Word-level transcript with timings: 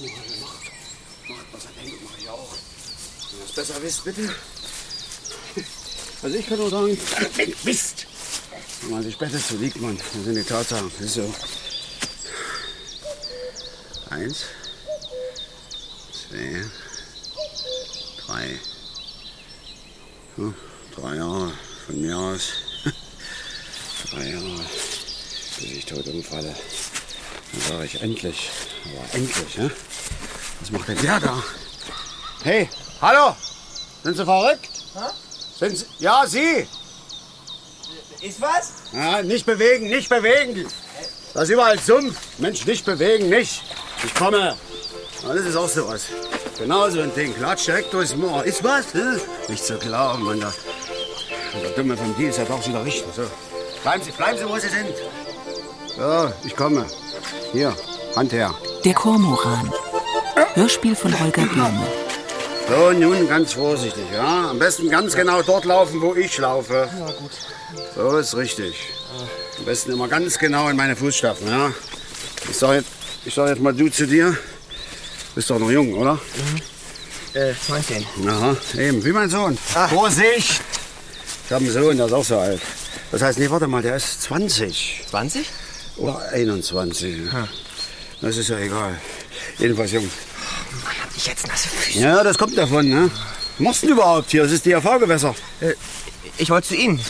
Macht, 0.00 0.72
macht, 1.28 1.46
was 1.52 1.64
er 1.66 1.72
denkt, 1.72 2.02
mach 2.02 2.18
ich 2.18 2.28
auch. 2.28 2.48
Wenn 3.30 3.40
ihr 3.40 3.44
es 3.44 3.52
besser 3.52 3.82
wisst, 3.82 4.04
bitte. 4.04 4.34
Also 6.22 6.36
ich 6.36 6.46
kann 6.46 6.58
nur 6.58 6.70
sagen, 6.70 6.98
wenn 7.36 7.54
wisst, 7.64 8.06
wenn 8.82 8.90
man 8.90 9.02
sich 9.02 9.18
besser 9.18 9.38
so 9.38 9.56
liegt, 9.56 9.78
man, 9.80 9.98
das 9.98 10.24
sind 10.24 10.34
die 10.34 10.42
Tatsachen. 10.42 10.90
Das 10.98 11.06
ist 11.06 11.14
so. 11.14 11.34
Eins, 14.08 14.44
zwei, 16.12 16.64
drei. 18.26 18.58
Hm, 20.36 20.54
drei 20.94 21.16
Jahre 21.16 21.52
von 21.86 22.00
mir 22.00 22.16
aus. 22.16 22.52
drei 24.10 24.30
Jahre, 24.30 24.64
bis 25.58 25.70
ich 25.70 25.84
tot 25.84 26.06
umfalle. 26.06 26.54
Sage 27.70 27.84
ich 27.84 28.02
endlich. 28.02 28.50
Aber 28.84 29.14
endlich, 29.14 29.56
ne? 29.56 29.70
Was 30.60 30.70
macht 30.72 30.88
denn 30.88 30.98
der 31.02 31.20
da? 31.20 31.40
Hey, 32.42 32.68
hallo! 33.00 33.36
Sind 34.02 34.16
Sie 34.16 34.24
verrückt? 34.24 34.68
Sind 35.56 35.78
Sie? 35.78 35.84
Ja, 36.00 36.24
Sie! 36.26 36.66
Ist 38.22 38.40
was? 38.40 38.72
Ja, 38.92 39.22
nicht 39.22 39.46
bewegen, 39.46 39.88
nicht 39.88 40.08
bewegen! 40.08 40.66
Da 41.32 41.42
ist 41.42 41.50
überall 41.50 41.78
Sumpf. 41.78 42.16
Mensch, 42.38 42.66
nicht 42.66 42.84
bewegen, 42.84 43.28
nicht! 43.28 43.62
Ich 44.04 44.14
komme! 44.14 44.56
Ja, 45.22 45.34
das 45.34 45.46
ist 45.46 45.54
auch 45.54 45.68
so 45.68 45.86
was. 45.86 46.06
Genau 46.58 46.90
so 46.90 47.00
ein 47.02 47.14
Ding. 47.14 47.32
Klatsch 47.36 47.68
direkt 47.68 47.92
durchs 47.92 48.16
Moor. 48.16 48.42
Ist 48.42 48.64
was? 48.64 48.92
Hm? 48.94 49.20
Nicht 49.46 49.64
zu 49.64 49.78
glauben, 49.78 50.24
Mann. 50.24 50.40
Der, 50.40 50.52
der 51.62 51.70
Dumme 51.70 51.96
vom 51.96 52.16
Deal 52.16 52.30
ist 52.30 52.38
ja 52.38 52.44
doch 52.46 52.66
wieder 52.66 52.84
richtig. 52.84 53.14
So. 53.14 53.22
Bleiben 53.84 54.02
Sie, 54.02 54.10
bleiben 54.10 54.38
Sie, 54.38 54.48
wo 54.48 54.58
Sie 54.58 54.68
sind. 54.68 54.96
So, 55.96 56.32
ich 56.44 56.56
komme. 56.56 56.84
Hier, 57.52 57.74
Hand 58.14 58.32
her. 58.32 58.54
Der 58.84 58.94
Kormoran. 58.94 59.72
Hörspiel 60.54 60.94
von 60.94 61.18
Holger 61.18 61.46
Blume. 61.46 61.86
So, 62.68 62.92
nun 62.92 63.28
ganz 63.28 63.54
vorsichtig, 63.54 64.04
ja? 64.12 64.50
Am 64.50 64.58
besten 64.58 64.88
ganz 64.88 65.14
genau 65.14 65.42
dort 65.42 65.64
laufen, 65.64 66.00
wo 66.00 66.14
ich 66.14 66.38
laufe. 66.38 66.88
Ja, 66.98 67.06
gut. 67.12 67.30
So 67.96 68.16
ist 68.18 68.36
richtig. 68.36 68.74
Am 69.58 69.64
besten 69.64 69.92
immer 69.92 70.06
ganz 70.06 70.38
genau 70.38 70.68
in 70.68 70.76
meine 70.76 70.94
Fußstapfen, 70.94 71.48
ja? 71.48 71.72
Ich 72.48 72.56
sag 72.56 72.74
jetzt, 72.74 72.88
ich 73.24 73.34
sag 73.34 73.48
jetzt 73.48 73.60
mal 73.60 73.74
du 73.74 73.88
zu 73.90 74.06
dir. 74.06 74.36
Bist 75.34 75.50
doch 75.50 75.58
noch 75.58 75.70
jung, 75.70 75.94
oder? 75.94 76.18
Äh, 77.34 77.52
19. 77.68 78.06
Aha, 78.28 78.56
eben, 78.78 79.04
wie 79.04 79.12
mein 79.12 79.30
Sohn. 79.30 79.56
Vorsicht! 79.88 80.60
Ich 81.46 81.52
habe 81.52 81.64
einen 81.64 81.72
Sohn, 81.72 81.96
der 81.96 82.06
ist 82.06 82.12
auch 82.12 82.24
so 82.24 82.38
alt. 82.38 82.60
Das 83.10 83.22
heißt, 83.22 83.38
nee, 83.40 83.50
warte 83.50 83.66
mal, 83.66 83.82
der 83.82 83.96
ist 83.96 84.22
20 84.22 85.04
20? 85.10 85.46
Oder 86.00 86.18
21. 86.32 87.16
Das 88.20 88.36
ist 88.36 88.48
ja 88.48 88.58
egal. 88.58 88.98
Jedenfalls 89.58 89.92
jung. 89.92 90.10
Hab 91.02 91.16
ich 91.16 91.26
jetzt 91.26 91.46
nasse 91.46 91.68
Füße? 91.68 91.98
Ja, 91.98 92.22
das 92.22 92.36
kommt 92.38 92.56
davon, 92.56 92.88
ne? 92.88 93.10
Was 93.58 93.64
machst 93.64 93.82
du 93.82 93.86
denn 93.86 93.96
überhaupt 93.96 94.30
hier? 94.30 94.42
Das 94.42 94.52
ist 94.52 94.66
DRV-Gewässer. 94.66 95.34
Äh, 95.60 95.74
ich 96.38 96.50
wollte 96.50 96.68
zu 96.68 96.76
Ihnen. 96.76 97.00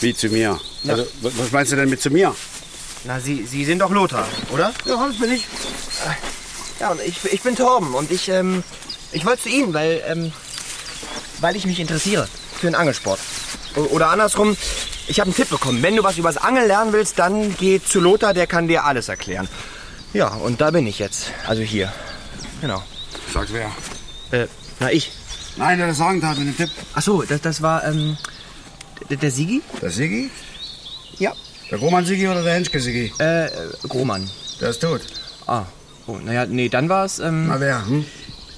Wie 0.00 0.14
zu 0.14 0.28
mir? 0.28 0.60
Also, 0.86 1.06
was 1.22 1.32
was 1.38 1.50
meinst 1.52 1.72
du 1.72 1.76
denn 1.76 1.88
mit 1.88 2.02
zu 2.02 2.10
mir? 2.10 2.34
Na, 3.04 3.18
Sie, 3.20 3.44
Sie 3.46 3.64
sind 3.64 3.78
doch 3.78 3.90
Lothar, 3.90 4.28
oder? 4.52 4.72
Ja, 4.84 5.06
das 5.08 5.18
bin 5.18 5.32
ich. 5.32 5.44
Ja, 6.78 6.90
und 6.90 7.00
ich, 7.00 7.16
ich 7.32 7.40
bin 7.42 7.56
Torben 7.56 7.94
und 7.94 8.10
ich, 8.10 8.28
ähm, 8.28 8.62
ich 9.12 9.24
wollte 9.24 9.44
zu 9.44 9.48
Ihnen, 9.48 9.72
weil, 9.74 10.02
ähm, 10.06 10.32
weil 11.40 11.56
ich 11.56 11.64
mich 11.66 11.80
interessiere 11.80 12.28
für 12.60 12.66
den 12.66 12.74
Angelsport. 12.74 13.18
O- 13.76 13.80
Oder 13.90 14.10
andersrum, 14.10 14.56
ich 15.06 15.20
habe 15.20 15.28
einen 15.28 15.36
Tipp 15.36 15.50
bekommen. 15.50 15.82
Wenn 15.82 15.96
du 15.96 16.02
was 16.02 16.18
übers 16.18 16.36
Angeln 16.36 16.66
lernen 16.66 16.92
willst, 16.92 17.18
dann 17.18 17.56
geh 17.56 17.80
zu 17.82 18.00
Lothar, 18.00 18.34
der 18.34 18.46
kann 18.46 18.68
dir 18.68 18.84
alles 18.84 19.08
erklären. 19.08 19.48
Ja, 20.12 20.28
und 20.28 20.60
da 20.60 20.70
bin 20.70 20.86
ich 20.86 20.98
jetzt. 20.98 21.30
Also 21.46 21.62
hier. 21.62 21.92
Genau. 22.60 22.82
Sagt 23.32 23.52
wer? 23.52 23.70
Äh, 24.30 24.46
na 24.80 24.90
ich. 24.92 25.12
Nein, 25.56 25.78
der 25.78 25.88
das 25.88 25.98
sagen 25.98 26.26
hat 26.26 26.38
mit 26.38 26.48
dem 26.48 26.56
Tipp. 26.56 26.70
Ach 26.94 27.02
so, 27.02 27.22
das, 27.22 27.40
das 27.40 27.62
war, 27.62 27.84
ähm, 27.84 28.16
der, 29.10 29.16
der 29.16 29.30
Sigi? 29.30 29.62
Der 29.80 29.90
Sigi? 29.90 30.30
Ja. 31.18 31.32
Der 31.70 31.78
Roman-Sigi 31.78 32.28
oder 32.28 32.42
der 32.42 32.54
Henschke-Sigi? 32.54 33.12
Äh, 33.18 33.48
Grohmann. 33.88 34.28
Der 34.60 34.70
ist 34.70 34.80
tot. 34.80 35.02
Ah. 35.46 35.64
Oh, 36.06 36.16
naja, 36.16 36.46
nee, 36.46 36.68
dann 36.68 36.88
war 36.88 37.04
es, 37.04 37.18
ähm, 37.18 37.48
Na 37.48 37.60
wer? 37.60 37.86
Hm? 37.86 38.04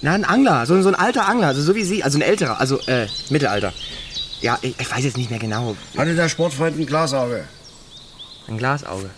na, 0.02 0.12
ein 0.12 0.24
Angler. 0.24 0.66
So, 0.66 0.80
so 0.82 0.88
ein 0.88 0.94
alter 0.94 1.28
Angler, 1.28 1.48
also 1.48 1.62
so 1.62 1.74
wie 1.74 1.84
Sie, 1.84 2.02
also 2.02 2.18
ein 2.18 2.22
älterer, 2.22 2.60
also, 2.60 2.78
äh, 2.86 3.06
Mittelalter. 3.30 3.72
Ja, 4.44 4.58
ich, 4.60 4.78
ich 4.78 4.90
weiß 4.90 5.02
jetzt 5.04 5.16
nicht 5.16 5.30
mehr 5.30 5.38
genau. 5.38 5.74
Hatte 5.96 6.14
der 6.14 6.28
Sportfreund 6.28 6.78
ein 6.78 6.84
Glasauge? 6.84 7.44
Ein 8.46 8.58
Glasauge. 8.58 9.08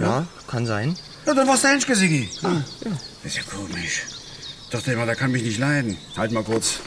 Ja, 0.00 0.26
kann 0.48 0.66
sein. 0.66 0.96
Ja, 1.26 1.32
dann 1.32 1.46
war's 1.46 1.60
der 1.62 1.70
Henschke-Sigi. 1.70 2.28
Ah, 2.42 2.56
Das 3.22 3.32
ist 3.32 3.36
ja 3.36 3.42
komisch. 3.44 4.02
Ich 4.64 4.70
dachte 4.70 4.92
immer, 4.92 5.06
der 5.06 5.14
kann 5.14 5.30
mich 5.30 5.44
nicht 5.44 5.58
leiden. 5.60 5.96
Halt 6.16 6.32
mal 6.32 6.42
kurz. 6.42 6.80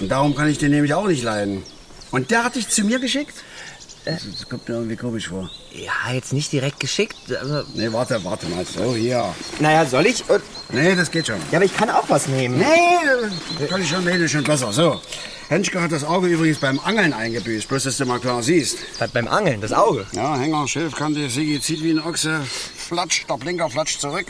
Und 0.00 0.08
darum 0.08 0.34
kann 0.34 0.48
ich 0.48 0.56
den 0.56 0.70
nämlich 0.70 0.94
auch 0.94 1.06
nicht 1.06 1.22
leiden. 1.22 1.62
Und 2.10 2.30
der 2.30 2.42
hat 2.44 2.54
dich 2.56 2.68
zu 2.70 2.84
mir 2.84 2.98
geschickt? 2.98 3.34
Das, 4.06 4.22
das 4.32 4.48
kommt 4.48 4.66
mir 4.66 4.76
irgendwie 4.76 4.96
komisch 4.96 5.28
vor. 5.28 5.50
Ja, 5.72 6.14
jetzt 6.14 6.32
nicht 6.32 6.50
direkt 6.52 6.80
geschickt. 6.80 7.16
Aber, 7.38 7.66
Nee, 7.74 7.92
warte, 7.92 8.24
warte 8.24 8.46
mal. 8.48 8.64
So, 8.64 8.94
hier. 8.96 9.34
naja, 9.60 9.84
soll 9.84 10.06
ich? 10.06 10.20
Äh, 10.30 10.38
Nee, 10.72 10.96
das 10.96 11.10
geht 11.10 11.26
schon. 11.26 11.36
Ja, 11.50 11.58
aber 11.58 11.66
ich 11.66 11.76
kann 11.76 11.90
auch 11.90 12.08
was 12.08 12.28
nehmen. 12.28 12.56
Nee, 12.58 12.66
das 13.58 13.68
kann 13.68 13.82
ich 13.82 13.88
schon, 13.90 14.04
nee, 14.04 14.12
das 14.12 14.22
ist 14.22 14.30
schon 14.32 14.44
besser. 14.44 14.72
So. 14.72 15.02
Henschke 15.48 15.80
hat 15.80 15.92
das 15.92 16.04
Auge 16.04 16.26
übrigens 16.28 16.58
beim 16.58 16.78
Angeln 16.78 17.14
eingebüßt, 17.14 17.68
bloß 17.68 17.84
dass 17.84 17.96
du 17.96 18.04
mal 18.04 18.20
klar 18.20 18.42
siehst. 18.42 18.76
Was 18.98 19.10
beim 19.10 19.26
Angeln, 19.26 19.62
das 19.62 19.72
Auge. 19.72 20.06
Ja, 20.12 20.36
Hänger, 20.36 20.68
Schilfkante, 20.68 21.30
Sigi 21.30 21.58
zieht 21.58 21.82
wie 21.82 21.92
ein 21.92 22.00
Ochse, 22.00 22.42
flatscht, 22.44 23.30
der 23.30 23.36
Blinker 23.38 23.70
flatscht 23.70 23.98
zurück. 23.98 24.26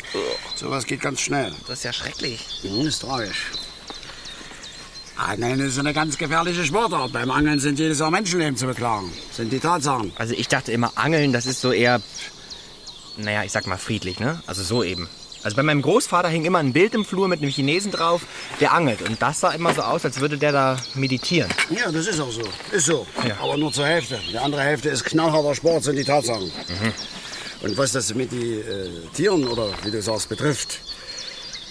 Sowas 0.54 0.86
geht 0.86 1.00
ganz 1.00 1.20
schnell. 1.20 1.52
Das 1.66 1.78
ist 1.78 1.84
ja 1.84 1.92
schrecklich. 1.92 2.46
Mhm, 2.62 2.86
ist 2.86 3.00
tragisch. 3.00 3.46
Angeln 5.16 5.58
ist 5.58 5.76
eine 5.80 5.92
ganz 5.92 6.16
gefährliche 6.16 6.64
Sportart. 6.64 7.12
Beim 7.12 7.32
Angeln 7.32 7.58
sind 7.58 7.80
jedes 7.80 7.98
Jahr 7.98 8.12
Menschenleben 8.12 8.56
zu 8.56 8.66
beklagen. 8.66 9.12
Sind 9.32 9.52
die 9.52 9.58
Tatsachen. 9.58 10.12
Also 10.14 10.34
ich 10.34 10.46
dachte 10.46 10.70
immer, 10.70 10.92
Angeln, 10.94 11.32
das 11.32 11.46
ist 11.46 11.60
so 11.60 11.72
eher, 11.72 12.00
naja, 13.16 13.42
ich 13.42 13.50
sag 13.50 13.66
mal 13.66 13.78
friedlich, 13.78 14.20
ne? 14.20 14.40
Also 14.46 14.62
so 14.62 14.84
eben. 14.84 15.08
Also 15.42 15.56
bei 15.56 15.62
meinem 15.62 15.82
Großvater 15.82 16.28
hing 16.28 16.44
immer 16.44 16.58
ein 16.58 16.72
Bild 16.72 16.94
im 16.94 17.04
Flur 17.04 17.28
mit 17.28 17.40
einem 17.40 17.50
Chinesen 17.50 17.92
drauf, 17.92 18.22
der 18.60 18.72
angelt. 18.72 19.02
Und 19.02 19.22
das 19.22 19.40
sah 19.40 19.50
immer 19.50 19.72
so 19.72 19.82
aus, 19.82 20.04
als 20.04 20.20
würde 20.20 20.36
der 20.36 20.52
da 20.52 20.76
meditieren. 20.94 21.50
Ja, 21.70 21.90
das 21.92 22.06
ist 22.06 22.20
auch 22.20 22.30
so. 22.30 22.42
Ist 22.72 22.86
so. 22.86 23.06
Ja. 23.26 23.36
Aber 23.40 23.56
nur 23.56 23.72
zur 23.72 23.86
Hälfte. 23.86 24.18
Die 24.30 24.38
andere 24.38 24.62
Hälfte 24.62 24.88
ist 24.88 25.04
knallharter 25.04 25.54
Sport, 25.54 25.84
sind 25.84 25.96
die 25.96 26.04
Tatsachen. 26.04 26.50
Und 27.62 27.76
was 27.76 27.92
das 27.92 28.14
mit 28.14 28.32
den 28.32 28.60
äh, 28.60 28.88
Tieren 29.14 29.46
oder 29.46 29.70
wie 29.84 29.90
du 29.90 30.00
sagst 30.00 30.28
betrifft, 30.28 30.80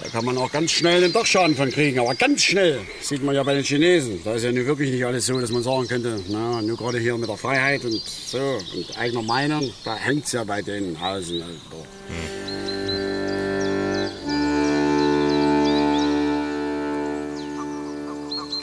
da 0.02 0.10
kann 0.10 0.26
man 0.26 0.38
auch 0.38 0.52
ganz 0.52 0.72
schnell 0.72 1.04
einen 1.04 1.14
Dachschaden 1.14 1.56
von 1.56 1.72
kriegen. 1.72 2.00
Aber 2.00 2.14
ganz 2.14 2.44
schnell. 2.44 2.82
Sieht 3.02 3.24
man 3.24 3.34
ja 3.34 3.44
bei 3.44 3.56
den 3.56 3.64
Chinesen. 3.64 4.22
Da 4.24 4.36
ist 4.36 4.44
ja 4.44 4.52
nun 4.52 4.66
wirklich 4.66 4.92
nicht 4.92 5.06
alles 5.06 5.26
so, 5.26 5.40
dass 5.40 5.52
man 5.52 5.64
sagen 5.64 5.88
könnte, 5.88 6.20
na, 6.30 6.62
nur 6.62 6.78
gerade 6.78 7.00
hier 7.00 7.18
mit 7.18 7.30
der 7.30 7.38
Freiheit 7.38 7.84
und 7.84 8.02
so 8.04 8.60
und 8.76 8.98
eigener 8.98 9.24
Meinung, 9.24 9.74
da 9.84 9.96
hängt's 9.96 10.34
ja 10.34 10.44
bei 10.44 10.62
den 10.62 11.00
Hausen. 11.02 11.42
Also, 11.42 11.86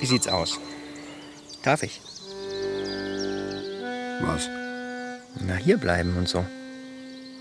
Wie 0.04 0.08
sieht's 0.08 0.28
aus? 0.28 0.60
Darf 1.62 1.82
ich? 1.82 1.98
was? 4.20 4.50
Na, 5.40 5.54
hier 5.54 5.78
bleiben 5.78 6.14
und 6.18 6.28
so. 6.28 6.44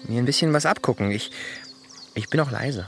Mir 0.08 0.20
ein 0.20 0.24
bisschen 0.24 0.54
was 0.54 0.66
abgucken. 0.66 1.12
Ich, 1.12 1.30
ich 2.14 2.30
bin 2.30 2.40
auch 2.40 2.52
leise. 2.52 2.88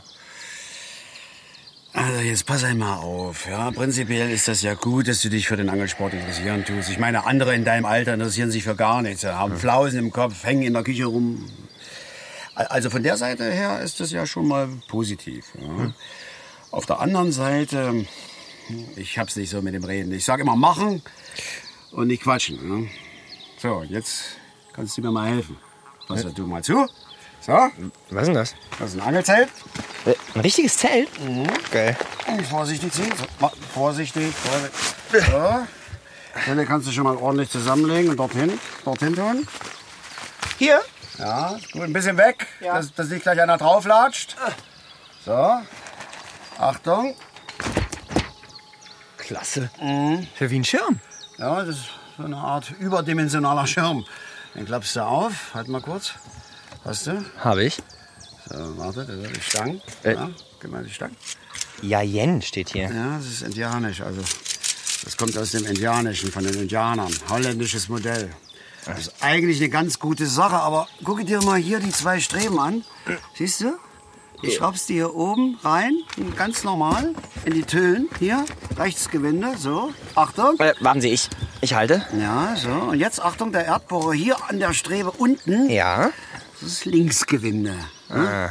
Also 1.92 2.22
jetzt 2.22 2.46
pass 2.46 2.64
einmal 2.64 3.00
auf. 3.00 3.48
Ja, 3.50 3.70
prinzipiell 3.72 4.30
ist 4.32 4.48
das 4.48 4.62
ja 4.62 4.76
gut, 4.76 5.10
dass 5.10 5.22
du 5.22 5.28
dich 5.28 5.46
für 5.46 5.58
den 5.58 5.68
Angelsport 5.68 6.14
interessieren 6.14 6.64
tust. 6.64 6.90
Ich 6.90 6.98
meine, 6.98 7.26
andere 7.26 7.54
in 7.54 7.66
deinem 7.66 7.84
Alter 7.84 8.14
interessieren 8.14 8.52
sich 8.52 8.64
für 8.64 8.78
gar 8.78 9.02
nichts. 9.02 9.26
Haben 9.26 9.58
Flausen 9.58 10.00
im 10.00 10.12
Kopf, 10.14 10.42
hängen 10.46 10.64
in 10.64 10.72
der 10.72 10.84
Küche 10.84 11.04
rum. 11.04 11.50
Also 12.56 12.90
von 12.90 13.04
der 13.04 13.18
Seite 13.18 13.52
her 13.52 13.82
ist 13.82 14.00
das 14.00 14.14
ja 14.14 14.26
schon 14.26 14.48
mal 14.48 14.70
positiv. 14.88 15.48
Ja. 15.60 15.92
Auf 16.72 16.86
der 16.86 17.02
anderen 17.02 17.34
Seite, 17.34 18.06
ich 18.96 19.18
hab's 19.18 19.36
nicht 19.36 19.50
so 19.50 19.62
mit 19.62 19.74
dem 19.74 19.84
Reden. 19.84 20.12
Ich 20.12 20.26
sage 20.26 20.42
immer 20.42 20.56
machen 20.56 21.02
und 21.92 22.08
nicht 22.08 22.24
quatschen. 22.24 22.84
Ja. 22.84 22.90
So, 23.58 23.84
jetzt 23.84 24.38
kannst 24.74 24.98
du 24.98 25.02
mir 25.02 25.12
mal 25.12 25.30
helfen. 25.30 25.58
Pass 26.08 26.24
du 26.34 26.46
mal 26.48 26.64
zu. 26.64 26.88
So, 27.42 27.54
Was 28.10 28.22
ist 28.24 28.28
denn 28.28 28.34
das? 28.34 28.56
das 28.80 28.90
ist 28.90 28.96
ein 28.96 29.08
Angelzelt. 29.08 29.50
Äh, 30.06 30.14
Ein 30.34 30.42
richtiges 30.42 30.78
Zelt? 30.78 31.10
Geil. 31.72 31.96
Und 32.28 32.46
vorsichtig 32.48 32.92
ziehen. 32.92 33.14
So, 33.18 33.52
vorsichtig, 33.74 34.34
vorsichtig. 34.34 35.32
So. 35.32 36.42
Stelle 36.42 36.66
kannst 36.66 36.88
du 36.88 36.92
schon 36.92 37.04
mal 37.04 37.16
ordentlich 37.18 37.50
zusammenlegen 37.50 38.10
und 38.12 38.18
dorthin, 38.18 38.60
dorthin 38.84 39.16
tun. 39.16 39.48
Hier? 40.58 40.82
Ja, 41.18 41.58
gut. 41.72 41.84
Ein 41.84 41.94
bisschen 41.94 42.18
weg, 42.18 42.48
dass, 42.62 42.94
dass 42.94 43.10
nicht 43.10 43.24
gleich 43.24 43.40
einer 43.40 43.58
drauflatscht. 43.58 44.36
So. 45.24 45.60
Achtung. 46.58 47.16
Klasse. 49.26 49.70
Für 50.36 50.50
wie 50.52 50.60
ein 50.60 50.64
Schirm. 50.64 51.00
Ja, 51.38 51.64
das 51.64 51.78
ist 51.78 51.86
so 52.18 52.24
eine 52.24 52.38
Art 52.38 52.72
überdimensionaler 52.80 53.66
Schirm. 53.66 54.06
Den 54.54 54.66
klappst 54.66 54.96
du 54.96 55.04
auf. 55.04 55.54
Halt 55.54 55.68
mal 55.68 55.82
kurz. 55.82 56.14
Hast 56.84 57.08
du? 57.08 57.26
Habe 57.40 57.64
ich. 57.64 57.82
So, 58.48 58.78
warte, 58.78 59.06
das 59.06 59.16
sind 59.16 59.36
die 59.36 59.42
Stangen. 59.42 59.82
Äh. 60.04 60.14
Ja, 60.14 60.30
gib 60.62 60.72
mal 60.72 60.84
die 60.84 60.92
Stangen. 60.92 61.18
Ja, 61.82 62.02
Yen 62.02 62.42
steht 62.42 62.70
hier. 62.70 62.84
Ja, 62.84 63.18
das 63.18 63.26
ist 63.26 63.42
indianisch. 63.42 64.02
Also, 64.02 64.22
das 65.04 65.18
kommt 65.18 65.36
aus 65.38 65.52
dem 65.52 65.66
Indianischen, 65.66 66.32
von 66.32 66.44
den 66.44 66.54
Indianern. 66.54 67.12
Holländisches 67.28 67.90
Modell. 67.90 68.30
Das 68.86 69.00
ist 69.00 69.16
eigentlich 69.22 69.58
eine 69.58 69.70
ganz 69.70 69.98
gute 69.98 70.28
Sache, 70.28 70.58
aber 70.58 70.88
gucke 71.04 71.26
dir 71.26 71.42
mal 71.42 71.60
hier 71.60 71.80
die 71.80 71.92
zwei 71.92 72.20
Streben 72.20 72.60
an. 72.60 72.86
Siehst 73.34 73.62
du? 73.62 73.74
Du 74.42 74.52
schraubst 74.52 74.90
die 74.90 74.96
hier 74.96 75.16
oben 75.16 75.58
rein, 75.64 75.98
ganz 76.36 76.64
normal, 76.64 77.16
in 77.46 77.54
die 77.54 77.64
Tüllen. 77.64 78.10
Hier, 78.20 78.46
Rechtsgewinde, 78.78 79.58
so. 79.58 79.92
Achtung. 80.16 80.60
Äh, 80.60 80.74
warten 80.82 81.02
Sie, 81.02 81.10
ich, 81.10 81.30
ich 81.62 81.74
halte. 81.74 82.06
Ja, 82.20 82.56
so. 82.56 82.70
Und 82.70 83.00
jetzt 83.00 83.22
Achtung, 83.22 83.52
der 83.52 83.66
Erdbohrer 83.66 84.14
hier 84.14 84.38
an 84.50 84.60
der 84.60 84.74
Strebe 84.74 85.12
unten. 85.12 85.70
Ja. 85.70 86.12
Das 86.60 86.70
ist 86.70 86.86
Linksgewinde. 86.86 87.76
Hm? 88.10 88.50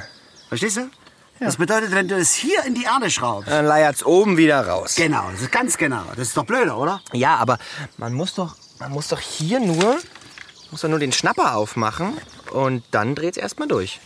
Verstehst 0.49 0.79
du? 0.79 0.91
Das 1.41 1.57
bedeutet, 1.57 1.93
wenn 1.93 2.09
du 2.09 2.17
es 2.17 2.33
hier 2.33 2.65
in 2.65 2.75
die 2.75 2.85
Erde 2.85 3.11
schraubst. 3.11 3.51
Dann 3.51 3.67
leiert's 3.67 4.05
oben 4.05 4.37
wieder 4.37 4.67
raus. 4.67 4.95
Genau, 4.97 5.31
das 5.31 5.43
ist 5.43 5.53
ganz 5.53 5.77
genau. 5.77 6.05
Das 6.17 6.29
ist 6.29 6.37
doch 6.37 6.45
blöder, 6.45 6.79
oder? 6.79 7.01
Ja, 7.13 7.37
aber 7.37 7.59
man 7.99 8.15
muss 8.15 8.35
doch, 8.35 8.57
man 8.79 8.93
muss 8.93 9.09
doch 9.09 9.21
hier 9.21 9.61
nur, 9.61 9.99
muss 10.71 10.81
doch 10.81 10.89
nur 10.89 10.99
den 10.99 11.13
Schnapper 11.13 11.57
aufmachen 11.57 12.17
und 12.53 12.85
dann 12.93 13.15
dreht's 13.15 13.37
erstmal 13.37 13.69
durch. 13.69 14.01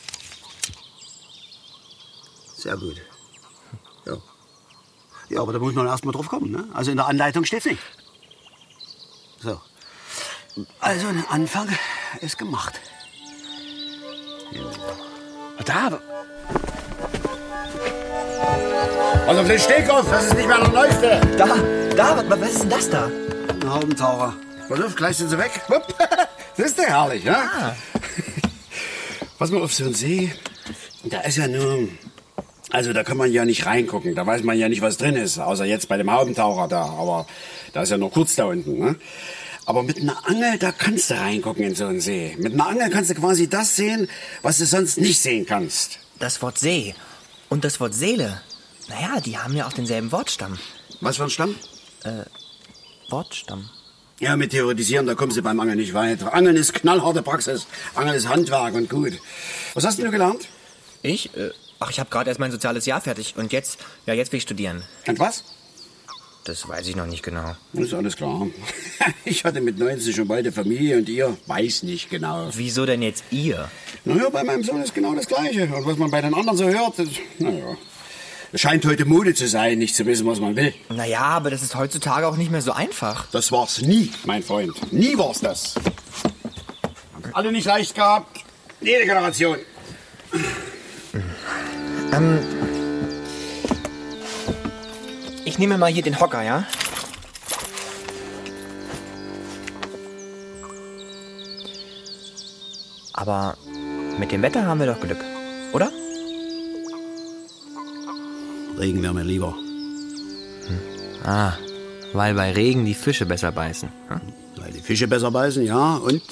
Sehr 2.58 2.76
gut. 2.76 2.96
Ja. 4.04 4.16
Ja, 5.28 5.40
aber 5.42 5.52
da 5.52 5.60
muss 5.60 5.74
man 5.74 5.86
erst 5.86 6.04
mal 6.04 6.10
drauf 6.10 6.28
kommen. 6.28 6.50
Ne? 6.50 6.66
Also 6.74 6.90
in 6.90 6.96
der 6.96 7.06
Anleitung 7.06 7.44
steht's 7.44 7.66
nicht. 7.66 7.80
So. 9.40 9.60
Also 10.80 11.06
ein 11.06 11.24
Anfang 11.30 11.68
ist 12.20 12.36
gemacht. 12.36 12.80
Da, 15.64 16.00
Also 19.28 19.40
auf 19.42 19.46
den 19.46 19.58
Steghoff, 19.58 20.10
das 20.10 20.24
ist 20.24 20.34
nicht 20.34 20.48
mehr 20.48 20.58
der 20.58 20.68
neueste. 20.68 21.20
da, 21.36 21.46
da, 21.94 22.40
was 22.40 22.50
ist 22.50 22.62
denn 22.62 22.70
das 22.70 22.90
da? 22.90 23.04
Ein 23.06 23.72
Haubentaucher. 23.72 24.34
Pass 24.68 24.80
auf, 24.80 24.96
gleich 24.96 25.16
sind 25.16 25.28
sie 25.28 25.38
weg. 25.38 25.52
Das 26.56 26.66
ist 26.66 26.78
der 26.78 26.88
herrlich, 26.88 27.22
ne? 27.22 27.36
Pass 29.38 29.52
mal 29.52 29.62
auf, 29.62 29.72
so 29.72 29.84
ein 29.84 29.94
See, 29.94 30.32
da 31.04 31.20
ist 31.20 31.36
ja 31.36 31.46
nur... 31.46 31.88
Also 32.70 32.92
da 32.92 33.02
kann 33.02 33.16
man 33.16 33.32
ja 33.32 33.44
nicht 33.44 33.64
reingucken, 33.66 34.14
da 34.14 34.26
weiß 34.26 34.42
man 34.42 34.58
ja 34.58 34.68
nicht, 34.68 34.82
was 34.82 34.98
drin 34.98 35.16
ist. 35.16 35.38
Außer 35.38 35.64
jetzt 35.64 35.88
bei 35.88 35.96
dem 35.96 36.10
Haubentaucher 36.12 36.68
da, 36.68 36.82
aber 36.84 37.26
da 37.72 37.82
ist 37.82 37.90
ja 37.90 37.96
nur 37.96 38.10
kurz 38.10 38.36
da 38.36 38.44
unten, 38.44 38.78
ne? 38.78 38.96
Aber 39.64 39.82
mit 39.82 40.00
einer 40.00 40.26
Angel, 40.26 40.58
da 40.58 40.72
kannst 40.72 41.10
du 41.10 41.14
reingucken 41.14 41.62
in 41.62 41.74
so 41.74 41.86
einen 41.86 42.00
See. 42.00 42.34
Mit 42.38 42.54
einer 42.54 42.68
Angel 42.68 42.88
kannst 42.90 43.10
du 43.10 43.14
quasi 43.14 43.48
das 43.48 43.76
sehen, 43.76 44.08
was 44.42 44.58
du 44.58 44.64
sonst 44.64 44.98
nicht 44.98 45.20
sehen 45.20 45.44
kannst. 45.44 45.98
Das 46.18 46.40
Wort 46.40 46.58
See 46.58 46.94
und 47.50 47.64
das 47.64 47.78
Wort 47.78 47.94
Seele. 47.94 48.40
Naja, 48.88 49.20
die 49.20 49.36
haben 49.36 49.54
ja 49.54 49.66
auch 49.66 49.72
denselben 49.72 50.10
Wortstamm. 50.10 50.58
Was 51.00 51.18
für 51.18 51.24
ein 51.24 51.30
Stamm? 51.30 51.54
Wortstamm. 53.10 53.68
Ja, 54.20 54.36
mit 54.36 54.50
Theoretisieren, 54.50 55.06
da 55.06 55.14
kommst 55.14 55.36
du 55.36 55.42
beim 55.42 55.60
Angeln 55.60 55.78
nicht 55.78 55.94
weiter. 55.94 56.34
Angeln 56.34 56.56
ist 56.56 56.72
knallharte 56.72 57.22
Praxis. 57.22 57.66
Angeln 57.94 58.16
ist 58.16 58.28
Handwerk 58.28 58.74
und 58.74 58.88
gut. 58.88 59.12
Was 59.74 59.84
hast 59.84 59.98
denn 59.98 60.06
du 60.06 60.10
gelernt? 60.10 60.48
Ich? 61.02 61.36
Äh, 61.36 61.50
ach, 61.80 61.90
ich 61.90 62.00
habe 62.00 62.10
gerade 62.10 62.30
erst 62.30 62.40
mein 62.40 62.50
soziales 62.52 62.86
Jahr 62.86 63.00
fertig 63.00 63.34
und 63.36 63.52
jetzt, 63.52 63.78
ja, 64.06 64.14
jetzt 64.14 64.32
will 64.32 64.38
ich 64.38 64.42
studieren. 64.42 64.82
Und 65.06 65.18
was? 65.18 65.44
Das 66.44 66.66
weiß 66.66 66.88
ich 66.88 66.96
noch 66.96 67.06
nicht 67.06 67.22
genau. 67.22 67.56
Das 67.74 67.86
ist 67.86 67.94
alles 67.94 68.16
klar. 68.16 68.46
Ich 69.24 69.44
hatte 69.44 69.60
mit 69.60 69.78
90 69.78 70.14
schon 70.16 70.28
beide 70.28 70.52
Familie 70.52 70.98
und 70.98 71.08
ihr 71.08 71.36
weiß 71.46 71.82
nicht 71.82 72.10
genau. 72.10 72.48
Wieso 72.52 72.86
denn 72.86 73.02
jetzt 73.02 73.24
ihr? 73.30 73.70
Naja, 74.04 74.28
bei 74.30 74.44
meinem 74.44 74.62
Sohn 74.62 74.82
ist 74.82 74.94
genau 74.94 75.14
das 75.14 75.26
Gleiche. 75.26 75.64
Und 75.64 75.84
was 75.86 75.96
man 75.98 76.10
bei 76.10 76.20
den 76.20 76.34
anderen 76.34 76.56
so 76.56 76.64
hört, 76.64 76.94
naja. 77.38 77.76
Es 78.52 78.62
scheint 78.62 78.84
heute 78.86 79.04
Mode 79.04 79.34
zu 79.34 79.46
sein, 79.46 79.78
nicht 79.78 79.94
zu 79.94 80.06
wissen, 80.06 80.26
was 80.26 80.40
man 80.40 80.56
will. 80.56 80.72
Naja, 80.88 81.20
aber 81.20 81.50
das 81.50 81.62
ist 81.62 81.74
heutzutage 81.74 82.26
auch 82.26 82.36
nicht 82.36 82.50
mehr 82.50 82.62
so 82.62 82.72
einfach. 82.72 83.26
Das 83.30 83.52
war's 83.52 83.82
nie, 83.82 84.10
mein 84.24 84.42
Freund. 84.42 84.92
Nie 84.92 85.16
war's 85.18 85.40
das. 85.40 85.74
Alle 87.34 87.52
nicht 87.52 87.66
leicht 87.66 87.94
gehabt. 87.94 88.40
Jede 88.80 89.04
Generation. 89.04 89.58
Ich 95.44 95.58
nehme 95.58 95.76
mal 95.76 95.90
hier 95.90 96.02
den 96.02 96.20
Hocker, 96.20 96.42
ja? 96.42 96.64
Aber 103.12 103.56
mit 104.18 104.30
dem 104.30 104.42
Wetter 104.42 104.64
haben 104.64 104.78
wir 104.78 104.86
doch 104.86 105.00
Glück, 105.00 105.18
oder? 105.72 105.90
Regen 108.78 109.02
wäre 109.02 109.14
mir 109.14 109.24
lieber. 109.24 109.54
Ah, 111.24 111.54
weil 112.12 112.34
bei 112.34 112.52
Regen 112.52 112.84
die 112.84 112.94
Fische 112.94 113.26
besser 113.26 113.50
beißen. 113.50 113.88
hm? 114.08 114.20
Weil 114.56 114.70
die 114.70 114.80
Fische 114.80 115.08
besser 115.08 115.30
beißen, 115.32 115.64
ja. 115.64 115.96
Und 115.96 116.22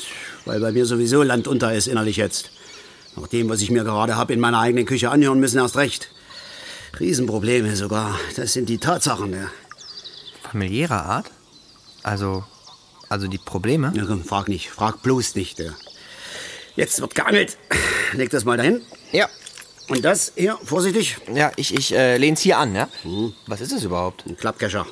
weil 0.44 0.60
bei 0.60 0.70
mir 0.70 0.86
sowieso 0.86 1.22
Land 1.22 1.48
unter 1.48 1.74
ist 1.74 1.88
innerlich 1.88 2.16
jetzt. 2.16 2.50
Nach 3.16 3.26
dem, 3.28 3.48
was 3.48 3.62
ich 3.62 3.70
mir 3.70 3.84
gerade 3.84 4.16
hab 4.16 4.30
in 4.30 4.40
meiner 4.40 4.60
eigenen 4.60 4.84
Küche 4.84 5.10
anhören 5.10 5.40
müssen, 5.40 5.58
erst 5.58 5.76
recht. 5.76 6.10
Riesenprobleme 7.00 7.74
sogar. 7.76 8.18
Das 8.36 8.52
sind 8.52 8.68
die 8.68 8.78
Tatsachen, 8.78 9.32
ja. 9.32 9.48
Familiärer 10.50 11.04
Art? 11.04 11.30
Also, 12.02 12.44
also 13.08 13.26
die 13.26 13.38
Probleme? 13.38 13.92
ja 13.94 14.04
komm, 14.06 14.22
frag 14.24 14.48
nicht. 14.48 14.70
Frag 14.70 15.02
bloß 15.02 15.34
nicht. 15.34 15.58
Ja. 15.58 15.72
Jetzt 16.76 17.00
wird 17.00 17.14
geangelt. 17.14 17.56
Leg 18.12 18.30
das 18.30 18.44
mal 18.44 18.56
dahin. 18.56 18.82
Ja. 19.12 19.28
Und 19.88 20.04
das 20.04 20.32
hier, 20.36 20.58
vorsichtig. 20.62 21.16
Ja, 21.32 21.52
ich, 21.56 21.74
ich 21.74 21.94
äh, 21.94 22.16
lehn's 22.16 22.40
hier 22.40 22.58
an, 22.58 22.74
ja? 22.74 22.88
Was 23.46 23.60
ist 23.60 23.72
es 23.72 23.84
überhaupt? 23.84 24.26
Ein 24.26 24.36
Klappkescher. 24.36 24.86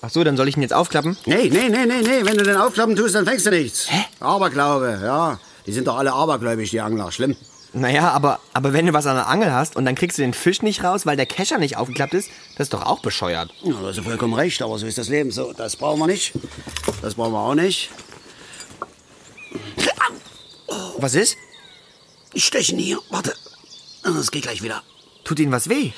Ach 0.00 0.10
so, 0.10 0.22
dann 0.22 0.36
soll 0.36 0.48
ich 0.48 0.56
ihn 0.56 0.62
jetzt 0.62 0.74
aufklappen? 0.74 1.16
Nee, 1.26 1.48
nee, 1.50 1.68
nee, 1.68 1.86
nee, 1.86 2.02
nee. 2.02 2.24
Wenn 2.24 2.36
du 2.36 2.44
den 2.44 2.56
aufklappen 2.56 2.94
tust, 2.94 3.14
dann 3.14 3.26
fängst 3.26 3.46
du 3.46 3.50
nichts. 3.50 3.90
Hä? 3.90 4.04
Aberglaube, 4.20 5.00
ja. 5.02 5.40
Die 5.66 5.72
sind 5.72 5.86
doch 5.86 5.98
alle 5.98 6.12
abergläubisch, 6.12 6.70
die 6.70 6.80
Angler. 6.80 7.10
Schlimm. 7.10 7.36
Naja, 7.74 8.10
aber, 8.10 8.40
aber 8.54 8.72
wenn 8.72 8.86
du 8.86 8.94
was 8.94 9.06
an 9.06 9.16
der 9.16 9.28
Angel 9.28 9.52
hast 9.52 9.76
und 9.76 9.84
dann 9.84 9.94
kriegst 9.94 10.16
du 10.16 10.22
den 10.22 10.32
Fisch 10.32 10.62
nicht 10.62 10.82
raus, 10.82 11.04
weil 11.04 11.16
der 11.16 11.26
Kescher 11.26 11.58
nicht 11.58 11.76
aufgeklappt 11.76 12.14
ist, 12.14 12.30
das 12.56 12.66
ist 12.66 12.72
doch 12.72 12.84
auch 12.84 13.00
bescheuert. 13.00 13.52
Ja, 13.62 13.72
da 13.72 13.88
hast 13.88 13.98
du 13.98 14.02
vollkommen 14.02 14.34
recht, 14.34 14.62
aber 14.62 14.78
so 14.78 14.86
ist 14.86 14.96
das 14.96 15.08
Leben. 15.08 15.30
So, 15.30 15.52
das 15.52 15.76
brauchen 15.76 16.00
wir 16.00 16.06
nicht. 16.06 16.32
Das 17.02 17.14
brauchen 17.14 17.32
wir 17.32 17.40
auch 17.40 17.54
nicht. 17.54 17.90
Was 20.98 21.14
ist? 21.14 21.36
Die 22.34 22.40
stechen 22.40 22.78
hier. 22.78 22.98
Warte. 23.10 23.34
Das 24.02 24.30
geht 24.30 24.42
gleich 24.42 24.62
wieder. 24.62 24.82
Tut 25.24 25.38
ihnen 25.38 25.52
was 25.52 25.68
weh? 25.68 25.92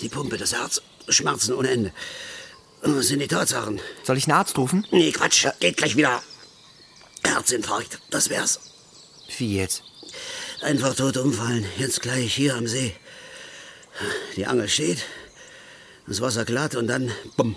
Die 0.00 0.08
Pumpe, 0.08 0.36
das 0.36 0.52
Herz. 0.54 0.82
Schmerzen 1.08 1.54
ohne 1.54 1.70
Ende. 1.70 1.92
Das 2.82 3.08
sind 3.08 3.20
die 3.20 3.26
Tatsachen. 3.26 3.80
Soll 4.04 4.16
ich 4.16 4.28
einen 4.28 4.38
Arzt 4.38 4.56
rufen? 4.58 4.86
Nee, 4.92 5.10
Quatsch. 5.10 5.46
Geht 5.58 5.76
gleich 5.76 5.96
wieder. 5.96 6.22
Herzinfarkt. 7.24 7.98
Das 8.10 8.30
wär's. 8.30 8.60
Wie 9.38 9.56
jetzt? 9.56 9.82
Einfach 10.62 10.94
tot 10.94 11.16
umfallen. 11.16 11.64
Jetzt 11.78 12.02
gleich 12.02 12.34
hier 12.34 12.54
am 12.56 12.66
See. 12.66 12.94
Die 14.36 14.46
Angel 14.46 14.68
steht. 14.68 15.04
Das 16.06 16.20
Wasser 16.20 16.44
glatt 16.44 16.74
und 16.74 16.86
dann 16.86 17.10
bumm. 17.36 17.56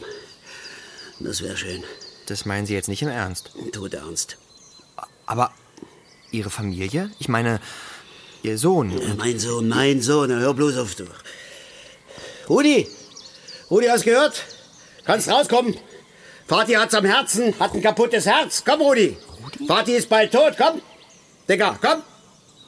Das 1.19 1.41
wäre 1.41 1.57
schön. 1.57 1.83
Das 2.27 2.45
meinen 2.45 2.65
Sie 2.65 2.73
jetzt 2.73 2.89
nicht 2.89 3.01
im 3.01 3.09
Ernst. 3.09 3.51
Tot 3.71 3.93
ernst. 3.93 4.37
Aber 5.25 5.51
Ihre 6.31 6.49
Familie? 6.49 7.11
Ich 7.19 7.27
meine, 7.27 7.59
Ihr 8.43 8.57
Sohn. 8.57 8.97
Äh, 8.97 9.13
Mein 9.15 9.39
Sohn, 9.39 9.67
mein 9.67 10.01
Sohn, 10.01 10.31
hör 10.31 10.53
bloß 10.53 10.77
auf, 10.77 10.95
du. 10.95 11.05
Rudi! 12.47 12.87
Rudi, 13.69 13.87
hast 13.87 14.03
gehört? 14.05 14.43
Kannst 15.05 15.27
rauskommen. 15.27 15.75
Vati 16.47 16.73
hat's 16.73 16.93
am 16.95 17.05
Herzen, 17.05 17.53
hat 17.59 17.73
ein 17.73 17.81
kaputtes 17.81 18.25
Herz. 18.25 18.63
Komm, 18.65 18.81
Rudi. 18.81 19.17
Vati 19.67 19.93
ist 19.93 20.09
bald 20.09 20.31
tot, 20.31 20.53
komm. 20.57 20.81
Digga, 21.47 21.77
komm. 21.81 22.01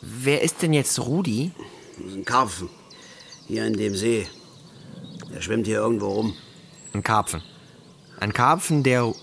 Wer 0.01 0.41
ist 0.41 0.63
denn 0.63 0.73
jetzt 0.73 0.99
Rudi? 0.99 1.51
Das 1.97 2.07
ist 2.07 2.15
ein 2.15 2.25
Karpfen. 2.25 2.69
Hier 3.47 3.65
in 3.65 3.73
dem 3.73 3.95
See. 3.95 4.27
Der 5.31 5.41
schwimmt 5.41 5.67
hier 5.67 5.77
irgendwo 5.77 6.09
rum. 6.09 6.33
Ein 6.93 7.03
Karpfen. 7.03 7.43
Ein 8.19 8.33
Karpfen, 8.33 8.81
der 8.81 9.13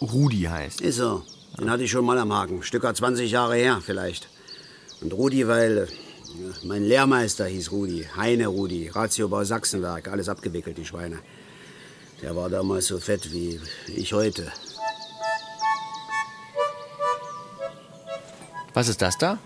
Rudi 0.00 0.42
heißt. 0.42 0.80
Ist 0.80 0.96
so. 0.96 1.22
Den 1.58 1.70
hatte 1.70 1.82
ich 1.82 1.90
schon 1.90 2.06
mal 2.06 2.18
am 2.18 2.32
Haken. 2.32 2.62
Stücker 2.62 2.94
20 2.94 3.30
Jahre 3.30 3.56
her, 3.56 3.82
vielleicht. 3.84 4.28
Und 5.02 5.12
Rudi, 5.12 5.46
weil 5.46 5.78
äh, 5.78 5.86
mein 6.66 6.84
Lehrmeister 6.84 7.46
hieß 7.46 7.70
Rudi. 7.70 8.06
Heine 8.16 8.46
Rudi. 8.46 8.88
Ratiobau 8.88 9.44
Sachsenwerk. 9.44 10.08
Alles 10.08 10.30
abgewickelt, 10.30 10.78
die 10.78 10.86
Schweine. 10.86 11.18
Der 12.22 12.34
war 12.34 12.48
damals 12.48 12.86
so 12.86 12.98
fett 12.98 13.30
wie 13.30 13.60
ich 13.94 14.12
heute. 14.14 14.50
Was 18.72 18.88
ist 18.88 19.02
das 19.02 19.18
da? 19.18 19.38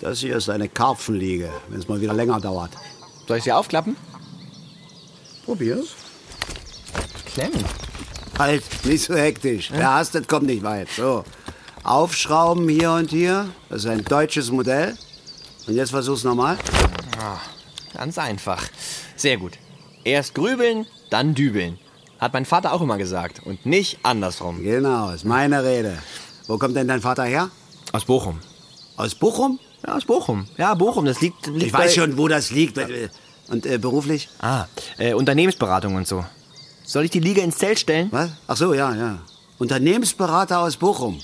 Das 0.00 0.20
hier 0.20 0.36
ist 0.36 0.48
eine 0.48 0.68
Karpfenliege, 0.68 1.50
wenn 1.68 1.80
es 1.80 1.88
mal 1.88 2.00
wieder 2.00 2.14
länger 2.14 2.40
dauert. 2.40 2.70
Soll 3.26 3.38
ich 3.38 3.44
sie 3.44 3.52
aufklappen? 3.52 3.96
Probier's. 5.44 5.88
Klemmen. 7.26 7.64
Halt, 8.38 8.62
nicht 8.84 9.04
so 9.04 9.16
hektisch. 9.16 9.70
Wer 9.72 9.94
hastet, 9.94 10.28
kommt 10.28 10.46
nicht 10.46 10.62
weit. 10.62 10.88
So. 10.96 11.24
Aufschrauben 11.82 12.68
hier 12.68 12.92
und 12.92 13.10
hier. 13.10 13.48
Das 13.68 13.84
ist 13.84 13.90
ein 13.90 14.04
deutsches 14.04 14.50
Modell. 14.52 14.96
Und 15.66 15.74
jetzt 15.74 15.90
versuch's 15.90 16.22
nochmal. 16.22 16.56
Ganz 17.94 18.18
einfach. 18.18 18.62
Sehr 19.16 19.36
gut. 19.38 19.58
Erst 20.04 20.34
grübeln, 20.34 20.86
dann 21.10 21.34
dübeln. 21.34 21.78
Hat 22.20 22.32
mein 22.32 22.44
Vater 22.44 22.72
auch 22.72 22.80
immer 22.80 22.98
gesagt. 22.98 23.44
Und 23.44 23.66
nicht 23.66 23.98
andersrum. 24.04 24.62
Genau, 24.62 25.10
ist 25.10 25.24
meine 25.24 25.64
Rede. 25.64 25.98
Wo 26.46 26.56
kommt 26.56 26.76
denn 26.76 26.88
dein 26.88 27.00
Vater 27.00 27.24
her? 27.24 27.50
Aus 27.92 28.04
Bochum. 28.04 28.38
Aus 28.96 29.14
Bochum? 29.14 29.58
Ja, 29.86 29.94
aus 29.96 30.04
Bochum. 30.04 30.46
Ja, 30.56 30.74
Bochum, 30.74 31.04
das 31.04 31.20
liegt. 31.20 31.46
liegt 31.46 31.66
Ich 31.66 31.72
weiß 31.72 31.94
schon, 31.94 32.16
wo 32.18 32.28
das 32.28 32.50
liegt. 32.50 32.78
Und 33.48 33.64
äh, 33.64 33.78
beruflich? 33.78 34.28
Ah, 34.40 34.66
äh, 34.98 35.14
Unternehmensberatung 35.14 35.94
und 35.94 36.06
so. 36.06 36.24
Soll 36.84 37.04
ich 37.04 37.10
die 37.10 37.20
Liga 37.20 37.42
ins 37.42 37.56
Zelt 37.58 37.78
stellen? 37.78 38.08
Was? 38.10 38.30
Ach 38.46 38.56
so, 38.56 38.74
ja, 38.74 38.94
ja. 38.94 39.18
Unternehmensberater 39.58 40.60
aus 40.60 40.76
Bochum. 40.76 41.20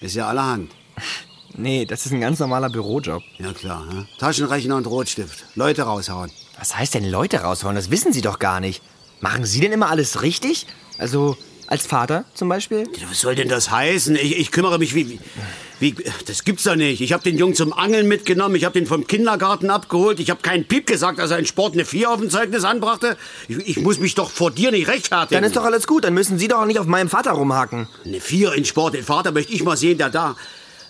Ist 0.00 0.14
ja 0.16 0.28
allerhand. 0.28 0.70
Nee, 1.52 1.84
das 1.84 2.06
ist 2.06 2.12
ein 2.12 2.20
ganz 2.20 2.38
normaler 2.38 2.70
Bürojob. 2.70 3.22
Ja 3.38 3.52
klar, 3.52 3.84
ne? 3.84 4.06
Taschenrechner 4.18 4.76
und 4.76 4.86
Rotstift. 4.86 5.44
Leute 5.56 5.82
raushauen. 5.82 6.30
Was 6.56 6.76
heißt 6.78 6.94
denn 6.94 7.10
Leute 7.10 7.38
raushauen? 7.38 7.74
Das 7.74 7.90
wissen 7.90 8.12
Sie 8.12 8.20
doch 8.20 8.38
gar 8.38 8.60
nicht. 8.60 8.82
Machen 9.20 9.44
Sie 9.44 9.58
denn 9.58 9.72
immer 9.72 9.90
alles 9.90 10.22
richtig? 10.22 10.66
Also 10.96 11.36
als 11.70 11.86
Vater 11.86 12.24
zum 12.34 12.48
Beispiel? 12.48 12.86
Was 13.08 13.20
soll 13.20 13.36
denn 13.36 13.48
das 13.48 13.70
heißen? 13.70 14.16
Ich, 14.16 14.38
ich 14.38 14.50
kümmere 14.50 14.78
mich 14.78 14.94
wie, 14.94 15.08
wie, 15.78 15.96
wie... 15.96 16.04
Das 16.26 16.44
gibt's 16.44 16.64
doch 16.64 16.74
nicht. 16.74 17.00
Ich 17.00 17.12
habe 17.12 17.22
den 17.22 17.38
Jungen 17.38 17.54
zum 17.54 17.72
Angeln 17.72 18.08
mitgenommen. 18.08 18.56
Ich 18.56 18.64
habe 18.64 18.78
den 18.78 18.86
vom 18.86 19.06
Kindergarten 19.06 19.70
abgeholt. 19.70 20.18
Ich 20.18 20.30
habe 20.30 20.42
keinen 20.42 20.66
Piep 20.66 20.86
gesagt, 20.88 21.20
dass 21.20 21.30
er 21.30 21.38
in 21.38 21.46
Sport 21.46 21.74
eine 21.74 21.84
Vier 21.84 22.10
auf 22.10 22.20
dem 22.20 22.28
Zeugnis 22.28 22.64
anbrachte. 22.64 23.16
Ich, 23.48 23.56
ich 23.56 23.76
muss 23.78 24.00
mich 24.00 24.16
doch 24.16 24.30
vor 24.30 24.50
dir 24.50 24.72
nicht 24.72 24.88
rechtfertigen. 24.88 25.40
Dann 25.40 25.44
ist 25.44 25.56
doch 25.56 25.64
alles 25.64 25.86
gut. 25.86 26.04
Dann 26.04 26.12
müssen 26.12 26.38
Sie 26.38 26.48
doch 26.48 26.58
auch 26.58 26.66
nicht 26.66 26.80
auf 26.80 26.86
meinem 26.86 27.08
Vater 27.08 27.30
rumhaken. 27.30 27.88
Eine 28.04 28.20
Vier 28.20 28.52
in 28.54 28.64
Sport. 28.64 28.94
Den 28.94 29.04
Vater 29.04 29.30
möchte 29.30 29.52
ich 29.52 29.62
mal 29.62 29.76
sehen, 29.76 29.96
der 29.96 30.10
da... 30.10 30.36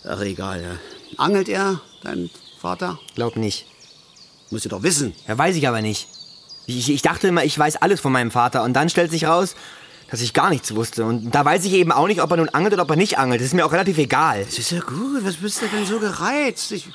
Ach, 0.04 0.20
egal, 0.22 0.62
ja. 0.62 0.78
Angelt 1.18 1.50
er, 1.50 1.82
dein 2.02 2.30
Vater? 2.58 2.98
Glaub 3.14 3.36
nicht. 3.36 3.66
Musst 4.48 4.64
du 4.64 4.70
doch 4.70 4.82
wissen. 4.82 5.14
Ja, 5.28 5.36
weiß 5.36 5.56
ich 5.56 5.68
aber 5.68 5.82
nicht. 5.82 6.08
Ich, 6.66 6.88
ich 6.88 7.02
dachte 7.02 7.28
immer, 7.28 7.44
ich 7.44 7.58
weiß 7.58 7.76
alles 7.76 8.00
von 8.00 8.12
meinem 8.12 8.30
Vater. 8.30 8.62
Und 8.62 8.72
dann 8.72 8.88
stellt 8.88 9.10
sich 9.10 9.26
raus, 9.26 9.56
dass 10.10 10.20
ich 10.20 10.34
gar 10.34 10.50
nichts 10.50 10.74
wusste. 10.74 11.04
Und 11.04 11.30
da 11.30 11.44
weiß 11.44 11.64
ich 11.64 11.72
eben 11.72 11.92
auch 11.92 12.08
nicht, 12.08 12.20
ob 12.20 12.30
er 12.30 12.38
nun 12.38 12.48
angelt 12.48 12.74
oder 12.74 12.82
ob 12.82 12.90
er 12.90 12.96
nicht 12.96 13.18
angelt. 13.18 13.40
Das 13.40 13.46
ist 13.46 13.54
mir 13.54 13.64
auch 13.64 13.72
relativ 13.72 13.96
egal. 13.98 14.44
Das 14.44 14.58
ist 14.58 14.72
ja 14.72 14.80
gut. 14.80 15.24
Was 15.24 15.36
bist 15.36 15.62
du 15.62 15.66
denn 15.66 15.86
so 15.86 16.00
gereizt? 16.00 16.72
Ich, 16.72 16.88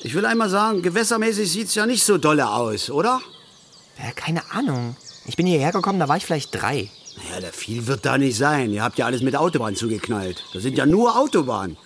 ich 0.00 0.14
will 0.14 0.26
einmal 0.26 0.50
sagen, 0.50 0.82
gewässermäßig 0.82 1.50
sieht's 1.50 1.74
ja 1.74 1.86
nicht 1.86 2.04
so 2.04 2.18
dolle 2.18 2.50
aus, 2.50 2.90
oder? 2.90 3.20
Ja, 3.98 4.12
keine 4.12 4.42
Ahnung. 4.52 4.96
Ich 5.26 5.36
bin 5.36 5.46
hierher 5.46 5.72
gekommen, 5.72 6.00
da 6.00 6.08
war 6.08 6.16
ich 6.16 6.26
vielleicht 6.26 6.54
drei. 6.54 6.90
Naja, 7.16 7.40
da 7.40 7.52
viel 7.52 7.86
wird 7.86 8.04
da 8.04 8.18
nicht 8.18 8.36
sein. 8.36 8.70
Ihr 8.72 8.82
habt 8.82 8.98
ja 8.98 9.06
alles 9.06 9.22
mit 9.22 9.36
Autobahn 9.36 9.76
zugeknallt. 9.76 10.44
Das 10.52 10.62
sind 10.62 10.76
ja 10.76 10.86
nur 10.86 11.16
Autobahnen. 11.16 11.76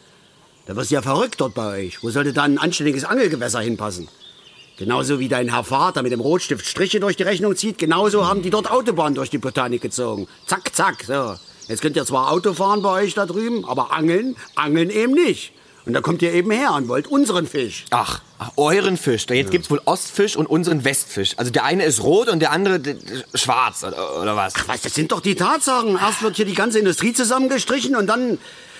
Da 0.66 0.74
wirst 0.74 0.90
du 0.90 0.96
ja 0.96 1.02
verrückt 1.02 1.40
dort 1.40 1.54
bei 1.54 1.84
euch. 1.84 2.02
Wo 2.02 2.10
sollte 2.10 2.32
da 2.32 2.42
ein 2.42 2.58
anständiges 2.58 3.04
Angelgewässer 3.04 3.60
hinpassen? 3.60 4.08
Genauso 4.78 5.18
wie 5.18 5.28
dein 5.28 5.48
Herr 5.48 5.64
Vater 5.64 6.02
mit 6.02 6.12
dem 6.12 6.20
Rotstift 6.20 6.66
Striche 6.66 7.00
durch 7.00 7.16
die 7.16 7.22
Rechnung 7.22 7.56
zieht, 7.56 7.78
genauso 7.78 8.26
haben 8.26 8.42
die 8.42 8.50
dort 8.50 8.70
Autobahnen 8.70 9.14
durch 9.14 9.30
die 9.30 9.38
Botanik 9.38 9.80
gezogen. 9.80 10.28
Zack, 10.44 10.74
zack, 10.74 11.04
so. 11.06 11.36
Jetzt 11.66 11.80
könnt 11.80 11.96
ihr 11.96 12.04
zwar 12.04 12.30
Auto 12.30 12.52
fahren 12.52 12.82
bei 12.82 13.02
euch 13.02 13.14
da 13.14 13.24
drüben, 13.24 13.64
aber 13.64 13.92
angeln, 13.92 14.36
angeln 14.54 14.90
eben 14.90 15.14
nicht. 15.14 15.52
Und 15.86 15.94
da 15.94 16.00
kommt 16.02 16.20
ihr 16.20 16.32
eben 16.34 16.50
her 16.50 16.74
und 16.74 16.88
wollt 16.88 17.06
unseren 17.06 17.46
Fisch. 17.46 17.86
Ach, 17.90 18.20
ach 18.38 18.50
euren 18.56 18.98
Fisch. 18.98 19.24
Jetzt 19.30 19.50
gibt's 19.50 19.70
wohl 19.70 19.80
Ostfisch 19.86 20.36
und 20.36 20.46
unseren 20.46 20.84
Westfisch. 20.84 21.34
Also 21.38 21.50
der 21.50 21.64
eine 21.64 21.84
ist 21.84 22.02
rot 22.02 22.28
und 22.28 22.40
der 22.40 22.50
andere 22.50 22.80
schwarz, 23.34 23.82
oder, 23.82 24.20
oder 24.20 24.36
was? 24.36 24.52
Was, 24.66 24.82
das 24.82 24.94
sind 24.94 25.10
doch 25.12 25.20
die 25.20 25.36
Tatsachen. 25.36 25.96
Erst 25.96 26.22
wird 26.22 26.36
hier 26.36 26.44
die 26.44 26.54
ganze 26.54 26.78
Industrie 26.78 27.14
zusammengestrichen 27.14 27.96
und 27.96 28.08
dann... 28.08 28.38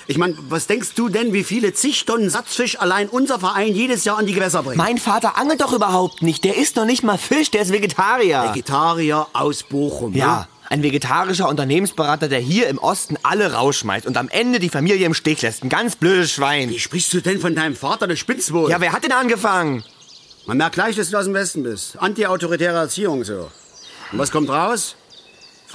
Ich 0.09 0.19
meine, 0.19 0.37
was 0.49 0.67
denkst 0.69 0.91
du 0.95 1.09
denn, 1.09 1.33
wie 1.33 1.43
viele 1.43 1.73
zig 1.73 2.05
Tonnen 2.05 2.31
Satzfisch 2.31 2.79
allein 2.79 3.09
unser 3.09 3.41
Verein 3.41 3.75
jedes 3.75 4.05
Jahr 4.05 4.19
an 4.19 4.27
die 4.27 4.35
Gewässer 4.35 4.63
bringt? 4.63 4.77
Mein 4.77 4.99
Vater 4.99 5.37
angelt 5.37 5.61
doch 5.61 5.73
überhaupt 5.73 6.23
nicht. 6.23 6.45
Der 6.45 6.57
isst 6.57 6.77
noch 6.77 6.85
nicht 6.85 7.03
mal 7.03 7.19
Fisch, 7.19 7.51
der 7.51 7.63
ist 7.63 7.73
Vegetarier. 7.73 8.51
Vegetarier 8.51 9.27
aus 9.33 9.65
Bochum. 9.65 10.15
ja, 10.15 10.47
ein 10.69 10.83
vegetarischer 10.83 11.49
Unternehmensberater, 11.49 12.29
der 12.29 12.39
hier 12.39 12.69
im 12.69 12.79
Osten 12.79 13.17
alle 13.23 13.53
rausschmeißt 13.53 14.07
und 14.07 14.17
am 14.17 14.29
Ende 14.29 14.61
die 14.61 14.69
Familie 14.69 15.07
im 15.07 15.15
Stich 15.15 15.43
lässt. 15.43 15.65
Ein 15.65 15.69
ganz 15.69 15.97
blödes 15.97 16.33
Schwein. 16.33 16.71
Wie 16.71 16.79
sprichst 16.79 17.13
du 17.13 17.21
denn 17.21 17.41
von 17.41 17.55
deinem 17.55 17.75
Vater, 17.77 18.07
der 18.07 18.17
Spitzwohl? 18.17 18.71
Ja, 18.71 18.81
wer 18.81 18.93
hat 18.93 19.05
denn 19.05 19.13
angefangen? 19.13 19.85
Man 20.47 20.59
merkt 20.59 20.75
gleich, 20.75 20.95
dass 20.95 21.11
du 21.11 21.17
aus 21.17 21.25
dem 21.25 21.35
Westen 21.35 21.65
bist. 21.65 21.97
Anti-autoritäre 21.99 22.77
Erziehung 22.77 23.25
so. 23.25 23.51
Und 24.13 24.19
was 24.19 24.31
kommt 24.31 24.49
raus? 24.51 24.95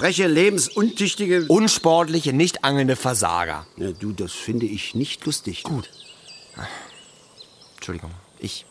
Freche, 0.02 0.26
lebensuntüchtige... 0.26 1.46
Unsportliche, 1.48 2.34
nicht 2.34 2.64
angelnde 2.64 2.96
Versager. 2.96 3.68
Ja, 3.78 3.92
du, 3.92 4.14
das 4.14 4.32
finde 4.32 4.66
ich 4.66 4.96
nicht 4.96 5.24
lustig. 5.28 5.62
Gut. 5.62 5.92
Entschuldigung, 7.76 8.10
ich, 8.40 8.66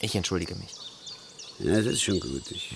ich 0.00 0.16
entschuldige 0.16 0.54
mich. 0.54 0.70
Ja, 1.58 1.76
das 1.76 1.84
ist 1.84 2.02
schon 2.02 2.18
gut. 2.18 2.50
Ich, 2.50 2.74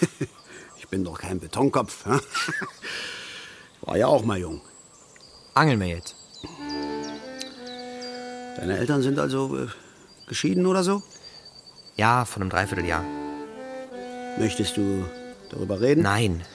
ich 0.78 0.88
bin 0.88 1.04
doch 1.04 1.18
kein 1.18 1.38
Betonkopf. 1.38 2.06
War 3.82 3.98
ja 3.98 4.06
auch 4.06 4.24
mal 4.24 4.38
jung. 4.38 4.62
Angeln 5.52 5.78
wir 5.78 5.88
jetzt. 5.88 6.16
Deine 8.56 8.78
Eltern 8.78 9.02
sind 9.02 9.18
also 9.18 9.58
äh, 9.58 9.66
geschieden 10.26 10.64
oder 10.64 10.82
so? 10.82 11.02
Ja, 11.96 12.24
von 12.24 12.40
einem 12.40 12.50
Dreivierteljahr. 12.50 13.04
Möchtest 14.38 14.78
du 14.78 15.04
darüber 15.50 15.82
reden? 15.82 16.00
Nein. 16.00 16.46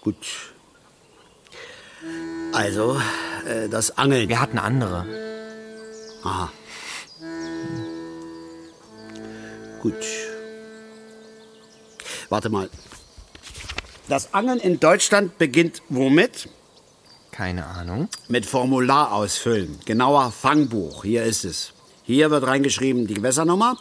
Gut. 0.00 0.52
Also, 2.52 3.00
äh, 3.46 3.68
das 3.68 3.98
Angeln. 3.98 4.28
Wir 4.28 4.40
hatten 4.40 4.58
andere. 4.58 5.06
Aha. 6.22 6.50
Gut. 9.82 9.94
Warte 12.28 12.48
mal. 12.50 12.68
Das 14.08 14.32
Angeln 14.34 14.58
in 14.58 14.80
Deutschland 14.80 15.38
beginnt 15.38 15.82
womit? 15.88 16.48
Keine 17.30 17.66
Ahnung. 17.66 18.08
Mit 18.28 18.46
Formular 18.46 19.12
ausfüllen. 19.12 19.78
Genauer 19.84 20.32
Fangbuch. 20.32 21.04
Hier 21.04 21.24
ist 21.24 21.44
es. 21.44 21.72
Hier 22.02 22.30
wird 22.30 22.46
reingeschrieben 22.46 23.06
die 23.06 23.14
Gewässernummer 23.14 23.78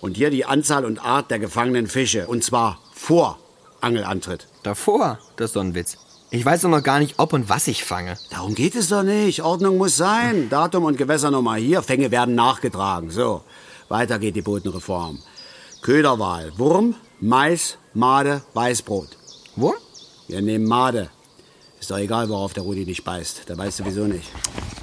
und 0.00 0.16
hier 0.16 0.30
die 0.30 0.44
Anzahl 0.44 0.84
und 0.84 1.04
Art 1.04 1.30
der 1.30 1.38
gefangenen 1.38 1.88
Fische. 1.88 2.26
Und 2.26 2.44
zwar 2.44 2.80
vor 2.92 3.38
Angelantritt. 3.80 4.46
Davor? 4.66 5.20
Das 5.36 5.50
ist 5.50 5.56
doch 5.56 5.60
ein 5.60 5.76
Witz. 5.76 5.96
Ich 6.30 6.44
weiß 6.44 6.62
doch 6.62 6.68
noch 6.68 6.82
gar 6.82 6.98
nicht, 6.98 7.20
ob 7.20 7.32
und 7.32 7.48
was 7.48 7.68
ich 7.68 7.84
fange. 7.84 8.18
Darum 8.30 8.56
geht 8.56 8.74
es 8.74 8.88
doch 8.88 9.04
nicht. 9.04 9.42
Ordnung 9.42 9.78
muss 9.78 9.96
sein. 9.96 10.48
Datum 10.50 10.82
und 10.82 10.98
Gewässernummer 10.98 11.54
hier. 11.54 11.82
Fänge 11.82 12.10
werden 12.10 12.34
nachgetragen. 12.34 13.10
So, 13.10 13.42
weiter 13.88 14.18
geht 14.18 14.34
die 14.34 14.42
Bodenreform. 14.42 15.20
Köderwahl. 15.82 16.52
Wurm, 16.58 16.96
Mais, 17.20 17.78
Made, 17.94 18.42
Weißbrot. 18.54 19.10
Wo? 19.54 19.72
Wir 20.26 20.42
nehmen 20.42 20.66
Made. 20.66 21.10
Ist 21.78 21.92
doch 21.92 21.98
egal, 21.98 22.28
worauf 22.28 22.52
der 22.52 22.64
Rudi 22.64 22.84
nicht 22.84 23.04
beißt. 23.04 23.48
Der 23.48 23.56
weiß 23.56 23.76
sowieso 23.76 24.08
nicht. 24.08 24.28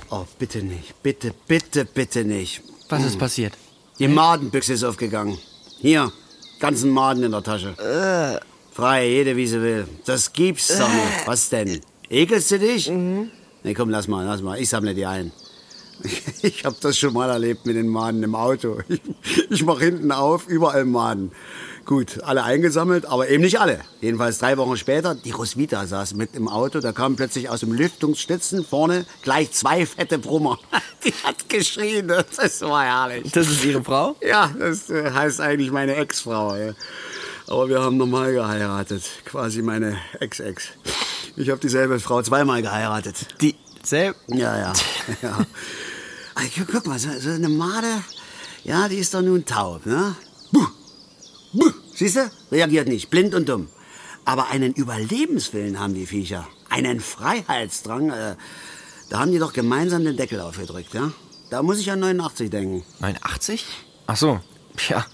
Oh, 0.09 0.23
bitte 0.39 0.63
nicht. 0.63 1.03
Bitte, 1.03 1.33
bitte, 1.45 1.83
bitte 1.83 2.23
nicht. 2.23 2.61
Was 2.87 3.03
ist 3.03 3.19
passiert? 3.19 3.51
Die 3.99 4.07
Madenbüchse 4.07 4.71
ist 4.71 4.85
aufgegangen. 4.85 5.37
Hier, 5.81 6.09
ganzen 6.61 6.89
Maden 6.89 7.23
in 7.23 7.31
der 7.31 7.43
Tasche. 7.43 7.75
Frei, 8.73 9.07
jede 9.07 9.35
wie 9.35 9.45
sie 9.45 9.61
will. 9.61 9.87
Das 10.05 10.33
gibt's 10.33 10.67
doch 10.69 10.89
nicht. 10.89 11.27
Was 11.27 11.49
denn? 11.49 11.79
Ekelst 12.09 12.49
du 12.49 12.57
dich? 12.57 12.89
Nee, 12.89 13.73
komm, 13.75 13.89
lass 13.89 14.07
mal, 14.07 14.25
lass 14.25 14.41
mal. 14.41 14.59
Ich 14.59 14.69
sammle 14.69 14.95
die 14.95 15.05
ein. 15.05 15.31
Ich 16.41 16.65
hab 16.65 16.79
das 16.81 16.97
schon 16.97 17.13
mal 17.13 17.29
erlebt 17.29 17.65
mit 17.65 17.75
den 17.75 17.87
Maden 17.87 18.23
im 18.23 18.35
Auto. 18.35 18.79
Ich, 18.89 19.01
ich 19.49 19.63
mach 19.63 19.79
hinten 19.79 20.11
auf, 20.11 20.47
überall 20.47 20.85
Maden. 20.85 21.31
Gut, 21.85 22.23
alle 22.23 22.43
eingesammelt, 22.43 23.05
aber 23.05 23.29
eben 23.29 23.43
nicht 23.43 23.59
alle. 23.59 23.79
Jedenfalls 24.01 24.39
drei 24.39 24.57
Wochen 24.57 24.75
später, 24.77 25.15
die 25.15 25.31
Roswitha 25.31 25.85
saß 25.85 26.13
mit 26.15 26.33
im 26.33 26.47
Auto, 26.47 26.79
da 26.79 26.93
kamen 26.93 27.15
plötzlich 27.15 27.49
aus 27.49 27.59
dem 27.59 27.73
Lüftungsschlitzen 27.73 28.65
vorne 28.65 29.05
gleich 29.21 29.51
zwei 29.51 29.85
fette 29.85 30.17
Brummer. 30.17 30.59
Die 31.05 31.13
hat 31.23 31.49
geschrien, 31.49 32.07
das 32.07 32.61
war 32.61 32.83
herrlich. 32.83 33.31
Das 33.33 33.47
ist 33.47 33.63
Ihre 33.65 33.83
Frau? 33.83 34.15
Ja, 34.21 34.49
das 34.57 34.89
äh, 34.89 35.11
heißt 35.11 35.41
eigentlich 35.41 35.71
meine 35.71 35.95
Ex-Frau. 35.95 36.55
Ja. 36.55 36.73
Aber 37.47 37.69
wir 37.69 37.81
haben 37.81 37.97
nochmal 37.97 38.33
geheiratet. 38.33 39.03
Quasi 39.25 39.61
meine 39.61 39.97
Ex-Ex. 40.19 40.69
Ich 41.35 41.49
habe 41.49 41.59
dieselbe 41.59 41.99
Frau 41.99 42.21
zweimal 42.21 42.61
geheiratet. 42.61 43.27
Die 43.41 43.55
selb. 43.83 44.15
Ja, 44.27 44.57
ja. 44.57 44.73
ja. 45.21 45.45
Guck, 46.55 46.67
guck 46.71 46.87
mal, 46.87 46.99
so, 46.99 47.09
so 47.19 47.29
eine 47.29 47.49
Made, 47.49 48.03
ja, 48.63 48.87
die 48.87 48.97
ist 48.97 49.13
doch 49.13 49.21
nun 49.21 49.45
taub, 49.45 49.85
ne? 49.85 50.15
Buh, 50.51 50.67
buh, 51.53 51.71
siehst 51.93 52.15
du? 52.15 52.31
Reagiert 52.51 52.87
nicht, 52.87 53.09
blind 53.09 53.35
und 53.35 53.49
dumm. 53.49 53.69
Aber 54.25 54.49
einen 54.49 54.73
Überlebenswillen 54.73 55.79
haben 55.79 55.93
die 55.93 56.05
Viecher. 56.05 56.47
Einen 56.69 57.01
Freiheitsdrang. 57.01 58.09
Äh, 58.09 58.35
da 59.09 59.19
haben 59.19 59.31
die 59.31 59.39
doch 59.39 59.53
gemeinsam 59.53 60.05
den 60.05 60.15
Deckel 60.15 60.39
aufgedrückt, 60.39 60.93
ja? 60.93 61.11
Da 61.49 61.61
muss 61.61 61.77
ich 61.79 61.91
an 61.91 61.99
89 61.99 62.49
denken. 62.49 62.83
89? 62.99 63.65
Ach 64.07 64.15
so. 64.15 64.39
Ja. 64.89 65.05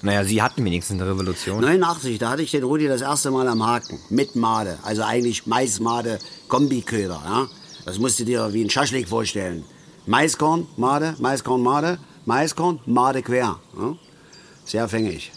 Naja, 0.00 0.24
Sie 0.24 0.40
hatten 0.40 0.64
wenigstens 0.64 1.00
eine 1.00 1.10
Revolution. 1.10 1.60
89, 1.60 2.18
da 2.18 2.30
hatte 2.30 2.42
ich 2.42 2.52
den 2.52 2.62
Rudi 2.62 2.86
das 2.86 3.00
erste 3.00 3.32
Mal 3.32 3.48
am 3.48 3.66
Haken. 3.66 3.98
Mit 4.10 4.36
Made. 4.36 4.78
Also 4.84 5.02
eigentlich 5.02 5.46
Maismade, 5.46 6.20
Kombiköder. 6.46 7.20
Ja? 7.24 7.48
Das 7.84 7.98
musst 7.98 8.20
du 8.20 8.24
dir 8.24 8.52
wie 8.52 8.64
ein 8.64 8.70
Schaschlik 8.70 9.08
vorstellen. 9.08 9.64
Maiskorn, 10.06 10.68
Made, 10.76 11.16
Maiskorn, 11.18 11.62
Made, 11.62 11.98
Maiskorn, 12.26 12.78
Made 12.86 13.22
quer. 13.22 13.58
Ja? 13.76 13.96
Sehr 14.64 14.88
fängig. 14.88 15.32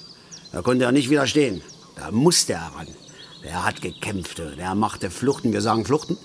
Da 0.51 0.61
konnte 0.61 0.85
er 0.85 0.91
nicht 0.91 1.09
widerstehen. 1.09 1.61
Da 1.95 2.11
musste 2.11 2.53
er 2.53 2.71
ran. 2.75 2.87
Der 3.43 3.65
hat 3.65 3.81
gekämpft, 3.81 4.39
der 4.39 4.75
machte 4.75 5.09
Fluchten, 5.09 5.51
wir 5.51 5.61
sagen 5.61 5.85
Fluchten, 5.85 6.17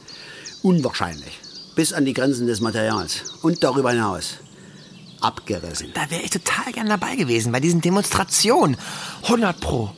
unwahrscheinlich. 0.62 1.40
Bis 1.74 1.94
an 1.94 2.04
die 2.04 2.12
Grenzen 2.12 2.46
des 2.46 2.60
Materials 2.60 3.38
und 3.42 3.64
darüber 3.64 3.92
hinaus. 3.92 4.38
Abgerissen. 5.20 5.92
Da 5.94 6.10
wäre 6.10 6.22
ich 6.22 6.30
total 6.30 6.72
gern 6.72 6.88
dabei 6.88 7.16
gewesen, 7.16 7.52
bei 7.52 7.60
diesen 7.60 7.80
Demonstrationen. 7.80 8.76
100 9.22 9.60
Pro. 9.60 9.92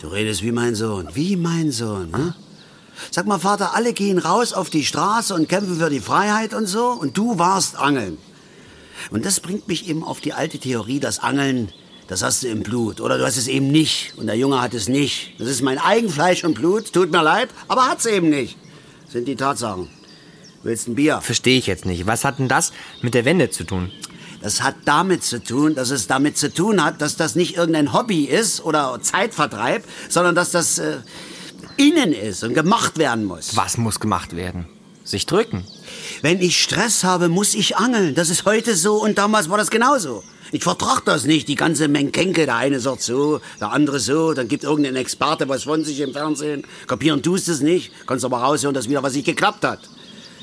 Du 0.00 0.08
redest 0.08 0.42
wie 0.42 0.52
mein 0.52 0.74
Sohn, 0.74 1.08
wie 1.14 1.36
mein 1.36 1.72
Sohn. 1.72 2.10
Ne? 2.10 2.34
Sag 3.10 3.26
mal, 3.26 3.38
Vater, 3.38 3.74
alle 3.74 3.92
gehen 3.92 4.18
raus 4.18 4.52
auf 4.52 4.70
die 4.70 4.84
Straße 4.84 5.34
und 5.34 5.48
kämpfen 5.48 5.76
für 5.76 5.90
die 5.90 6.00
Freiheit 6.00 6.54
und 6.54 6.66
so, 6.66 6.88
und 6.88 7.16
du 7.16 7.38
warst 7.38 7.76
angeln. 7.76 8.18
Und 9.10 9.24
das 9.24 9.40
bringt 9.40 9.68
mich 9.68 9.88
eben 9.88 10.02
auf 10.02 10.20
die 10.20 10.32
alte 10.32 10.58
Theorie, 10.58 11.00
dass 11.00 11.18
Angeln, 11.18 11.70
das 12.08 12.22
hast 12.22 12.42
du 12.42 12.48
im 12.48 12.62
Blut. 12.62 13.00
Oder 13.00 13.18
du 13.18 13.26
hast 13.26 13.36
es 13.36 13.48
eben 13.48 13.70
nicht. 13.70 14.14
Und 14.16 14.26
der 14.26 14.36
Junge 14.36 14.60
hat 14.60 14.74
es 14.74 14.88
nicht. 14.88 15.38
Das 15.38 15.48
ist 15.48 15.62
mein 15.62 15.78
Eigenfleisch 15.78 16.44
und 16.44 16.54
Blut. 16.54 16.92
Tut 16.92 17.10
mir 17.10 17.22
leid, 17.22 17.50
aber 17.68 17.88
hat's 17.88 18.06
eben 18.06 18.30
nicht. 18.30 18.56
Das 19.04 19.12
sind 19.12 19.28
die 19.28 19.36
Tatsachen. 19.36 19.88
Willst 20.62 20.88
ein 20.88 20.94
Bier? 20.94 21.20
Verstehe 21.20 21.58
ich 21.58 21.66
jetzt 21.66 21.84
nicht. 21.84 22.06
Was 22.06 22.24
hat 22.24 22.38
denn 22.38 22.48
das 22.48 22.72
mit 23.02 23.14
der 23.14 23.24
Wende 23.24 23.50
zu 23.50 23.64
tun? 23.64 23.92
Das 24.46 24.62
hat 24.62 24.76
damit 24.84 25.24
zu 25.24 25.42
tun, 25.42 25.74
dass 25.74 25.90
es 25.90 26.06
damit 26.06 26.38
zu 26.38 26.54
tun 26.54 26.84
hat, 26.84 27.00
dass 27.00 27.16
das 27.16 27.34
nicht 27.34 27.56
irgendein 27.56 27.92
Hobby 27.92 28.26
ist 28.26 28.64
oder 28.64 28.96
Zeitvertreib, 29.02 29.82
sondern 30.08 30.36
dass 30.36 30.52
das 30.52 30.78
äh, 30.78 30.98
innen 31.76 32.12
ist 32.12 32.44
und 32.44 32.54
gemacht 32.54 32.96
werden 32.96 33.24
muss. 33.24 33.56
Was 33.56 33.76
muss 33.76 33.98
gemacht 33.98 34.36
werden? 34.36 34.68
Sich 35.02 35.26
drücken. 35.26 35.64
Wenn 36.22 36.40
ich 36.40 36.62
Stress 36.62 37.02
habe, 37.02 37.28
muss 37.28 37.54
ich 37.54 37.76
angeln. 37.76 38.14
Das 38.14 38.30
ist 38.30 38.44
heute 38.44 38.76
so 38.76 39.02
und 39.02 39.18
damals 39.18 39.50
war 39.50 39.58
das 39.58 39.68
genauso. 39.68 40.22
Ich 40.52 40.62
vertrag 40.62 41.04
das 41.04 41.24
nicht, 41.24 41.48
die 41.48 41.56
ganze 41.56 41.88
Menkenke. 41.88 42.46
Der 42.46 42.54
eine 42.54 42.78
sagt 42.78 43.02
so, 43.02 43.40
der 43.60 43.72
andere 43.72 43.98
so. 43.98 44.32
Dann 44.32 44.46
gibt 44.46 44.62
irgendein 44.62 44.94
Experte 44.94 45.48
was 45.48 45.64
von 45.64 45.82
sich 45.82 45.98
im 45.98 46.12
Fernsehen. 46.12 46.62
Kapieren 46.86 47.20
tust 47.20 47.48
es 47.48 47.62
nicht. 47.62 47.90
Kannst 48.06 48.24
aber 48.24 48.38
raushören, 48.38 48.74
dass 48.74 48.88
wieder 48.88 49.02
was 49.02 49.14
nicht 49.14 49.26
geklappt 49.26 49.64
hat. 49.64 49.80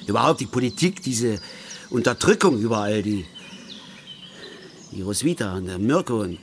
Überhaupt 0.07 0.41
die 0.41 0.45
Politik, 0.45 1.01
diese 1.03 1.39
Unterdrückung 1.89 2.59
überall, 2.59 3.01
die, 3.01 3.23
die 4.93 5.01
Roswitha 5.01 5.55
und 5.55 5.65
der 5.65 5.79
Mirko 5.79 6.21
und 6.21 6.39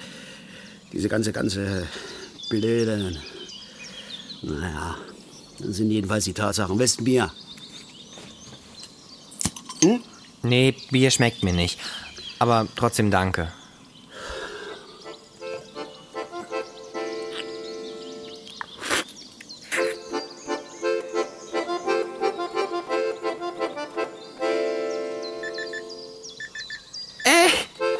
diese 0.92 1.08
ganze, 1.08 1.32
ganze 1.32 1.86
blöde. 2.48 3.16
Naja, 4.42 4.96
dann 5.58 5.72
sind 5.72 5.90
jedenfalls 5.90 6.24
die 6.24 6.32
Tatsachen. 6.32 6.78
Westen 6.78 7.04
Bier. 7.04 7.30
Hm? 9.82 10.00
Nee, 10.42 10.74
Bier 10.90 11.10
schmeckt 11.10 11.42
mir 11.42 11.52
nicht. 11.52 11.78
Aber 12.38 12.66
trotzdem 12.76 13.10
danke. 13.10 13.52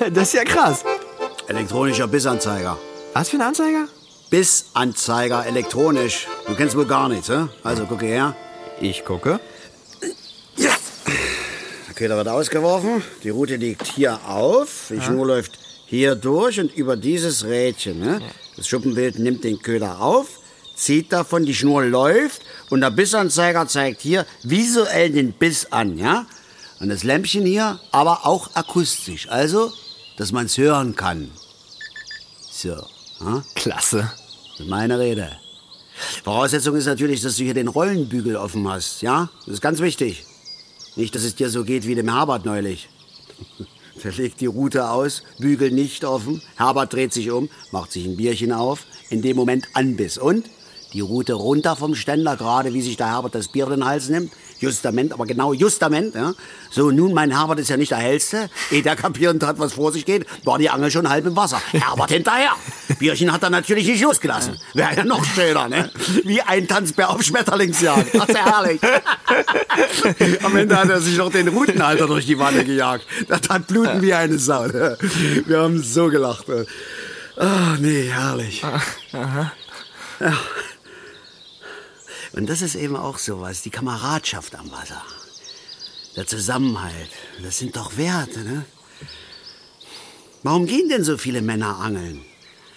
das 0.13 0.29
ist 0.29 0.35
ja 0.35 0.45
krass. 0.45 0.85
Elektronischer 1.47 2.07
Bissanzeiger. 2.07 2.79
Was 3.13 3.29
für 3.29 3.37
ein 3.37 3.43
Anzeiger? 3.43 3.87
Bissanzeiger 4.31 5.45
elektronisch. 5.47 6.27
Du 6.47 6.55
kennst 6.55 6.77
wohl 6.77 6.87
gar 6.87 7.09
nichts, 7.09 7.29
hä? 7.29 7.49
Also 7.63 7.85
gucke 7.85 8.07
her. 8.07 8.35
Ich 8.81 9.05
gucke. 9.05 9.41
Ja. 10.57 10.71
Der 11.89 11.95
Köder 11.95 12.17
wird 12.17 12.29
ausgeworfen. 12.29 13.03
Die 13.25 13.31
Route 13.31 13.57
liegt 13.57 13.89
hier 13.89 14.21
auf. 14.27 14.87
Die 14.91 15.01
Schnur 15.01 15.27
läuft 15.27 15.59
hier 15.87 16.15
durch 16.15 16.59
und 16.61 16.75
über 16.75 16.97
dieses 16.97 17.45
Rädchen. 17.45 17.99
Ne? 17.99 18.23
Das 18.57 18.69
Schuppenbild 18.69 19.19
nimmt 19.19 19.45
den 19.45 19.61
Köder 19.61 20.01
auf, 20.01 20.29
zieht 20.77 21.13
davon, 21.13 21.45
die 21.45 21.55
Schnur 21.55 21.85
läuft 21.85 22.43
und 22.71 22.81
der 22.81 22.91
Bissanzeiger 22.91 23.67
zeigt 23.67 24.01
hier 24.01 24.25
visuell 24.45 25.11
den 25.11 25.33
Biss 25.33 25.73
an. 25.73 25.99
Ja? 25.99 26.27
Und 26.79 26.89
das 26.89 27.03
Lämpchen 27.03 27.45
hier, 27.45 27.81
aber 27.91 28.25
auch 28.25 28.55
akustisch. 28.55 29.29
Also, 29.29 29.73
dass 30.21 30.33
man 30.33 30.45
es 30.45 30.59
hören 30.59 30.97
kann. 30.97 31.31
So. 32.53 32.77
Ja? 33.21 33.43
Klasse. 33.55 34.13
Das 34.51 34.61
ist 34.61 34.69
meine 34.69 34.99
Rede. 34.99 35.31
Voraussetzung 36.25 36.77
ist 36.77 36.85
natürlich, 36.85 37.23
dass 37.23 37.37
du 37.37 37.45
hier 37.45 37.55
den 37.55 37.69
Rollenbügel 37.69 38.37
offen 38.37 38.69
hast, 38.69 39.01
ja? 39.01 39.31
Das 39.47 39.55
ist 39.55 39.61
ganz 39.63 39.81
wichtig. 39.81 40.27
Nicht, 40.95 41.15
dass 41.15 41.23
es 41.23 41.37
dir 41.37 41.49
so 41.49 41.65
geht 41.65 41.87
wie 41.87 41.95
dem 41.95 42.13
Herbert 42.15 42.45
neulich. 42.45 42.91
Der 44.05 44.13
legt 44.13 44.43
die 44.43 44.47
Route 44.47 44.91
aus, 44.91 45.23
Bügel 45.39 45.71
nicht 45.71 46.05
offen, 46.05 46.43
Herbert 46.57 46.93
dreht 46.93 47.15
sich 47.15 47.31
um, 47.31 47.49
macht 47.71 47.91
sich 47.93 48.05
ein 48.05 48.19
Bierchen 48.19 48.53
auf, 48.53 48.85
in 49.09 49.23
dem 49.23 49.37
Moment 49.37 49.69
Anbiss 49.73 50.19
und 50.19 50.45
die 50.93 51.01
Route 51.01 51.35
runter 51.35 51.77
vom 51.77 51.95
Ständer, 51.95 52.37
gerade 52.37 52.75
wie 52.75 52.83
sich 52.83 52.97
der 52.97 53.09
Herbert 53.09 53.35
das 53.35 53.49
Bier 53.49 53.65
in 53.65 53.71
den 53.71 53.85
Hals 53.85 54.09
nimmt. 54.09 54.33
Justament, 54.59 55.13
aber 55.13 55.25
genau 55.25 55.53
Justament. 55.53 56.15
Ja. 56.15 56.35
So, 56.71 56.91
nun, 56.91 57.15
mein 57.15 57.31
Herbert 57.31 57.59
ist 57.59 57.71
ja 57.71 57.77
nicht 57.77 57.93
der 57.93 57.99
Hellste. 57.99 58.51
Ehe 58.71 58.83
der 58.83 58.95
kapierend 58.95 59.43
hat, 59.43 59.59
was 59.59 59.73
vor 59.73 59.91
sich 59.91 60.05
geht, 60.05 60.27
war 60.45 60.59
die 60.59 60.69
Angel 60.69 60.91
schon 60.91 61.09
halb 61.09 61.25
im 61.27 61.35
Wasser. 61.35 61.63
Herbert 61.73 62.11
hinterher. 62.11 62.53
Bierchen 62.99 63.33
hat 63.33 63.43
er 63.43 63.51
natürlich 63.51 63.87
nicht 63.87 64.03
losgelassen. 64.03 64.59
Wäre 64.75 64.97
ja 64.97 65.05
noch 65.05 65.25
schöner, 65.25 65.69
ne? 65.69 65.91
Wie 66.25 66.43
ein 66.43 66.69
Tanzbär 66.69 67.09
auf 67.09 67.23
Schmetterlingsjagd. 67.23 68.15
Das 68.15 68.29
ist 68.29 68.37
ja 68.37 68.45
herrlich. 68.45 68.81
Am 70.45 70.57
Ende 70.57 70.77
hat 70.77 70.91
er 70.91 71.01
sich 71.01 71.17
noch 71.17 71.31
den 71.31 71.49
Routenhalter 71.49 72.07
durch 72.07 72.27
die 72.27 72.39
Wanne 72.39 72.65
gejagt. 72.65 73.07
Das 73.29 73.41
hat 73.49 73.67
bluten 73.67 74.03
wie 74.03 74.13
eine 74.13 74.39
Sau. 74.39 74.67
Ne? 74.67 74.99
Wir 75.47 75.61
haben 75.61 75.83
so 75.83 76.09
gelacht. 76.09 76.45
Ah, 77.37 77.77
nee, 77.81 78.11
herrlich. 78.13 78.63
Ja. 79.13 79.53
Und 82.33 82.49
das 82.49 82.63
ist 82.63 82.75
eben 82.75 82.97
auch 82.97 83.19
sowas, 83.19 83.63
die 83.63 83.71
Kameradschaft 83.71 84.55
am 84.55 84.71
Wasser. 84.71 85.03
Der 86.17 86.27
Zusammenhalt, 86.27 87.11
das 87.43 87.59
sind 87.59 87.77
doch 87.77 87.97
Werte, 87.97 88.41
ne? 88.41 88.65
Warum 90.43 90.67
gehen 90.67 90.89
denn 90.89 91.05
so 91.05 91.19
viele 91.19 91.43
Männer 91.43 91.79
angeln? 91.79 92.25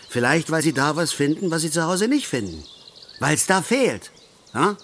Vielleicht, 0.10 0.52
weil 0.52 0.62
sie 0.62 0.74
da 0.74 0.96
was 0.96 1.14
finden, 1.14 1.50
was 1.50 1.62
sie 1.62 1.72
zu 1.72 1.84
Hause 1.84 2.08
nicht 2.08 2.28
finden. 2.28 2.64
Weil 3.20 3.36
es 3.36 3.46
da 3.46 3.62
fehlt. 3.62 4.12
Ja? 4.54 4.78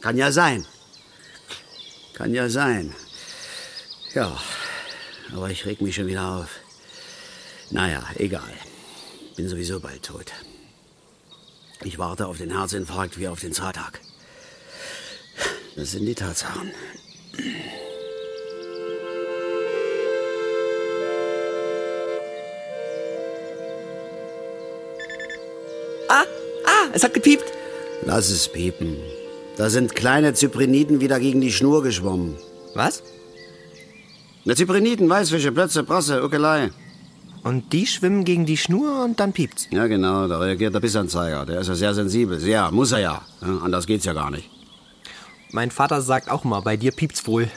Kann 0.00 0.18
ja 0.18 0.32
sein. 0.32 0.66
Kann 2.14 2.34
ja 2.34 2.48
sein. 2.48 2.94
Ja, 4.12 4.36
aber 5.32 5.50
ich 5.50 5.64
reg 5.66 5.80
mich 5.80 5.94
schon 5.94 6.06
wieder 6.06 6.28
auf. 6.28 6.48
Naja, 7.70 8.04
egal. 8.16 8.52
Bin 9.36 9.48
sowieso 9.48 9.80
bald 9.80 10.02
tot. 10.02 10.32
Ich 11.84 11.98
warte 11.98 12.26
auf 12.26 12.38
den 12.38 12.50
Herzinfarkt 12.50 13.18
wie 13.18 13.28
auf 13.28 13.40
den 13.40 13.52
Zahltag. 13.52 14.00
Das 15.76 15.90
sind 15.92 16.06
die 16.06 16.14
Tatsachen. 16.14 16.70
Ah, 26.08 26.24
ah, 26.64 26.88
es 26.94 27.04
hat 27.04 27.12
gepiept. 27.12 27.44
Lass 28.06 28.30
es 28.30 28.48
piepen. 28.48 28.96
Da 29.58 29.68
sind 29.68 29.94
kleine 29.94 30.32
Zypriniden 30.32 31.00
wieder 31.00 31.20
gegen 31.20 31.42
die 31.42 31.52
Schnur 31.52 31.82
geschwommen. 31.82 32.36
Was? 32.74 33.02
Na, 34.44 34.56
Zypriniden, 34.56 35.08
Weißfische, 35.08 35.52
Plötze, 35.52 35.82
Brasse, 35.82 36.24
Uckelei. 36.24 36.70
Und 37.44 37.74
die 37.74 37.86
schwimmen 37.86 38.24
gegen 38.24 38.46
die 38.46 38.56
Schnur 38.56 39.04
und 39.04 39.20
dann 39.20 39.34
piept's. 39.34 39.68
Ja, 39.70 39.86
genau, 39.86 40.26
da 40.28 40.38
reagiert 40.38 40.74
der 40.74 40.80
Bissanzeiger. 40.80 41.44
Der 41.44 41.60
ist 41.60 41.68
ja 41.68 41.74
sehr 41.74 41.94
sensibel. 41.94 42.40
Sehr, 42.40 42.70
muss 42.70 42.92
er 42.92 43.00
ja. 43.00 43.22
ja 43.42 43.58
anders 43.62 43.86
geht's 43.86 44.06
ja 44.06 44.14
gar 44.14 44.30
nicht. 44.30 44.48
Mein 45.52 45.70
Vater 45.70 46.00
sagt 46.00 46.30
auch 46.30 46.42
mal, 46.44 46.60
bei 46.60 46.78
dir 46.78 46.90
piept's 46.90 47.26
wohl. 47.26 47.50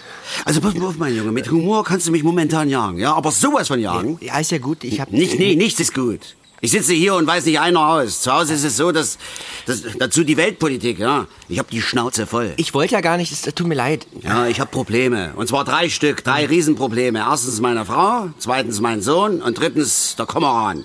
Also 0.43 0.59
pass 0.59 0.75
mal 0.75 0.87
auf, 0.87 0.97
mein 0.97 1.15
Junge, 1.15 1.31
mit 1.31 1.49
Humor 1.49 1.85
kannst 1.85 2.05
du 2.05 2.11
mich 2.11 2.21
momentan 2.21 2.69
jagen, 2.69 2.99
ja? 2.99 3.13
Aber 3.13 3.31
sowas 3.31 3.69
von 3.69 3.79
jagen? 3.79 4.19
Ja, 4.21 4.37
ist 4.37 4.51
ja 4.51 4.57
gut. 4.57 4.83
Ich 4.83 4.99
hab 4.99 5.11
Nicht, 5.11 5.39
nee, 5.39 5.55
nichts 5.55 5.79
ist 5.79 5.95
gut. 5.95 6.35
Ich 6.59 6.71
sitze 6.71 6.93
hier 6.93 7.13
und 7.13 7.27
weiß 7.27 7.45
nicht 7.45 7.59
einer 7.59 7.87
aus. 7.87 8.21
Zu 8.21 8.33
Hause 8.33 8.55
ist 8.55 8.63
es 8.63 8.77
so, 8.77 8.91
dass, 8.91 9.19
dass 9.67 9.83
dazu 9.99 10.23
die 10.23 10.37
Weltpolitik, 10.37 10.97
ja. 10.97 11.27
Ich 11.47 11.59
habe 11.59 11.69
die 11.71 11.83
Schnauze 11.83 12.25
voll. 12.25 12.53
Ich 12.57 12.73
wollte 12.73 12.95
ja 12.95 13.01
gar 13.01 13.17
nicht, 13.17 13.31
es 13.31 13.41
tut 13.53 13.67
mir 13.67 13.75
leid. 13.75 14.07
Ja, 14.21 14.47
ich 14.47 14.59
habe 14.59 14.71
Probleme. 14.71 15.33
Und 15.35 15.47
zwar 15.47 15.65
drei 15.65 15.87
Stück, 15.89 16.23
drei 16.23 16.47
Riesenprobleme. 16.47 17.19
Erstens 17.19 17.61
meine 17.61 17.85
Frau, 17.85 18.29
zweitens 18.39 18.81
mein 18.81 19.03
Sohn 19.03 19.41
und 19.41 19.59
drittens 19.59 20.15
der 20.15 20.25
Kormoran. 20.25 20.83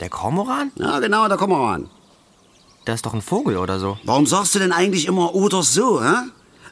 Der 0.00 0.08
Kormoran? 0.08 0.72
Ja, 0.76 0.98
genau, 1.00 1.28
der 1.28 1.36
Kormoran. 1.36 1.90
Der 2.86 2.94
ist 2.94 3.04
doch 3.04 3.12
ein 3.14 3.22
Vogel 3.22 3.58
oder 3.58 3.78
so. 3.78 3.98
Warum 4.04 4.26
sagst 4.26 4.54
du 4.54 4.58
denn 4.58 4.72
eigentlich 4.72 5.06
immer 5.06 5.34
oder 5.34 5.62
so, 5.62 6.02
hä? 6.02 6.14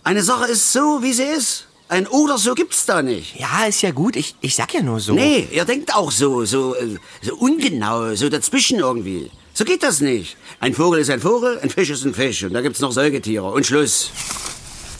Eine 0.02 0.22
Sache 0.22 0.46
ist 0.46 0.72
so, 0.72 1.02
wie 1.02 1.12
sie 1.12 1.24
ist. 1.24 1.66
Ein 1.88 2.06
oder 2.06 2.38
so 2.38 2.54
gibt's 2.54 2.86
da 2.86 3.02
nicht. 3.02 3.38
Ja, 3.38 3.66
ist 3.66 3.82
ja 3.82 3.90
gut. 3.90 4.16
Ich, 4.16 4.34
ich 4.40 4.56
sag 4.56 4.72
ja 4.72 4.82
nur 4.82 5.00
so. 5.00 5.14
Nee, 5.14 5.48
ihr 5.50 5.64
denkt 5.64 5.94
auch 5.94 6.10
so, 6.10 6.44
so, 6.44 6.74
äh, 6.74 6.96
so 7.22 7.34
ungenau, 7.34 8.14
so 8.14 8.28
dazwischen 8.28 8.78
irgendwie. 8.78 9.30
So 9.52 9.64
geht 9.64 9.82
das 9.82 10.00
nicht. 10.00 10.36
Ein 10.60 10.74
Vogel 10.74 11.00
ist 11.00 11.10
ein 11.10 11.20
Vogel, 11.20 11.60
ein 11.60 11.70
Fisch 11.70 11.90
ist 11.90 12.04
ein 12.04 12.14
Fisch. 12.14 12.42
Und 12.42 12.54
da 12.54 12.62
gibt's 12.62 12.80
noch 12.80 12.90
Säugetiere. 12.90 13.50
Und 13.50 13.66
Schluss. 13.66 14.10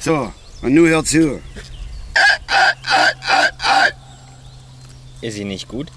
So, 0.01 0.33
und 0.63 0.75
nun 0.75 0.89
hört 0.89 1.09
zu. 1.09 1.41
Ist 5.23 5.35
sie 5.35 5.45
nicht 5.45 5.69
gut? 5.69 5.89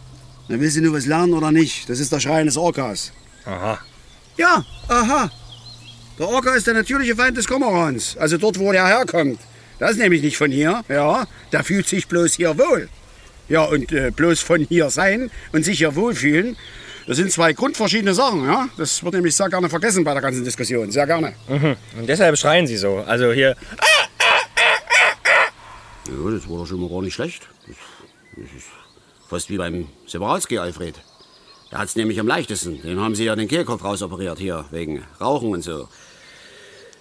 Dann 0.47 0.61
willst 0.61 0.77
du 0.77 0.81
nur 0.81 0.93
was 0.93 1.05
lernen 1.05 1.33
oder 1.33 1.51
nicht? 1.51 1.89
Das 1.89 1.99
ist 1.99 2.11
der 2.13 2.21
Schrei 2.21 2.39
eines 2.39 2.55
Orcas. 2.55 3.11
Aha. 3.45 3.77
Ja, 4.37 4.63
aha. 4.87 5.29
Der 6.17 6.29
Orca 6.29 6.53
ist 6.55 6.65
der 6.65 6.73
natürliche 6.73 7.15
Feind 7.15 7.35
des 7.37 7.45
Kormorans. 7.45 8.15
Also 8.17 8.37
dort, 8.37 8.57
wo 8.57 8.71
der 8.71 8.87
herkommt. 8.87 9.39
Das 9.79 9.91
ist 9.91 9.97
nämlich 9.97 10.21
nicht 10.21 10.37
von 10.37 10.51
hier. 10.51 10.83
Ja, 10.89 11.27
der 11.51 11.63
fühlt 11.63 11.87
sich 11.87 12.07
bloß 12.07 12.35
hier 12.35 12.57
wohl. 12.57 12.89
Ja, 13.49 13.63
und 13.63 13.91
äh, 13.91 14.11
bloß 14.11 14.41
von 14.41 14.61
hier 14.61 14.89
sein 14.89 15.31
und 15.53 15.63
sich 15.63 15.77
hier 15.77 15.95
wohlfühlen, 15.95 16.57
das 17.07 17.15
sind 17.17 17.31
zwei 17.31 17.53
grundverschiedene 17.53 18.13
Sachen. 18.13 18.45
Ja? 18.45 18.67
Das 18.77 19.01
wird 19.01 19.13
nämlich 19.13 19.33
sehr 19.35 19.49
gerne 19.49 19.69
vergessen 19.69 20.03
bei 20.03 20.11
der 20.13 20.21
ganzen 20.21 20.43
Diskussion. 20.43 20.91
Sehr 20.91 21.07
gerne. 21.07 21.33
Mhm. 21.47 21.77
Und 21.97 22.09
deshalb 22.09 22.37
schreien 22.37 22.67
Sie 22.67 22.75
so. 22.75 22.97
Also 22.97 23.31
hier. 23.31 23.55
Ja, 26.07 26.31
das 26.31 26.49
war 26.49 26.57
doch 26.57 26.65
schon 26.65 26.81
mal 26.81 26.89
gar 26.89 27.01
nicht 27.01 27.13
schlecht. 27.13 27.47
Das, 27.65 27.75
das 28.35 28.57
ist 28.57 28.67
fast 29.29 29.49
wie 29.49 29.57
beim 29.57 29.87
Sebaralski, 30.05 30.57
Alfred. 30.57 30.95
Der 31.71 31.79
hat's 31.79 31.95
nämlich 31.95 32.19
am 32.19 32.27
leichtesten. 32.27 32.81
Den 32.81 32.99
haben 32.99 33.15
sie 33.15 33.25
ja 33.25 33.35
den 33.35 33.47
Kehlkopf 33.47 33.83
rausoperiert 33.83 34.39
hier, 34.39 34.65
wegen 34.71 35.03
Rauchen 35.19 35.51
und 35.51 35.61
so. 35.61 35.87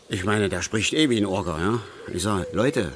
Ich 0.09 0.25
meine, 0.25 0.49
der 0.49 0.62
spricht 0.62 0.92
eh 0.92 1.11
wie 1.11 1.19
ein 1.19 1.27
Orga, 1.27 1.59
ja. 1.59 1.81
Ich 2.12 2.23
sag, 2.23 2.53
Leute, 2.53 2.92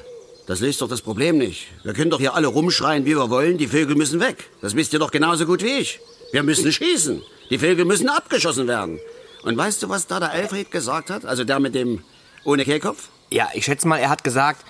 das 0.47 0.61
löst 0.61 0.81
doch 0.81 0.87
das 0.87 1.01
Problem 1.01 1.37
nicht. 1.37 1.67
Wir 1.83 1.93
können 1.93 2.09
doch 2.09 2.19
hier 2.19 2.35
alle 2.35 2.47
rumschreien, 2.47 3.05
wie 3.05 3.17
wir 3.17 3.29
wollen. 3.29 3.57
Die 3.57 3.67
Vögel 3.67 3.95
müssen 3.97 4.21
weg. 4.21 4.49
Das 4.61 4.75
wisst 4.75 4.93
ihr 4.93 4.99
doch 4.99 5.11
genauso 5.11 5.45
gut 5.45 5.61
wie 5.61 5.77
ich. 5.79 5.99
Wir 6.31 6.43
müssen 6.43 6.71
schießen. 6.71 7.21
Die 7.49 7.59
Vögel 7.59 7.83
müssen 7.83 8.07
abgeschossen 8.07 8.67
werden. 8.67 8.97
Und 9.43 9.57
weißt 9.57 9.83
du, 9.83 9.89
was 9.89 10.07
da 10.07 10.21
der 10.21 10.31
Alfred 10.31 10.71
gesagt 10.71 11.09
hat? 11.09 11.25
Also 11.25 11.43
der 11.43 11.59
mit 11.59 11.75
dem 11.75 12.01
ohne 12.45 12.63
Kehlkopf? 12.63 13.09
Ja, 13.29 13.49
ich 13.53 13.65
schätze 13.65 13.87
mal, 13.87 13.97
er 13.97 14.09
hat 14.09 14.23
gesagt. 14.23 14.65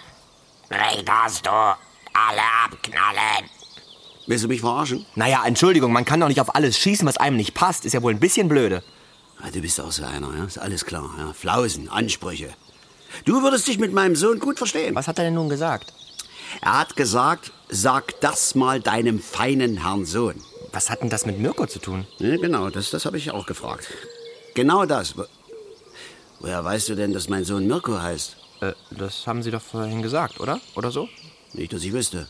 Recht 0.71 1.07
hast 1.09 1.45
du. 1.45 1.51
Alle 1.51 2.41
abknallen. 2.65 3.49
Willst 4.25 4.43
du 4.43 4.47
mich 4.47 4.61
verarschen? 4.61 5.05
Naja, 5.15 5.43
Entschuldigung, 5.45 5.93
man 5.93 6.05
kann 6.05 6.19
doch 6.19 6.27
nicht 6.27 6.41
auf 6.41 6.55
alles 6.55 6.77
schießen, 6.77 7.07
was 7.07 7.17
einem 7.17 7.37
nicht 7.37 7.53
passt. 7.53 7.85
Ist 7.85 7.93
ja 7.93 8.01
wohl 8.01 8.13
ein 8.13 8.19
bisschen 8.19 8.49
blöde. 8.49 8.83
Ja, 9.43 9.51
du 9.51 9.61
bist 9.61 9.79
auch 9.79 9.91
so 9.91 10.03
einer, 10.03 10.35
ja? 10.37 10.45
Ist 10.45 10.57
alles 10.59 10.85
klar, 10.85 11.09
ja? 11.17 11.33
Flausen, 11.33 11.89
Ansprüche. 11.89 12.49
Du 13.25 13.41
würdest 13.43 13.67
dich 13.67 13.77
mit 13.79 13.91
meinem 13.93 14.15
Sohn 14.15 14.39
gut 14.39 14.57
verstehen. 14.57 14.95
Was 14.95 15.07
hat 15.07 15.17
er 15.19 15.25
denn 15.25 15.33
nun 15.33 15.49
gesagt? 15.49 15.93
Er 16.61 16.79
hat 16.79 16.95
gesagt, 16.95 17.51
sag 17.69 18.19
das 18.21 18.55
mal 18.55 18.79
deinem 18.81 19.19
feinen 19.21 19.77
Herrn 19.83 20.05
Sohn. 20.05 20.35
Was 20.71 20.89
hat 20.89 21.01
denn 21.01 21.09
das 21.09 21.25
mit 21.25 21.39
Mirko 21.39 21.65
zu 21.65 21.79
tun? 21.79 22.05
Ja, 22.19 22.37
genau, 22.37 22.69
das, 22.69 22.89
das 22.91 23.05
habe 23.05 23.17
ich 23.17 23.31
auch 23.31 23.45
gefragt. 23.45 23.87
Genau 24.53 24.85
das. 24.85 25.17
Wo- 25.17 25.25
Woher 26.39 26.63
weißt 26.63 26.89
du 26.89 26.95
denn, 26.95 27.13
dass 27.13 27.29
mein 27.29 27.43
Sohn 27.45 27.67
Mirko 27.67 27.99
heißt? 28.01 28.37
Äh, 28.61 28.73
das 28.91 29.27
haben 29.27 29.43
Sie 29.43 29.51
doch 29.51 29.61
vorhin 29.61 30.01
gesagt, 30.01 30.39
oder? 30.39 30.59
Oder 30.75 30.91
so? 30.91 31.07
Nicht, 31.53 31.73
dass 31.73 31.83
ich 31.83 31.93
wüsste. 31.93 32.27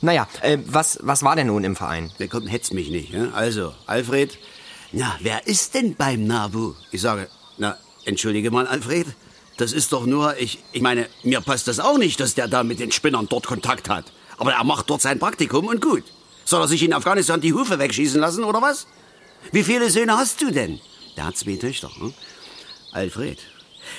Naja, 0.00 0.26
äh, 0.42 0.58
was, 0.66 0.98
was 1.02 1.22
war 1.22 1.36
denn 1.36 1.46
nun 1.48 1.64
im 1.64 1.76
Verein? 1.76 2.10
Wer 2.18 2.28
kommt, 2.28 2.50
hetzt 2.50 2.72
mich 2.74 2.88
nicht. 2.90 3.12
Ja? 3.12 3.30
Also, 3.32 3.74
Alfred, 3.86 4.38
na, 4.92 5.18
wer 5.20 5.46
ist 5.46 5.74
denn 5.74 5.94
beim 5.94 6.26
Nabu? 6.26 6.74
Ich 6.90 7.02
sage, 7.02 7.28
na, 7.58 7.76
entschuldige 8.04 8.50
mal, 8.50 8.66
Alfred, 8.66 9.06
das 9.58 9.72
ist 9.72 9.92
doch 9.92 10.06
nur, 10.06 10.36
ich, 10.38 10.58
ich 10.72 10.80
meine, 10.80 11.08
mir 11.24 11.40
passt 11.40 11.68
das 11.68 11.80
auch 11.80 11.98
nicht, 11.98 12.20
dass 12.20 12.34
der 12.34 12.48
da 12.48 12.62
mit 12.62 12.80
den 12.80 12.92
Spinnern 12.92 13.26
dort 13.28 13.46
Kontakt 13.46 13.88
hat. 13.88 14.12
Aber 14.38 14.52
er 14.52 14.64
macht 14.64 14.88
dort 14.88 15.02
sein 15.02 15.18
Praktikum 15.18 15.66
und 15.66 15.82
gut. 15.82 16.04
Soll 16.44 16.62
er 16.62 16.68
sich 16.68 16.82
in 16.82 16.94
Afghanistan 16.94 17.40
die 17.40 17.52
Hufe 17.52 17.78
wegschießen 17.78 18.20
lassen, 18.20 18.44
oder 18.44 18.62
was? 18.62 18.86
Wie 19.52 19.64
viele 19.64 19.90
Söhne 19.90 20.16
hast 20.16 20.40
du 20.40 20.50
denn? 20.50 20.80
Der 21.16 21.26
hat 21.26 21.36
zwei 21.36 21.56
Töchter. 21.56 21.90
Hm? 21.98 22.14
Alfred, 22.92 23.38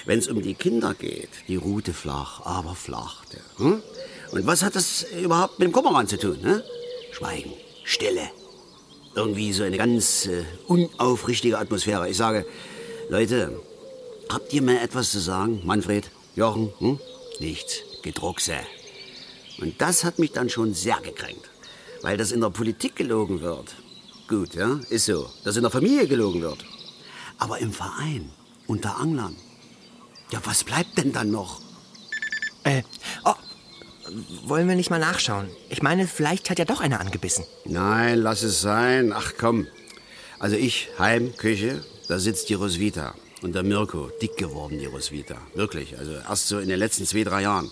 wenn 0.06 0.18
es 0.18 0.28
um 0.28 0.42
die 0.42 0.56
Kinder 0.56 0.94
geht, 0.96 1.30
die 1.48 1.58
Rute 1.58 1.94
flach, 1.94 2.42
aber 2.46 2.74
flach. 2.74 3.26
Der, 3.26 3.42
hm? 3.58 3.84
Und 4.32 4.48
was 4.48 4.64
hat 4.64 4.76
das 4.76 5.06
überhaupt 5.22 5.60
mit 5.60 5.68
dem 5.68 5.72
Kummeran 5.72 6.08
zu 6.08 6.18
tun? 6.18 6.40
Hm? 6.42 6.62
Schweigen, 7.12 7.54
Stille. 7.84 8.32
Irgendwie 9.16 9.52
so 9.54 9.64
eine 9.64 9.78
ganz 9.78 10.28
äh, 10.28 10.44
unaufrichtige 10.68 11.58
Atmosphäre. 11.58 12.10
Ich 12.10 12.18
sage, 12.18 12.46
Leute, 13.10 13.60
habt 14.30 14.54
ihr 14.54 14.62
mir 14.62 14.82
etwas 14.82 15.12
zu 15.12 15.20
sagen? 15.20 15.62
Manfred, 15.66 16.10
Jochen, 16.36 16.72
hm? 16.80 17.00
Nichts. 17.40 17.84
Gedruckse. 18.02 18.56
Und 19.60 19.82
das 19.82 20.04
hat 20.04 20.20
mich 20.20 20.32
dann 20.32 20.50
schon 20.50 20.74
sehr 20.74 21.00
gekränkt. 21.02 21.50
Weil 22.02 22.18
das 22.18 22.32
in 22.32 22.42
der 22.42 22.50
Politik 22.50 22.96
gelogen 22.96 23.42
wird. 23.42 23.76
Gut, 24.28 24.56
ja, 24.56 24.80
ist 24.90 25.06
so. 25.06 25.30
Dass 25.44 25.58
in 25.58 25.64
der 25.64 25.72
Familie 25.72 26.08
gelogen 26.08 26.42
wird. 26.42 26.64
Aber 27.38 27.60
im 27.60 27.74
Verein, 27.74 28.30
unter 28.68 28.98
Anglern. 28.98 29.36
Ja, 30.32 30.40
was 30.46 30.64
bleibt 30.64 30.98
denn 30.98 31.12
dann 31.12 31.32
noch? 31.32 31.62
Äh, 32.64 32.84
oh, 33.26 33.34
wollen 34.46 34.68
wir 34.68 34.76
nicht 34.76 34.90
mal 34.90 35.00
nachschauen? 35.00 35.48
Ich 35.70 35.82
meine, 35.82 36.08
vielleicht 36.08 36.50
hat 36.50 36.60
ja 36.60 36.66
doch 36.66 36.82
einer 36.82 37.00
angebissen. 37.00 37.46
Nein, 37.66 38.20
lass 38.20 38.44
es 38.44 38.62
sein. 38.62 39.14
Ach 39.14 39.34
komm. 39.38 39.68
Also 40.40 40.56
ich, 40.56 40.90
Heim, 40.98 41.36
Küche, 41.36 41.84
da 42.08 42.20
sitzt 42.20 42.50
die 42.50 42.54
Roswitha. 42.54 43.14
Und 43.42 43.56
der 43.56 43.64
Mirko, 43.64 44.10
dick 44.22 44.38
geworden, 44.38 44.80
die 44.80 44.86
Roswitha. 44.86 45.38
Wirklich, 45.56 45.98
also 45.98 46.12
erst 46.12 46.48
so 46.48 46.60
in 46.60 46.68
den 46.68 46.80
letzten 46.80 47.06
zwei, 47.06 47.24
drei 47.24 47.44
Jahren. 47.44 47.72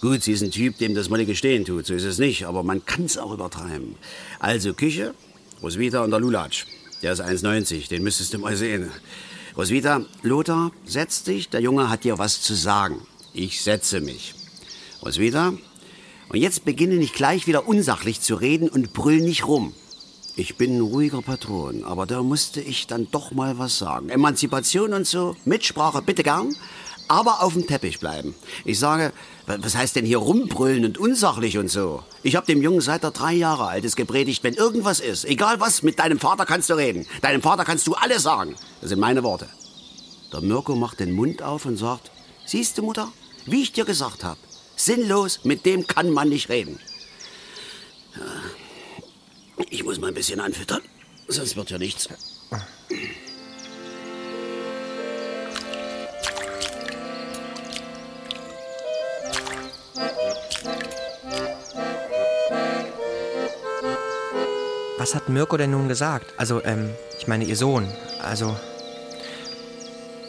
Gut, 0.00 0.22
sie 0.22 0.32
ist 0.32 0.42
ein 0.42 0.50
Typ, 0.50 0.78
dem 0.78 0.94
das 0.94 1.08
mal 1.08 1.24
gestehen 1.24 1.64
tut, 1.64 1.86
so 1.86 1.94
ist 1.94 2.04
es 2.04 2.18
nicht, 2.18 2.44
aber 2.44 2.62
man 2.62 2.84
kann 2.84 3.04
es 3.04 3.16
auch 3.16 3.32
übertreiben. 3.32 3.96
Also 4.38 4.74
Küche, 4.74 5.14
Roswitha 5.62 6.02
und 6.04 6.10
der 6.10 6.20
Lulatsch. 6.20 6.66
Der 7.02 7.12
ist 7.12 7.22
1,90, 7.22 7.88
den 7.88 8.02
müsstest 8.02 8.34
du 8.34 8.38
mal 8.38 8.56
sehen. 8.56 8.90
Roswitha, 9.56 10.02
Lothar, 10.22 10.72
setz 10.84 11.22
dich, 11.22 11.48
der 11.48 11.60
Junge 11.60 11.88
hat 11.90 12.04
dir 12.04 12.18
was 12.18 12.42
zu 12.42 12.54
sagen. 12.54 13.06
Ich 13.32 13.62
setze 13.62 14.00
mich. 14.00 14.34
Roswitha, 15.04 15.52
und 16.28 16.38
jetzt 16.38 16.64
beginne 16.64 16.94
nicht 16.96 17.14
gleich 17.14 17.46
wieder 17.46 17.68
unsachlich 17.68 18.20
zu 18.20 18.34
reden 18.34 18.68
und 18.68 18.92
brüll 18.92 19.20
nicht 19.20 19.46
rum. 19.46 19.74
Ich 20.36 20.56
bin 20.56 20.78
ein 20.78 20.80
ruhiger 20.80 21.22
Patron, 21.22 21.84
aber 21.84 22.06
da 22.06 22.22
musste 22.22 22.60
ich 22.60 22.86
dann 22.86 23.08
doch 23.10 23.30
mal 23.30 23.58
was 23.58 23.78
sagen. 23.78 24.08
Emanzipation 24.08 24.92
und 24.92 25.06
so, 25.06 25.36
Mitsprache 25.44 26.02
bitte 26.02 26.22
gern, 26.24 26.56
aber 27.06 27.42
auf 27.42 27.52
dem 27.52 27.66
Teppich 27.66 28.00
bleiben. 28.00 28.34
Ich 28.64 28.78
sage, 28.78 29.12
wa- 29.46 29.58
was 29.60 29.76
heißt 29.76 29.94
denn 29.94 30.06
hier 30.06 30.18
rumbrüllen 30.18 30.84
und 30.86 30.98
unsachlich 30.98 31.58
und 31.58 31.68
so? 31.70 32.02
Ich 32.22 32.34
habe 32.34 32.46
dem 32.46 32.62
Jungen 32.62 32.80
seit 32.80 33.04
er 33.04 33.10
drei 33.12 33.34
Jahre 33.34 33.66
alt 33.68 33.84
ist 33.84 33.94
gepredigt, 33.94 34.42
wenn 34.42 34.54
irgendwas 34.54 34.98
ist, 35.00 35.24
egal 35.26 35.60
was, 35.60 35.82
mit 35.82 35.98
deinem 35.98 36.18
Vater 36.18 36.46
kannst 36.46 36.70
du 36.70 36.74
reden. 36.74 37.06
Deinem 37.20 37.42
Vater 37.42 37.64
kannst 37.64 37.86
du 37.86 37.94
alles 37.94 38.22
sagen. 38.22 38.56
Das 38.80 38.88
sind 38.88 38.98
meine 38.98 39.22
Worte. 39.22 39.48
Der 40.32 40.40
Mirko 40.40 40.74
macht 40.74 40.98
den 40.98 41.12
Mund 41.12 41.42
auf 41.42 41.66
und 41.66 41.76
sagt, 41.76 42.10
siehst 42.46 42.78
du, 42.78 42.82
Mutter, 42.82 43.12
wie 43.46 43.62
ich 43.62 43.72
dir 43.72 43.84
gesagt 43.84 44.24
habe, 44.24 44.40
sinnlos, 44.76 45.44
mit 45.44 45.64
dem 45.66 45.86
kann 45.86 46.10
man 46.10 46.28
nicht 46.28 46.48
reden. 46.48 46.78
Ich 49.70 49.84
muss 49.84 49.98
mal 49.98 50.08
ein 50.08 50.14
bisschen 50.14 50.40
anfüttern, 50.40 50.82
sonst 51.28 51.56
wird 51.56 51.70
ja 51.70 51.78
nichts. 51.78 52.08
Was 65.04 65.14
hat 65.14 65.28
Mirko 65.28 65.58
denn 65.58 65.72
nun 65.72 65.86
gesagt? 65.86 66.32
Also, 66.38 66.64
ähm, 66.64 66.88
ich 67.18 67.26
meine, 67.28 67.44
ihr 67.44 67.56
Sohn. 67.56 67.86
Also, 68.22 68.56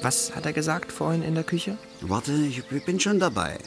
was 0.02 0.36
hat 0.36 0.46
er 0.46 0.52
gesagt 0.52 0.92
vorhin 0.92 1.24
in 1.24 1.34
der 1.34 1.46
Küche? 1.46 1.78
Warte, 2.02 2.34
ich 2.34 2.62
bin 2.84 3.00
schon 3.00 3.20
dabei. 3.20 3.58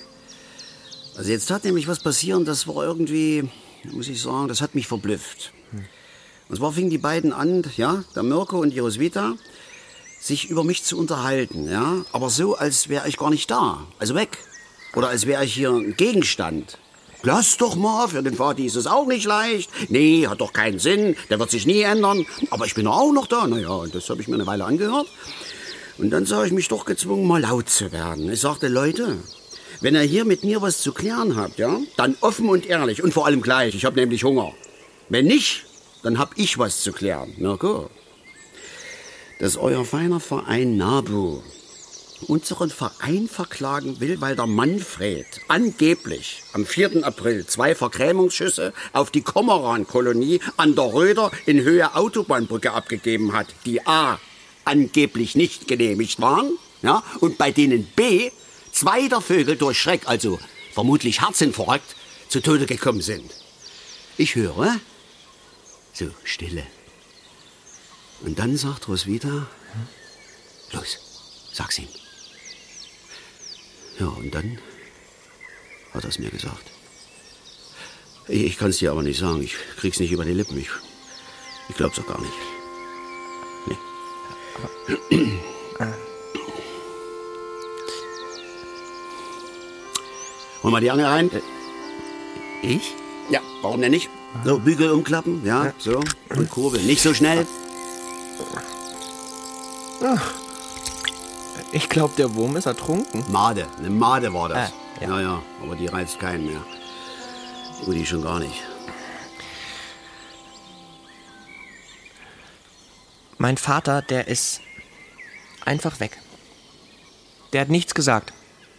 Also 1.19 1.33
jetzt 1.33 1.51
hat 1.51 1.65
nämlich 1.65 1.89
was 1.89 1.99
passieren, 1.99 2.45
das 2.45 2.69
war 2.69 2.85
irgendwie, 2.85 3.51
muss 3.91 4.07
ich 4.07 4.23
sagen, 4.23 4.47
das 4.47 4.61
hat 4.61 4.77
mich 4.77 4.87
verblüfft. 4.87 5.53
Und 6.49 6.57
zwar 6.57 6.73
fingen 6.73 6.91
die 6.91 6.99
beiden 6.99 7.33
an, 7.33 7.65
ja, 7.77 8.05
der 8.15 8.23
Mirko 8.23 8.61
und 8.61 8.71
die 8.71 8.79
Roswitha, 8.79 9.35
sich 10.21 10.49
über 10.49 10.63
mich 10.63 10.85
zu 10.85 10.97
unterhalten, 10.97 11.69
ja, 11.69 12.05
aber 12.13 12.31
so, 12.31 12.55
als 12.55 12.89
wäre 12.89 13.09
ich 13.09 13.17
gar 13.17 13.31
nicht 13.31 13.51
da, 13.51 13.85
also 13.99 14.15
weg. 14.15 14.39
Oder 14.95 15.09
als 15.09 15.27
wäre 15.27 15.45
ich 15.45 15.55
hier 15.55 15.71
ein 15.73 15.97
Gegenstand. 15.97 16.79
Lass 17.25 17.57
doch 17.57 17.75
mal, 17.75 18.07
für 18.07 18.23
den 18.23 18.39
Vati 18.39 18.65
ist 18.65 18.77
es 18.77 18.87
auch 18.87 19.09
nicht 19.09 19.27
leicht. 19.27 19.71
Nee, 19.89 20.29
hat 20.29 20.41
doch 20.41 20.53
keinen 20.53 20.79
Sinn, 20.79 21.17
der 21.31 21.41
wird 21.41 21.51
sich 21.51 21.67
nie 21.67 21.81
ändern. 21.81 22.27
Aber 22.51 22.65
ich 22.65 22.77
bin 22.77 22.85
doch 22.85 22.97
auch 22.97 23.13
noch 23.13 23.27
da. 23.27 23.49
Naja, 23.49 23.71
und 23.71 23.93
das 23.93 24.09
habe 24.09 24.23
ich 24.23 24.29
mir 24.29 24.37
eine 24.37 24.47
Weile 24.47 24.65
angehört. 24.65 25.09
Und 25.99 26.11
dann 26.11 26.27
sah 26.27 26.45
ich 26.45 26.53
mich 26.53 26.69
doch 26.69 26.85
gezwungen, 26.85 27.27
mal 27.27 27.41
laut 27.41 27.69
zu 27.69 27.91
werden. 27.91 28.31
Ich 28.31 28.41
sagte, 28.41 28.69
Leute, 28.69 29.19
wenn 29.81 29.95
ihr 29.95 30.03
hier 30.03 30.25
mit 30.25 30.45
mir 30.45 30.61
was 30.63 30.81
zu 30.81 30.93
klären 30.93 31.37
habt, 31.37 31.59
ja, 31.59 31.79
dann 31.97 32.17
offen 32.21 32.49
und 32.49 32.67
ehrlich 32.67 33.03
und 33.03 33.13
vor 33.13 33.27
allem 33.27 33.43
gleich. 33.43 33.75
Ich 33.75 33.85
habe 33.85 33.99
nämlich 33.99 34.25
Hunger. 34.25 34.53
Wenn 35.09 35.27
nicht, 35.27 35.67
dann 36.03 36.19
hab 36.19 36.37
ich 36.37 36.59
was 36.59 36.83
zu 36.83 36.93
klären. 36.93 37.35
Na 37.39 37.57
gut. 37.57 37.91
Dass 39.39 39.57
euer 39.57 39.85
feiner 39.85 40.21
Verein 40.21 40.77
NABU 40.77 41.43
unseren 42.27 42.71
Verein 42.71 43.29
verklagen 43.29 44.01
will, 44.01 44.21
weil 44.21 44.35
der 44.35 44.47
Manfred 44.47 45.27
angeblich 45.47 46.43
am 46.53 46.67
4. 46.67 47.05
April 47.05 47.47
zwei 47.47 47.75
Vergrämungsschüsse 47.75 48.73
auf 48.93 49.11
die 49.11 49.23
Komoran-Kolonie 49.23 50.41
an 50.57 50.75
der 50.75 50.93
Röder 50.93 51.31
in 51.47 51.63
Höhe 51.63 51.95
Autobahnbrücke 51.95 52.73
abgegeben 52.73 53.33
hat, 53.33 53.47
die 53.67 53.87
A. 53.87 54.19
angeblich 54.65 55.37
nicht 55.37 55.69
genehmigt 55.69 56.21
waren, 56.21 56.51
ja, 56.83 57.03
und 57.21 57.39
bei 57.39 57.51
denen 57.51 57.85
B. 57.97 58.31
zwei 58.73 59.09
der 59.09 59.21
Vögel 59.21 59.57
durch 59.57 59.79
Schreck, 59.79 60.03
also 60.07 60.39
vermutlich 60.73 61.21
Herzinfarkt, 61.21 61.97
zu 62.29 62.41
Tode 62.41 62.67
gekommen 62.67 63.01
sind. 63.01 63.31
Ich 64.17 64.35
höre, 64.35 64.81
So, 65.93 66.11
Stille. 66.25 66.67
Und 68.21 68.39
dann 68.39 68.57
sagt 68.57 68.89
Roswitha, 68.89 69.47
los, 70.73 70.99
sag's 71.53 71.79
ihm. 71.79 71.89
Ja, 73.99 74.07
und 74.07 74.33
dann 74.33 74.59
hat 75.93 76.05
er 76.05 76.11
es 76.11 76.19
mir 76.19 76.31
gesagt. 76.31 76.71
Ich, 78.29 78.45
ich 78.45 78.59
kann's 78.59 78.79
dir 78.79 78.93
aber 78.93 79.03
nicht 79.03 79.19
sagen. 79.19 79.43
Ich 79.43 79.55
krieg's 79.77 79.99
nicht 79.99 80.13
über 80.13 80.25
die 80.25 80.33
Lippen. 80.33 80.59
Ich, 80.59 80.69
ich 81.69 81.77
glaub's 81.77 81.99
auch 81.99 82.07
gar 82.07 82.21
nicht. 82.21 82.33
Nee. 85.11 85.99
Hol 90.63 90.71
mal 90.71 90.81
die 90.81 90.91
Angel 90.91 91.07
rein. 91.07 91.31
Ich? 92.63 92.95
Ja, 93.31 93.41
warum 93.63 93.81
denn 93.81 93.93
nicht? 93.93 94.11
So, 94.45 94.59
Bügel 94.59 94.91
umklappen, 94.91 95.45
ja, 95.45 95.73
so. 95.79 96.01
Und 96.31 96.51
Kurbel. 96.51 96.83
Nicht 96.83 97.03
so 97.03 97.15
schnell. 97.15 97.47
Ich 101.73 101.89
glaube, 101.89 102.15
der 102.17 102.35
Wurm 102.35 102.57
ist 102.57 102.67
ertrunken. 102.67 103.25
Made, 103.31 103.67
eine 103.79 103.91
Made 103.91 104.33
war 104.33 104.49
das. 104.49 104.71
Ah, 104.71 104.73
ja. 105.01 105.09
ja. 105.09 105.21
ja, 105.21 105.43
aber 105.63 105.77
die 105.77 105.87
reizt 105.87 106.19
keinen 106.19 106.47
mehr. 106.47 106.61
Rudi 107.87 108.05
schon 108.05 108.23
gar 108.23 108.39
nicht. 108.39 108.63
Mein 113.39 113.57
Vater, 113.57 114.03
der 114.03 114.27
ist 114.27 114.61
einfach 115.65 116.01
weg. 116.01 116.19
Der 117.53 117.61
hat 117.61 117.69
nichts 117.69 117.95
gesagt. 117.95 118.33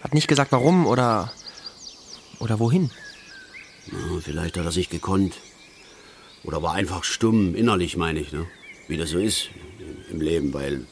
Hat 0.03 0.13
nicht 0.13 0.27
gesagt, 0.27 0.51
warum 0.51 0.85
oder. 0.85 1.31
Oder 2.39 2.59
wohin. 2.59 2.91
Ja, 3.91 4.19
vielleicht 4.21 4.57
hat 4.57 4.65
er 4.65 4.71
sich 4.71 4.89
gekonnt. 4.89 5.35
Oder 6.43 6.61
war 6.63 6.73
einfach 6.73 7.03
stumm, 7.03 7.55
innerlich 7.55 7.97
meine 7.97 8.19
ich, 8.19 8.31
ne? 8.31 8.45
Wie 8.87 8.97
das 8.97 9.09
so 9.09 9.19
ist 9.19 9.49
im 10.11 10.21
Leben, 10.21 10.53
weil. 10.53 10.85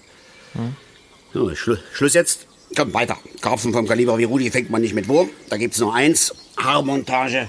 Ja, 1.34 1.56
Schlu 1.56 1.78
Schluss 1.94 2.14
jetzt. 2.14 2.48
Komm, 2.76 2.94
weiter. 2.94 3.18
Karpfen 3.42 3.72
vom 3.72 3.88
Kaliber 3.88 4.18
wie 4.18 4.26
Rudi 4.26 4.52
fängt 4.52 4.70
man 4.70 4.82
nicht 4.82 4.94
mit 4.94 5.08
Wurm. 5.08 5.30
Da 5.50 5.58
gibt's 5.58 5.80
nur 5.80 5.94
eins. 5.94 6.34
Haarmontage. 6.58 7.48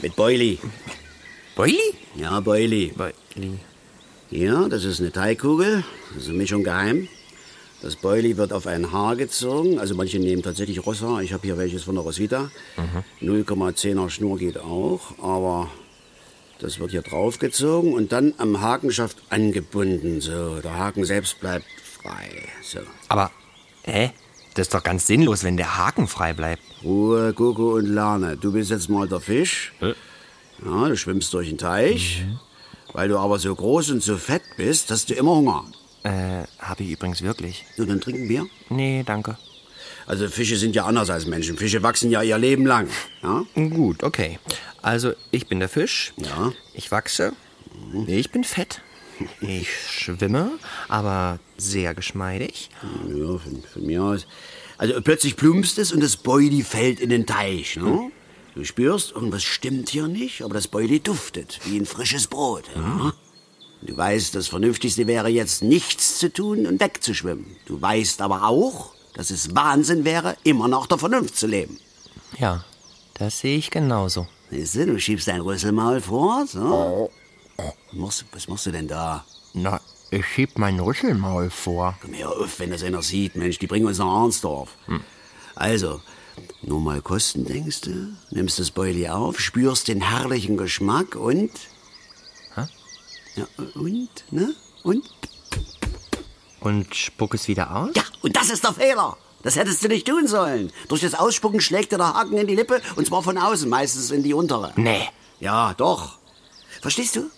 Mit 0.00 0.14
Boilie. 0.14 0.58
Boili? 1.56 1.78
Ja, 2.14 2.38
Boilie. 2.40 2.92
Boili. 2.92 3.58
Ja, 4.30 4.68
das 4.68 4.84
ist 4.84 5.00
eine 5.00 5.10
Teigkugel. 5.10 5.84
Das 6.14 6.24
ist 6.24 6.28
eine 6.28 6.38
Mischung 6.38 6.62
geheim. 6.62 7.08
Das 7.86 7.94
Boilie 7.94 8.36
wird 8.36 8.52
auf 8.52 8.66
ein 8.66 8.90
Haar 8.90 9.14
gezogen. 9.14 9.78
Also 9.78 9.94
manche 9.94 10.18
nehmen 10.18 10.42
tatsächlich 10.42 10.84
Rosshaar. 10.84 11.22
Ich 11.22 11.32
habe 11.32 11.46
hier 11.46 11.56
welches 11.56 11.84
von 11.84 11.94
der 11.94 12.02
Roswitha. 12.02 12.50
0,10er 13.22 14.10
Schnur 14.10 14.38
geht 14.38 14.58
auch. 14.58 15.16
Aber 15.22 15.70
das 16.58 16.80
wird 16.80 16.90
hier 16.90 17.02
draufgezogen 17.02 17.92
und 17.92 18.10
dann 18.10 18.34
am 18.38 18.60
Hakenschaft 18.60 19.18
angebunden. 19.30 20.20
So, 20.20 20.58
der 20.58 20.76
Haken 20.76 21.04
selbst 21.04 21.38
bleibt 21.38 21.66
frei. 22.02 22.48
So. 22.64 22.80
Aber, 23.06 23.30
hä? 23.84 24.10
Das 24.54 24.66
ist 24.66 24.74
doch 24.74 24.82
ganz 24.82 25.06
sinnlos, 25.06 25.44
wenn 25.44 25.56
der 25.56 25.78
Haken 25.78 26.08
frei 26.08 26.32
bleibt. 26.32 26.62
Ruhe, 26.82 27.32
Coco 27.34 27.74
und 27.74 27.86
Lerne. 27.86 28.36
Du 28.36 28.50
bist 28.50 28.70
jetzt 28.72 28.88
mal 28.88 29.06
der 29.06 29.20
Fisch. 29.20 29.72
Ja, 29.80 30.88
du 30.88 30.96
schwimmst 30.96 31.32
durch 31.32 31.50
den 31.50 31.58
Teich. 31.58 32.24
Weil 32.92 33.08
du 33.08 33.16
aber 33.16 33.38
so 33.38 33.54
groß 33.54 33.90
und 33.90 34.02
so 34.02 34.16
fett 34.16 34.42
bist, 34.56 34.90
hast 34.90 35.08
du 35.08 35.14
immer 35.14 35.36
Hunger. 35.36 35.66
Äh, 36.06 36.44
hab 36.60 36.78
ich 36.80 36.90
übrigens 36.90 37.22
wirklich. 37.22 37.64
So, 37.76 37.84
dann 37.84 38.00
trinken 38.00 38.28
wir. 38.28 38.46
Nee, 38.68 39.02
danke. 39.04 39.36
Also 40.06 40.28
Fische 40.28 40.56
sind 40.56 40.76
ja 40.76 40.84
anders 40.84 41.10
als 41.10 41.26
Menschen. 41.26 41.56
Fische 41.56 41.82
wachsen 41.82 42.12
ja 42.12 42.22
ihr 42.22 42.38
Leben 42.38 42.64
lang. 42.64 42.88
Ja? 43.24 43.44
Gut, 43.54 44.04
okay. 44.04 44.38
Also, 44.82 45.14
ich 45.32 45.48
bin 45.48 45.58
der 45.58 45.68
Fisch. 45.68 46.12
Ja. 46.16 46.52
Ich 46.74 46.92
wachse. 46.92 47.32
Ich 48.06 48.30
bin 48.30 48.44
fett. 48.44 48.82
Ich 49.40 49.68
schwimme, 49.90 50.52
aber 50.88 51.40
sehr 51.56 51.94
geschmeidig. 51.94 52.70
Ja, 53.08 53.38
von, 53.38 53.62
von 53.72 53.84
mir 53.84 54.02
aus. 54.02 54.26
Also 54.78 55.00
plötzlich 55.00 55.36
plumpst 55.36 55.78
es 55.78 55.90
und 55.90 56.02
das 56.02 56.16
Beuli 56.16 56.62
fällt 56.62 57.00
in 57.00 57.08
den 57.08 57.26
Teich. 57.26 57.76
Ne? 57.76 58.12
Du 58.54 58.64
spürst, 58.64 59.12
irgendwas 59.12 59.42
stimmt 59.42 59.88
hier 59.88 60.06
nicht, 60.06 60.42
aber 60.42 60.54
das 60.54 60.68
Beuli 60.68 61.00
duftet 61.00 61.60
wie 61.64 61.78
ein 61.78 61.86
frisches 61.86 62.26
Brot. 62.26 62.64
Ja? 62.76 63.12
Du 63.86 63.96
weißt, 63.96 64.34
das 64.34 64.48
Vernünftigste 64.48 65.06
wäre 65.06 65.28
jetzt 65.28 65.62
nichts 65.62 66.18
zu 66.18 66.32
tun 66.32 66.66
und 66.66 66.80
wegzuschwimmen. 66.80 67.46
Du 67.66 67.80
weißt 67.80 68.20
aber 68.20 68.42
auch, 68.48 68.92
dass 69.14 69.30
es 69.30 69.54
Wahnsinn 69.54 70.04
wäre, 70.04 70.36
immer 70.42 70.66
nach 70.66 70.86
der 70.88 70.98
Vernunft 70.98 71.36
zu 71.36 71.46
leben. 71.46 71.78
Ja, 72.38 72.64
das 73.14 73.38
sehe 73.38 73.56
ich 73.56 73.70
genauso. 73.70 74.26
Siehst 74.50 74.74
du, 74.74 74.86
du 74.86 74.98
schiebst 75.00 75.28
dein 75.28 75.40
Rüsselmaul 75.40 76.00
vor. 76.00 76.46
So. 76.48 77.10
Was 77.56 77.74
machst, 77.92 78.22
du- 78.22 78.24
was 78.32 78.48
machst 78.48 78.66
du 78.66 78.72
denn 78.72 78.88
da? 78.88 79.24
Na, 79.54 79.80
ich 80.10 80.26
schieb 80.26 80.58
mein 80.58 80.80
Rüsselmaul 80.80 81.48
vor. 81.50 81.96
Komm 82.02 82.12
her 82.14 82.28
auf, 82.30 82.58
wenn 82.58 82.70
das 82.70 82.82
einer 82.82 83.02
sieht. 83.02 83.36
Mensch, 83.36 83.58
die 83.60 83.66
bringen 83.68 83.86
uns 83.86 83.98
nach 83.98 84.06
Arnsdorf. 84.06 84.70
Also, 85.54 86.00
nur 86.62 86.80
mal 86.80 87.00
kosten, 87.02 87.44
denkst 87.44 87.82
du? 87.82 88.08
Nimmst 88.32 88.58
das 88.58 88.70
Beuli 88.72 89.08
auf, 89.08 89.38
spürst 89.40 89.86
den 89.88 90.00
herrlichen 90.00 90.56
Geschmack 90.56 91.14
und... 91.14 91.50
Ja, 93.36 93.46
und, 93.74 94.08
ne? 94.30 94.54
Und? 94.82 95.04
Und 96.60 96.94
spuck 96.94 97.34
es 97.34 97.48
wieder 97.48 97.74
aus? 97.74 97.90
Ja, 97.94 98.02
und 98.22 98.34
das 98.34 98.50
ist 98.50 98.64
der 98.64 98.72
Fehler. 98.72 99.16
Das 99.42 99.56
hättest 99.56 99.84
du 99.84 99.88
nicht 99.88 100.06
tun 100.06 100.26
sollen. 100.26 100.72
Durch 100.88 101.02
das 101.02 101.14
Ausspucken 101.14 101.60
schlägt 101.60 101.92
dir 101.92 101.98
der 101.98 102.14
Haken 102.14 102.36
in 102.36 102.46
die 102.46 102.56
Lippe 102.56 102.80
und 102.96 103.06
zwar 103.06 103.22
von 103.22 103.38
außen, 103.38 103.68
meistens 103.68 104.10
in 104.10 104.22
die 104.22 104.34
untere. 104.34 104.72
Nee. 104.76 105.08
Ja, 105.38 105.74
doch. 105.74 106.18
Verstehst 106.80 107.16
du? 107.16 107.30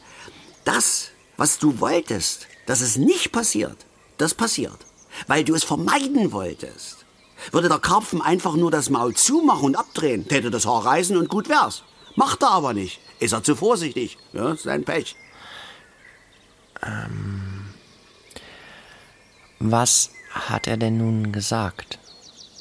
Das, 0.64 1.08
was 1.36 1.58
du 1.58 1.80
wolltest, 1.80 2.46
dass 2.66 2.80
es 2.80 2.96
nicht 2.96 3.32
passiert, 3.32 3.76
das 4.16 4.34
passiert. 4.34 4.78
Weil 5.26 5.44
du 5.44 5.54
es 5.54 5.64
vermeiden 5.64 6.32
wolltest. 6.32 7.04
Würde 7.50 7.68
der 7.68 7.78
Karpfen 7.78 8.22
einfach 8.22 8.54
nur 8.54 8.70
das 8.70 8.88
Maul 8.88 9.14
zumachen 9.14 9.66
und 9.66 9.76
abdrehen, 9.76 10.28
täte 10.28 10.50
das 10.50 10.66
Haar 10.66 10.84
reißen 10.84 11.16
und 11.16 11.28
gut 11.28 11.48
wär's. 11.48 11.82
Macht 12.14 12.42
er 12.42 12.50
aber 12.50 12.72
nicht. 12.72 13.00
Ist 13.20 13.32
er 13.32 13.42
zu 13.42 13.56
vorsichtig. 13.56 14.16
Ja, 14.32 14.52
ist 14.52 14.62
sein 14.62 14.84
Pech. 14.84 15.16
Was 19.58 20.10
hat 20.30 20.66
er 20.66 20.76
denn 20.76 20.98
nun 20.98 21.32
gesagt? 21.32 21.98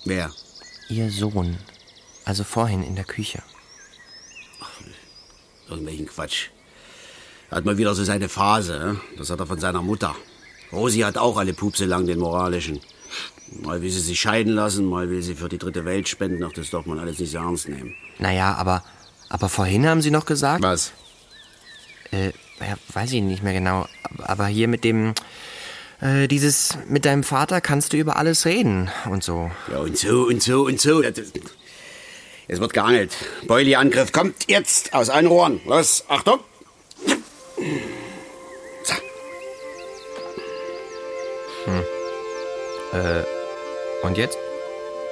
Wer? 0.06 0.32
Ihr 0.89 1.12
Sohn. 1.12 1.58
Also 2.25 2.43
vorhin 2.43 2.84
in 2.84 2.95
der 2.95 3.06
Küche. 3.06 3.41
Irgendwelchen 5.69 6.08
Quatsch. 6.08 6.47
Hat 7.51 7.65
mal 7.65 7.77
wieder 7.77 7.93
so 7.95 8.03
seine 8.03 8.30
Phase. 8.30 8.99
Das 9.17 9.30
hat 9.30 9.39
er 9.39 9.47
von 9.47 9.60
seiner 9.60 9.82
Mutter. 9.82 10.15
Rosi 10.71 10.99
hat 10.99 11.17
auch 11.17 11.38
alle 11.38 11.53
Pupse 11.53 11.86
lang 11.86 12.06
den 12.08 12.19
moralischen. 12.19 12.82
Mal 13.62 13.82
will 13.82 13.89
sie 13.89 14.01
sich 14.01 14.19
scheiden 14.19 14.53
lassen, 14.53 14.86
mal 14.86 15.10
will 15.10 15.21
sie 15.21 15.36
für 15.36 15.47
die 15.47 15.58
dritte 15.58 15.86
Welt 15.86 16.10
spenden. 16.10 16.43
Ach, 16.43 16.51
das 16.51 16.69
darf 16.69 16.86
man 16.86 16.99
alles 16.99 17.19
nicht 17.19 17.32
so 17.32 17.38
ernst 17.38 17.69
nehmen. 17.69 17.95
Naja, 18.19 18.56
aber, 18.56 18.84
aber 19.30 19.47
vorhin 19.47 19.88
haben 19.88 20.01
Sie 20.01 20.12
noch 20.12 20.25
gesagt, 20.25 20.62
Was? 20.62 20.91
äh, 22.12 22.34
ja, 22.60 22.76
weiß 22.93 23.12
ich 23.13 23.22
nicht 23.22 23.43
mehr 23.43 23.54
genau, 23.54 23.88
aber 24.20 24.48
hier 24.48 24.67
mit 24.67 24.84
dem, 24.84 25.13
äh, 26.02 26.28
dieses, 26.28 26.78
mit 26.88 27.06
deinem 27.06 27.24
Vater 27.24 27.62
kannst 27.62 27.93
du 27.93 27.98
über 27.98 28.17
alles 28.17 28.46
reden 28.46 28.89
und 29.10 29.24
so. 29.24 29.52
Ja, 29.72 29.80
und 29.80 29.98
so, 29.98 30.24
und 30.24 30.41
so, 30.41 30.65
und 30.65 30.82
so. 30.82 31.04
Es 32.48 32.60
wird 32.60 32.74
geangelt. 32.74 33.12
Beuli-Angriff 33.46 34.12
kommt 34.12 34.50
jetzt 34.50 34.93
aus 34.93 35.10
allen 35.10 35.28
Rohren. 35.28 35.60
Los, 35.65 36.06
Achtung. 36.08 36.39
So. 38.84 38.93
Und 44.04 44.17
jetzt? 44.17 44.38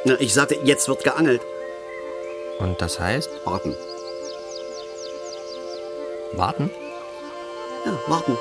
Na, 0.05 0.19
ich 0.19 0.33
sagte, 0.33 0.57
jetzt 0.63 0.87
wird 0.87 1.03
geangelt. 1.03 1.41
Und 2.59 2.79
das 2.79 2.99
heißt? 2.99 3.29
Warten. 3.43 3.75
Warten? 6.33 6.69
Ja, 7.85 7.99
warten. 8.07 8.37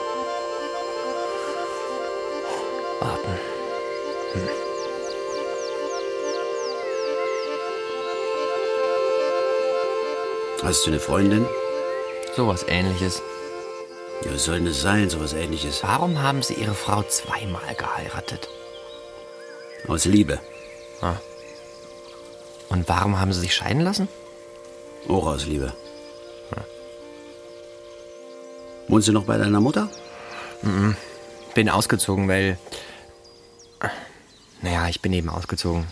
Warten. 3.00 3.38
Hast 10.62 10.86
du 10.86 10.90
eine 10.90 11.00
Freundin? 11.00 11.46
Sowas 12.34 12.64
ähnliches. 12.66 13.20
Ja, 14.24 14.32
was 14.32 14.44
soll 14.46 14.56
denn 14.56 14.66
das 14.66 14.80
sein, 14.80 15.10
sowas 15.10 15.34
ähnliches? 15.34 15.82
Warum 15.82 16.22
haben 16.22 16.42
Sie 16.42 16.54
Ihre 16.54 16.74
Frau 16.74 17.02
zweimal 17.02 17.74
geheiratet? 17.76 18.48
Aus 19.86 20.06
Liebe. 20.06 20.40
Und 22.70 22.88
warum 22.88 23.20
haben 23.20 23.34
Sie 23.34 23.40
sich 23.40 23.54
scheiden 23.54 23.82
lassen? 23.82 24.08
Auch 25.06 25.26
aus 25.26 25.44
Liebe. 25.44 25.74
Wohnst 28.88 29.08
du 29.08 29.12
noch 29.12 29.24
bei 29.24 29.38
deiner 29.38 29.60
Mutter? 29.60 29.88
Bin 31.54 31.68
ausgezogen, 31.68 32.28
weil. 32.28 32.58
Naja, 34.62 34.88
ich 34.88 35.00
bin 35.00 35.12
eben 35.12 35.28
ausgezogen. 35.28 35.86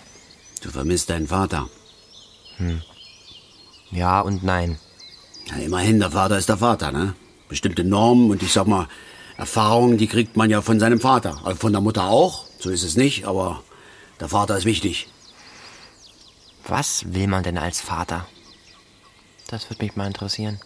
Du 0.62 0.70
vermisst 0.70 1.10
deinen 1.10 1.28
Vater. 1.28 1.68
Ja 3.90 4.20
und 4.20 4.42
nein. 4.42 4.78
Ja, 5.46 5.56
immerhin, 5.56 5.98
der 6.00 6.12
Vater 6.12 6.38
ist 6.38 6.48
der 6.48 6.58
Vater, 6.58 6.92
ne? 6.92 7.14
Bestimmte 7.48 7.84
Normen 7.84 8.30
und 8.30 8.42
ich 8.42 8.52
sag 8.52 8.66
mal, 8.66 8.88
Erfahrungen, 9.36 9.98
die 9.98 10.06
kriegt 10.06 10.36
man 10.36 10.48
ja 10.50 10.62
von 10.62 10.78
seinem 10.78 11.00
Vater. 11.00 11.40
Also 11.44 11.58
von 11.58 11.72
der 11.72 11.80
Mutter 11.80 12.04
auch, 12.04 12.46
so 12.58 12.70
ist 12.70 12.84
es 12.84 12.96
nicht, 12.96 13.26
aber 13.26 13.62
der 14.20 14.28
Vater 14.28 14.56
ist 14.56 14.64
wichtig. 14.64 15.08
Was 16.66 17.12
will 17.12 17.26
man 17.26 17.42
denn 17.42 17.58
als 17.58 17.80
Vater? 17.80 18.26
Das 19.48 19.68
würde 19.68 19.84
mich 19.84 19.96
mal 19.96 20.06
interessieren. 20.06 20.60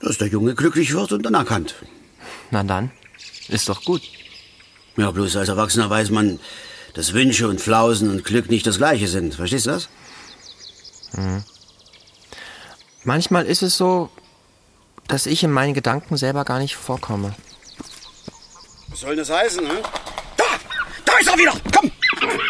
Dass 0.00 0.18
der 0.18 0.28
Junge 0.28 0.54
glücklich 0.54 0.92
wird 0.94 1.12
und 1.12 1.26
anerkannt. 1.26 1.74
Na 2.50 2.62
dann, 2.62 2.90
ist 3.48 3.68
doch 3.68 3.84
gut. 3.84 4.02
Ja, 4.96 5.10
bloß 5.10 5.36
als 5.36 5.48
Erwachsener 5.48 5.88
weiß 5.88 6.10
man, 6.10 6.40
dass 6.94 7.12
Wünsche 7.12 7.48
und 7.48 7.60
Flausen 7.60 8.10
und 8.10 8.24
Glück 8.24 8.50
nicht 8.50 8.66
das 8.66 8.78
gleiche 8.78 9.08
sind. 9.08 9.34
Verstehst 9.34 9.66
du 9.66 9.70
das? 9.70 9.88
Manchmal 13.04 13.46
ist 13.46 13.62
es 13.62 13.76
so, 13.76 14.10
dass 15.08 15.26
ich 15.26 15.42
in 15.42 15.50
meinen 15.50 15.74
Gedanken 15.74 16.16
selber 16.16 16.44
gar 16.44 16.58
nicht 16.58 16.76
vorkomme. 16.76 17.34
Was 18.88 19.00
soll 19.00 19.16
das 19.16 19.30
heißen, 19.30 19.64
ne? 19.64 19.82
Da! 20.36 20.44
Da 21.04 21.18
ist 21.18 21.28
er 21.28 21.38
wieder! 21.38 21.52
Komm! 21.74 21.90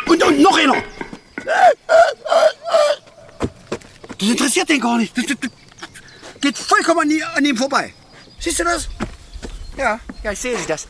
Und, 0.06 0.22
und 0.22 0.40
noch 0.40 0.58
einer! 0.58 0.82
Das 4.18 4.28
interessiert 4.28 4.68
den 4.68 4.80
gar 4.80 4.98
nicht. 4.98 5.16
Das, 5.16 5.24
das 5.26 5.36
geht 6.40 6.58
vollkommen 6.58 7.22
an, 7.34 7.44
ihm 7.44 7.56
vorbei. 7.56 7.94
Siehst 8.38 8.58
du 8.60 8.64
das? 8.64 8.88
Ja, 9.76 10.00
ja, 10.22 10.32
ich 10.32 10.38
sehe 10.38 10.58
sie. 10.58 10.66
Das, 10.66 10.88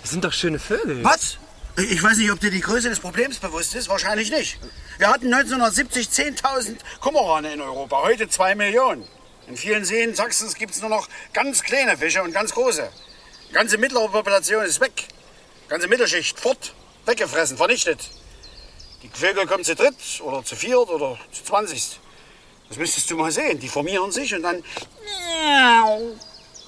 das 0.00 0.10
sind 0.10 0.24
doch 0.24 0.32
schöne 0.32 0.58
Vögel. 0.58 1.02
Was? 1.04 1.38
Ich 1.76 2.02
weiß 2.02 2.18
nicht, 2.18 2.30
ob 2.30 2.38
dir 2.38 2.50
die 2.50 2.60
Größe 2.60 2.90
des 2.90 3.00
Problems 3.00 3.38
bewusst 3.38 3.74
ist. 3.74 3.88
Wahrscheinlich 3.88 4.30
nicht. 4.30 4.58
Wir 4.98 5.08
hatten 5.08 5.32
1970 5.32 6.08
10.000 6.08 6.76
Kormorane 7.00 7.52
in 7.54 7.60
Europa. 7.60 8.02
Heute 8.02 8.28
2 8.28 8.54
Millionen. 8.54 9.06
In 9.48 9.56
vielen 9.56 9.84
Seen 9.84 10.14
Sachsens 10.14 10.54
gibt 10.54 10.74
es 10.74 10.80
nur 10.80 10.90
noch 10.90 11.08
ganz 11.32 11.62
kleine 11.62 11.96
Fische 11.96 12.22
und 12.22 12.32
ganz 12.32 12.52
große. 12.52 12.88
Die 13.48 13.52
ganze 13.54 13.78
mittlere 13.78 14.08
Population 14.08 14.64
ist 14.64 14.80
weg. 14.80 15.08
Die 15.64 15.68
ganze 15.68 15.88
Mittelschicht 15.88 16.38
fort. 16.38 16.74
Weggefressen, 17.06 17.56
vernichtet. 17.56 17.98
Die 19.02 19.08
Vögel 19.08 19.46
kommen 19.46 19.64
zu 19.64 19.74
dritt 19.74 20.20
oder 20.20 20.44
zu 20.44 20.54
viert 20.54 20.88
oder 20.88 21.18
zu 21.32 21.42
zwanzigst. 21.42 21.98
Das 22.72 22.78
müsstest 22.78 23.10
du 23.10 23.18
mal 23.18 23.30
sehen. 23.30 23.58
Die 23.60 23.68
formieren 23.68 24.10
sich 24.10 24.34
und 24.34 24.40
dann 24.40 24.64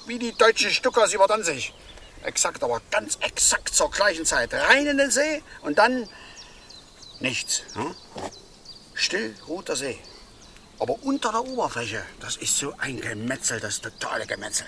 wie 0.05 0.19
die 0.19 0.33
deutschen 0.33 0.69
Stuckers 0.69 1.11
über 1.15 1.25
Danzig. 1.25 1.73
Exakt, 2.21 2.63
aber 2.63 2.79
ganz 2.91 3.17
exakt 3.21 3.73
zur 3.73 3.89
gleichen 3.89 4.23
Zeit. 4.23 4.53
Rein 4.53 4.85
in 4.85 4.99
den 4.99 5.09
See 5.09 5.41
und 5.63 5.79
dann 5.79 6.07
nichts. 7.21 7.63
Hm? 7.73 7.95
Still 8.93 9.35
ruht 9.47 9.67
der 9.67 9.77
See. 9.77 9.97
Aber 10.77 10.93
unter 11.01 11.31
der 11.31 11.43
Oberfläche, 11.43 12.05
das 12.19 12.37
ist 12.37 12.55
so 12.55 12.75
ein 12.77 13.01
Gemetzel, 13.01 13.59
das 13.59 13.81
totale 13.81 14.27
Gemetzel. 14.27 14.67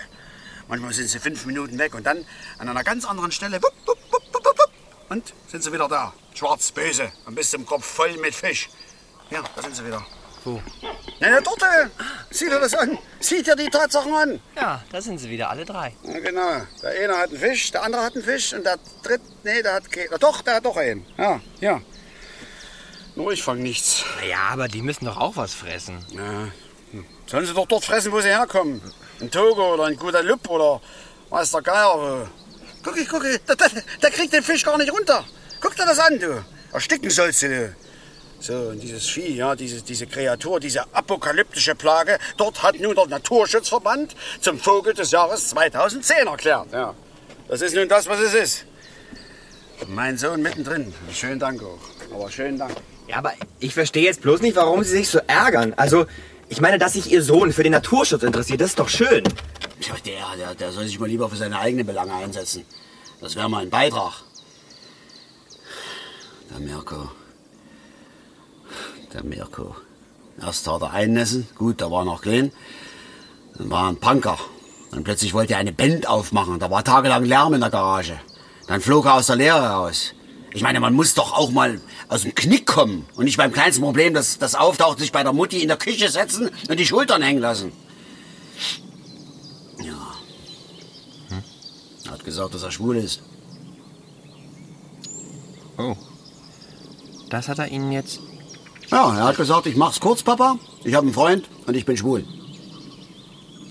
Manchmal 0.67 0.91
sind 0.91 1.07
sie 1.07 1.19
fünf 1.19 1.45
Minuten 1.45 1.77
weg 1.77 1.93
und 1.93 2.03
dann 2.03 2.25
an 2.57 2.67
einer 2.67 2.83
ganz 2.83 3.05
anderen 3.05 3.31
Stelle 3.31 3.61
wupp, 3.61 3.75
wupp, 3.85 3.99
wupp, 4.11 4.33
wupp, 4.33 4.43
wupp, 4.43 4.71
und 5.09 5.33
sind 5.51 5.63
sie 5.63 5.71
wieder 5.71 5.87
da. 5.87 6.15
Schwarz, 6.33 6.71
böse 6.71 7.11
und 7.27 7.35
bis 7.35 7.51
zum 7.51 7.63
Kopf 7.63 7.85
voll 7.85 8.17
mit 8.17 8.33
Fisch. 8.33 8.69
Ja, 9.29 9.43
da 9.55 9.61
sind 9.61 9.75
sie 9.75 9.85
wieder. 9.85 10.03
Wo? 10.47 10.61
Na, 11.19 11.29
na 11.29 11.41
dort, 11.41 11.61
sieh 12.29 12.47
dir 12.49 12.59
das 12.59 12.73
an. 12.73 12.97
Sieh 13.19 13.43
dir 13.43 13.55
die 13.57 13.69
Tatsachen 13.69 14.13
an. 14.13 14.39
Ja, 14.55 14.81
da 14.91 15.01
sind 15.01 15.17
sie 15.17 15.29
wieder, 15.29 15.49
alle 15.49 15.65
drei. 15.65 15.93
Ja, 16.03 16.19
genau. 16.19 16.61
Der 16.81 16.91
eine 17.03 17.17
hat 17.17 17.29
einen 17.31 17.39
Fisch, 17.39 17.71
der 17.71 17.83
andere 17.83 18.01
hat 18.03 18.15
einen 18.15 18.23
Fisch 18.23 18.53
und 18.53 18.63
der 18.65 18.77
dritte, 19.03 19.25
nee, 19.43 19.61
der 19.61 19.73
hat 19.73 19.91
keinen. 19.91 20.07
Doch, 20.19 20.41
der 20.41 20.55
hat 20.55 20.65
doch 20.65 20.77
einen. 20.77 21.05
Ja, 21.17 21.41
ja. 21.59 21.81
Nur 23.15 23.33
ich 23.33 23.43
fang 23.43 23.59
nichts. 23.59 24.05
Ja, 24.29 24.51
aber 24.51 24.69
die 24.69 24.81
müssen 24.81 25.03
doch 25.03 25.17
auch 25.17 25.35
was 25.35 25.53
fressen. 25.53 25.97
Ja. 26.11 26.47
hm. 26.91 27.05
Sollen 27.25 27.45
sie 27.45 27.53
doch 27.53 27.67
dort 27.67 27.83
fressen, 27.83 28.13
wo 28.13 28.21
sie 28.21 28.29
herkommen. 28.29 28.81
In 29.19 29.29
Togo 29.29 29.73
oder 29.73 29.89
in 29.89 29.97
Guadeloupe 29.97 30.49
oder 30.49 30.81
weiß 31.29 31.51
der 31.51 31.61
Geier. 31.61 32.29
Guck, 32.83 32.97
ich, 32.97 33.09
guck, 33.09 33.25
ich, 33.25 33.43
der, 33.43 33.57
der, 33.57 33.69
der 34.01 34.11
kriegt 34.11 34.31
den 34.31 34.43
Fisch 34.43 34.63
gar 34.63 34.77
nicht 34.77 34.93
runter. 34.93 35.25
Guck 35.59 35.75
dir 35.75 35.85
das 35.85 35.99
an, 35.99 36.17
du. 36.17 36.45
Ersticken 36.71 37.09
sollst 37.09 37.41
du, 37.41 37.49
du. 37.49 37.75
So, 38.39 38.53
und 38.53 38.81
dieses 38.81 39.07
Vieh, 39.07 39.35
ja, 39.35 39.55
diese, 39.55 39.81
diese 39.81 40.05
Kreatur, 40.05 40.59
diese 40.59 40.83
apokalyptische 40.93 41.73
Plage, 41.75 42.19
dort 42.37 42.61
hat 42.61 42.79
nun 42.79 42.95
der 42.95 43.07
Naturschutzverband 43.07 44.15
zum 44.41 44.59
Vogel 44.59 44.93
des 44.93 45.11
Jahres 45.11 45.49
2010 45.49 46.27
erklärt. 46.27 46.71
Ja. 46.71 46.93
Das 47.47 47.61
ist 47.61 47.75
nun 47.75 47.89
das, 47.89 48.07
was 48.07 48.19
es 48.19 48.33
ist. 48.33 48.65
Und 49.81 49.93
Mein 49.95 50.17
Sohn 50.17 50.41
mittendrin. 50.41 50.93
Schönen 51.13 51.39
Dank 51.39 51.61
auch. 51.63 51.79
Aber 52.13 52.29
schönen 52.29 52.57
Dank. 52.57 52.75
Ja, 53.07 53.17
aber 53.17 53.33
ich 53.59 53.73
verstehe 53.73 54.03
jetzt 54.03 54.21
bloß 54.21 54.41
nicht, 54.41 54.55
warum 54.55 54.83
sie 54.83 54.97
sich 54.97 55.09
so 55.09 55.19
ärgern. 55.27 55.73
Also, 55.77 56.05
ich 56.49 56.61
meine, 56.61 56.77
dass 56.77 56.93
sich 56.93 57.11
ihr 57.11 57.23
Sohn 57.23 57.53
für 57.53 57.63
den 57.63 57.71
Naturschutz 57.71 58.23
interessiert, 58.23 58.61
das 58.61 58.71
ist 58.71 58.79
doch 58.79 58.89
schön. 58.89 59.23
Tja, 59.79 59.95
der, 60.05 60.37
der, 60.37 60.55
der 60.55 60.71
soll 60.71 60.85
sich 60.85 60.99
mal 60.99 61.07
lieber 61.07 61.29
für 61.29 61.35
seine 61.35 61.59
eigenen 61.59 61.85
Belange 61.85 62.13
einsetzen. 62.13 62.65
Das 63.21 63.35
wäre 63.35 63.49
mal 63.49 63.63
ein 63.63 63.69
Beitrag. 63.69 64.13
Der 66.49 66.59
Mirko. 66.59 67.09
Der 69.13 69.23
Mirko. 69.23 69.75
Erst 70.39 70.67
hat 70.67 70.81
er 70.81 70.91
einnässen, 70.91 71.47
gut, 71.55 71.81
da 71.81 71.89
war 71.89 72.05
noch 72.05 72.21
klein. 72.21 72.51
Dann 73.57 73.69
war 73.69 73.85
er 73.85 73.89
ein 73.89 73.97
Punker. 73.97 74.37
Dann 74.91 75.03
plötzlich 75.03 75.33
wollte 75.33 75.53
er 75.53 75.59
eine 75.59 75.71
Band 75.71 76.07
aufmachen. 76.07 76.59
Da 76.59 76.69
war 76.69 76.83
tagelang 76.83 77.25
Lärm 77.25 77.53
in 77.53 77.61
der 77.61 77.69
Garage. 77.69 78.19
Dann 78.67 78.81
flog 78.81 79.05
er 79.05 79.15
aus 79.15 79.27
der 79.27 79.37
Lehre 79.37 79.67
raus. 79.69 80.13
Ich 80.53 80.61
meine, 80.61 80.79
man 80.79 80.93
muss 80.93 81.13
doch 81.13 81.33
auch 81.33 81.51
mal 81.51 81.79
aus 82.07 82.21
dem 82.21 82.33
Knick 82.33 82.65
kommen 82.65 83.05
und 83.15 83.25
nicht 83.25 83.37
beim 83.37 83.51
kleinsten 83.51 83.83
Problem, 83.83 84.13
das, 84.13 84.39
das 84.39 84.55
auftaucht, 84.55 84.99
sich 84.99 85.11
bei 85.11 85.23
der 85.23 85.33
Mutti 85.33 85.61
in 85.61 85.67
der 85.67 85.77
Küche 85.77 86.09
setzen 86.09 86.49
und 86.69 86.79
die 86.79 86.85
Schultern 86.85 87.21
hängen 87.21 87.41
lassen. 87.41 87.71
Ja. 89.83 90.15
Er 92.05 92.11
hat 92.11 92.23
gesagt, 92.23 92.53
dass 92.53 92.63
er 92.63 92.71
schwul 92.71 92.97
ist. 92.97 93.21
Oh. 95.77 95.95
Das 97.29 97.49
hat 97.49 97.59
er 97.59 97.67
Ihnen 97.67 97.91
jetzt. 97.91 98.19
Ja, 98.89 99.15
er 99.17 99.23
hat 99.25 99.37
gesagt, 99.37 99.65
ich 99.67 99.75
mach's 99.75 99.99
kurz, 99.99 100.23
Papa. 100.23 100.57
Ich 100.83 100.93
habe 100.93 101.05
einen 101.05 101.13
Freund 101.13 101.49
und 101.65 101.75
ich 101.75 101.85
bin 101.85 101.97
schwul. 101.97 102.23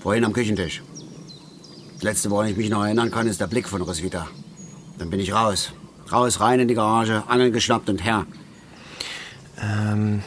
Vorhin 0.01 0.23
am 0.23 0.33
Küchentisch. 0.33 0.83
Das 1.95 2.03
letzte, 2.03 2.29
woran 2.29 2.47
ich 2.47 2.57
mich 2.57 2.69
noch 2.69 2.83
erinnern 2.83 3.09
kann, 3.09 3.27
ist 3.27 3.41
der 3.41 3.47
Blick 3.47 3.67
von 3.67 3.81
Roswitha. 3.81 4.27
Dann 4.99 5.09
bin 5.09 5.19
ich 5.19 5.33
raus. 5.33 5.71
Raus, 6.11 6.39
rein 6.39 6.59
in 6.59 6.67
die 6.67 6.75
Garage, 6.75 7.23
Angeln 7.27 7.51
geschnappt 7.51 7.89
und 7.89 8.03
her. 8.03 8.25
Ähm. 9.61 10.21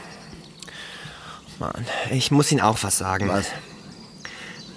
Mann, 1.59 1.87
ich 2.11 2.31
muss 2.31 2.50
Ihnen 2.50 2.61
auch 2.61 2.79
was 2.83 2.98
sagen. 2.98 3.29
Was? 3.29 3.46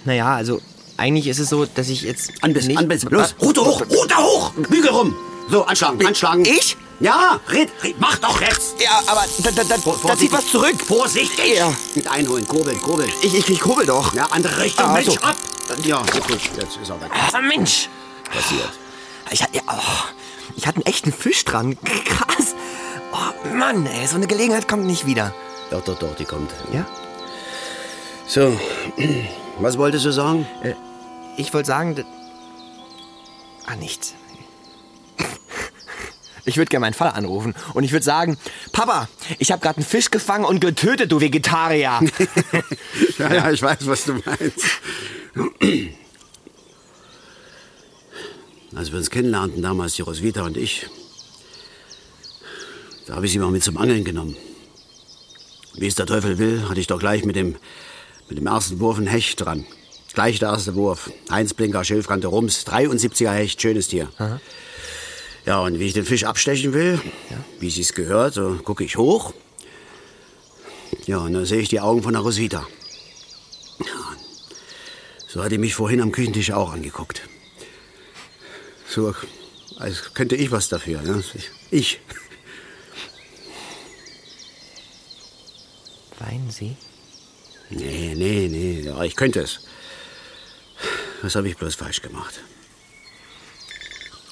Naja, 0.04 0.34
also, 0.34 0.60
eigentlich 0.96 1.26
ist 1.26 1.40
es 1.40 1.48
so, 1.48 1.66
dass 1.66 1.88
ich 1.88 2.02
jetzt. 2.02 2.32
Anbiss, 2.42 2.66
nicht 2.66 2.78
Anbiss. 2.78 3.04
Los, 3.04 3.34
Rute 3.40 3.62
hoch, 3.62 3.80
Rute 3.80 4.16
hoch, 4.16 4.52
Bügel 4.54 4.90
rum. 4.90 5.14
So, 5.50 5.64
anschlagen, 5.64 6.06
anschlagen. 6.06 6.44
Ich? 6.44 6.76
Ja, 7.00 7.40
red, 7.48 7.70
red, 7.82 8.00
mach 8.00 8.16
doch 8.18 8.40
jetzt. 8.40 8.80
Ja, 8.80 9.00
aber 9.06 9.24
da, 9.42 9.50
da, 9.50 9.64
da, 9.64 9.76
da 10.06 10.16
zieht 10.16 10.32
was 10.32 10.46
zurück. 10.48 10.80
Vorsichtig. 10.86 11.56
Ja. 11.56 11.72
Mit 11.94 12.06
einholen, 12.06 12.46
kurbeln, 12.46 12.80
kurbeln. 12.80 13.10
Ich, 13.22 13.34
ich, 13.34 13.48
ich 13.50 13.60
kurbel 13.60 13.84
doch. 13.84 14.14
Ja, 14.14 14.26
andere 14.30 14.58
Richtung, 14.60 14.86
Ah, 14.86 14.92
Mensch, 14.94 15.06
so. 15.06 15.16
ab. 15.20 15.36
Ja, 15.82 16.02
gut, 16.02 16.28
jetzt 16.30 16.76
ist 16.76 16.88
er 16.90 17.00
weg. 17.00 17.10
Ah, 17.32 17.40
Mensch. 17.40 17.88
Passiert. 18.32 18.70
Ich, 19.30 19.42
hatte- 19.42 19.56
ja, 19.56 19.62
oh, 19.68 20.08
ich 20.56 20.66
hatte 20.66 20.76
einen 20.76 20.86
echten 20.86 21.12
Fisch 21.12 21.44
dran. 21.44 21.76
Krass. 22.04 22.54
Oh, 23.12 23.48
Mann, 23.54 23.86
ey, 23.86 24.06
so 24.06 24.16
eine 24.16 24.26
Gelegenheit 24.26 24.68
kommt 24.68 24.84
nicht 24.86 25.04
wieder. 25.06 25.34
Doch, 25.70 25.82
doch, 25.82 25.98
doch, 25.98 26.14
die 26.16 26.24
kommt. 26.24 26.50
Ja? 26.72 26.86
So, 28.26 28.58
was 29.58 29.78
wolltest 29.78 30.04
du 30.04 30.12
sagen? 30.12 30.46
Äh, 30.62 30.74
ich 31.36 31.52
wollte 31.52 31.66
sagen. 31.66 32.04
Ah, 33.66 33.76
nichts. 33.76 34.14
Ich 36.46 36.56
würde 36.56 36.68
gerne 36.68 36.82
meinen 36.82 36.94
Vater 36.94 37.16
anrufen 37.16 37.54
und 37.72 37.84
ich 37.84 37.92
würde 37.92 38.04
sagen, 38.04 38.36
Papa, 38.72 39.08
ich 39.38 39.50
habe 39.50 39.62
gerade 39.62 39.78
einen 39.78 39.86
Fisch 39.86 40.10
gefangen 40.10 40.44
und 40.44 40.60
getötet, 40.60 41.10
du 41.10 41.20
Vegetarier. 41.20 42.00
Ja, 43.18 43.32
ja, 43.32 43.50
ich 43.50 43.62
weiß, 43.62 43.86
was 43.86 44.04
du 44.04 44.14
meinst. 44.14 44.64
Als 48.74 48.90
wir 48.90 48.98
uns 48.98 49.10
kennenlernten, 49.10 49.62
damals 49.62 49.94
die 49.94 50.02
Roswitha 50.02 50.42
und 50.42 50.56
ich, 50.56 50.88
da 53.06 53.14
habe 53.14 53.26
ich 53.26 53.32
sie 53.32 53.38
mal 53.38 53.50
mit 53.50 53.62
zum 53.62 53.76
Angeln 53.76 54.04
genommen. 54.04 54.36
Wie 55.74 55.86
es 55.86 55.94
der 55.94 56.06
Teufel 56.06 56.38
will, 56.38 56.68
hatte 56.68 56.80
ich 56.80 56.86
doch 56.88 56.98
gleich 56.98 57.24
mit 57.24 57.36
dem, 57.36 57.56
mit 58.28 58.38
dem 58.38 58.46
ersten 58.46 58.80
Wurf 58.80 58.96
einen 58.98 59.06
Hecht 59.06 59.40
dran. 59.40 59.64
Gleich 60.12 60.38
der 60.38 60.50
erste 60.50 60.74
Wurf. 60.74 61.10
Heinz 61.30 61.54
Blinker, 61.54 61.84
Schilfkante 61.84 62.28
Rums, 62.28 62.66
73er 62.66 63.32
Hecht, 63.32 63.60
schönes 63.60 63.88
Tier. 63.88 64.08
Ja, 65.46 65.60
und 65.60 65.78
wie 65.78 65.86
ich 65.86 65.92
den 65.92 66.06
Fisch 66.06 66.24
abstechen 66.24 66.72
will, 66.72 67.00
wie 67.60 67.70
sie 67.70 67.82
es 67.82 67.92
gehört, 67.92 68.34
so 68.34 68.54
gucke 68.64 68.82
ich 68.84 68.96
hoch. 68.96 69.34
Ja, 71.06 71.18
und 71.18 71.34
dann 71.34 71.44
sehe 71.44 71.60
ich 71.60 71.68
die 71.68 71.80
Augen 71.80 72.02
von 72.02 72.14
der 72.14 72.22
Roswitha. 72.22 72.66
Ja, 73.80 74.16
so 75.28 75.44
hat 75.44 75.52
die 75.52 75.58
mich 75.58 75.74
vorhin 75.74 76.00
am 76.00 76.12
Küchentisch 76.12 76.50
auch 76.52 76.72
angeguckt. 76.72 77.28
So, 78.88 79.14
als 79.78 80.14
könnte 80.14 80.36
ich 80.36 80.50
was 80.50 80.68
dafür. 80.68 81.02
Ne? 81.02 81.22
Ich. 81.34 81.50
ich. 81.70 82.00
Weinen 86.20 86.50
Sie? 86.50 86.76
Nee, 87.70 88.14
nee, 88.16 88.48
nee, 88.48 88.80
ja, 88.80 89.02
ich 89.02 89.16
könnte 89.16 89.40
es. 89.40 89.60
Was 91.22 91.34
habe 91.34 91.48
ich 91.48 91.56
bloß 91.56 91.74
falsch 91.74 92.00
gemacht? 92.00 92.40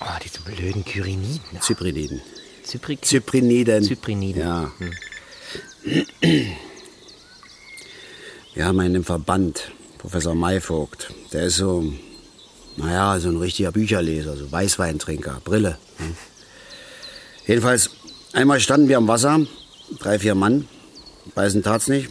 Oh, 0.04 0.18
diese 0.24 0.40
blöden 0.40 0.84
Kyriniden. 0.84 1.40
Zypriniden. 1.60 2.20
Zypri 2.64 3.00
Zypriniden. 3.00 3.84
Zypriniden. 3.84 4.42
Ja. 4.42 4.72
Wir 8.54 8.64
haben 8.66 8.80
einen 8.80 8.96
im 8.96 9.04
Verband, 9.04 9.70
Professor 9.98 10.34
Mayvogt. 10.34 11.12
Der 11.32 11.44
ist 11.44 11.56
so, 11.56 11.84
naja, 12.76 13.20
so 13.20 13.28
ein 13.28 13.36
richtiger 13.36 13.70
Bücherleser, 13.70 14.36
so 14.36 14.50
Weißweintrinker, 14.50 15.40
Brille. 15.44 15.78
hm. 15.98 16.16
Jedenfalls, 17.46 17.90
einmal 18.32 18.60
standen 18.60 18.88
wir 18.88 18.96
am 18.96 19.08
Wasser, 19.08 19.46
drei, 19.98 20.18
vier 20.18 20.34
Mann, 20.34 20.68
beißen 21.34 21.62
tat's 21.62 21.88
nicht, 21.88 22.08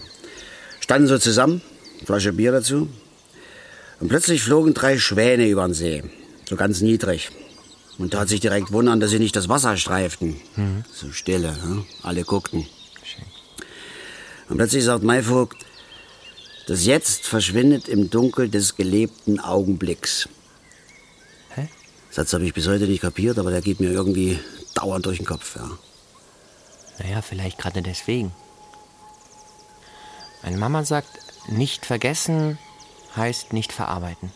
standen 0.80 1.08
so 1.08 1.18
zusammen, 1.18 1.62
Flasche 2.06 2.34
Bier 2.34 2.52
dazu. 2.52 2.90
Und 4.00 4.08
plötzlich 4.10 4.44
flogen 4.44 4.74
drei 4.74 4.98
Schwäne 4.98 5.48
über 5.48 5.66
den 5.66 5.74
See, 5.74 6.04
so 6.50 6.56
ganz 6.56 6.82
niedrig. 6.82 7.30
Und 8.02 8.14
tat 8.14 8.30
sich 8.30 8.40
direkt 8.40 8.72
wundern, 8.72 9.00
dass 9.00 9.12
sie 9.12 9.20
nicht 9.20 9.36
das 9.36 9.48
Wasser 9.48 9.78
streiften. 9.78 10.42
So 10.92 11.12
Stille, 11.12 11.56
hm? 11.62 11.86
alle 12.02 12.24
guckten. 12.24 12.66
Und 14.50 14.58
plötzlich 14.58 14.84
sagt 14.84 15.04
Mayvogt, 15.04 15.64
das 16.66 16.84
Jetzt 16.84 17.28
verschwindet 17.28 17.88
im 17.88 18.10
Dunkel 18.10 18.50
des 18.50 18.76
gelebten 18.76 19.40
Augenblicks. 19.40 20.28
Hä? 21.54 21.70
Satz 22.10 22.34
habe 22.34 22.44
ich 22.44 22.56
bis 22.56 22.68
heute 22.68 22.86
nicht 22.86 23.02
kapiert, 23.02 23.38
aber 23.38 23.52
der 23.52 23.62
geht 23.62 23.80
mir 23.80 23.92
irgendwie 23.92 24.40
dauernd 24.74 25.06
durch 25.06 25.18
den 25.18 25.28
Kopf. 25.28 25.56
Ja. 25.56 25.70
Naja, 26.98 27.22
vielleicht 27.22 27.60
gerade 27.60 27.84
deswegen. 27.84 28.32
Meine 30.42 30.58
Mama 30.58 30.86
sagt, 30.86 31.20
nicht 31.50 31.86
vergessen 31.86 32.58
heißt 33.16 33.54
nicht 33.54 33.72
verarbeiten. 33.72 34.32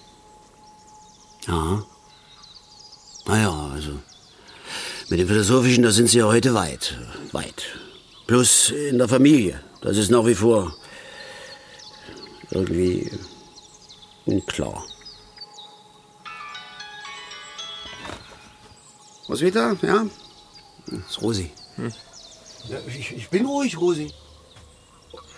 Ja. 1.47 1.83
Naja, 3.27 3.71
also 3.73 3.99
mit 5.09 5.19
dem 5.19 5.27
Philosophischen, 5.27 5.83
da 5.83 5.91
sind 5.91 6.09
Sie 6.09 6.19
ja 6.19 6.25
heute 6.25 6.53
weit. 6.53 6.97
Weit. 7.31 7.63
Plus 8.27 8.69
in 8.69 8.97
der 8.97 9.07
Familie. 9.07 9.61
Das 9.81 9.97
ist 9.97 10.09
nach 10.09 10.25
wie 10.25 10.35
vor 10.35 10.75
irgendwie 12.51 13.11
unklar. 14.25 14.83
Was 19.27 19.41
wieder? 19.41 19.75
Ja? 19.81 20.05
Das 20.87 20.99
ist 21.09 21.21
Rosi. 21.21 21.51
Ja, 22.69 22.77
ich, 22.87 23.15
ich 23.15 23.29
bin 23.29 23.45
ruhig, 23.45 23.77
Rosi. 23.77 24.11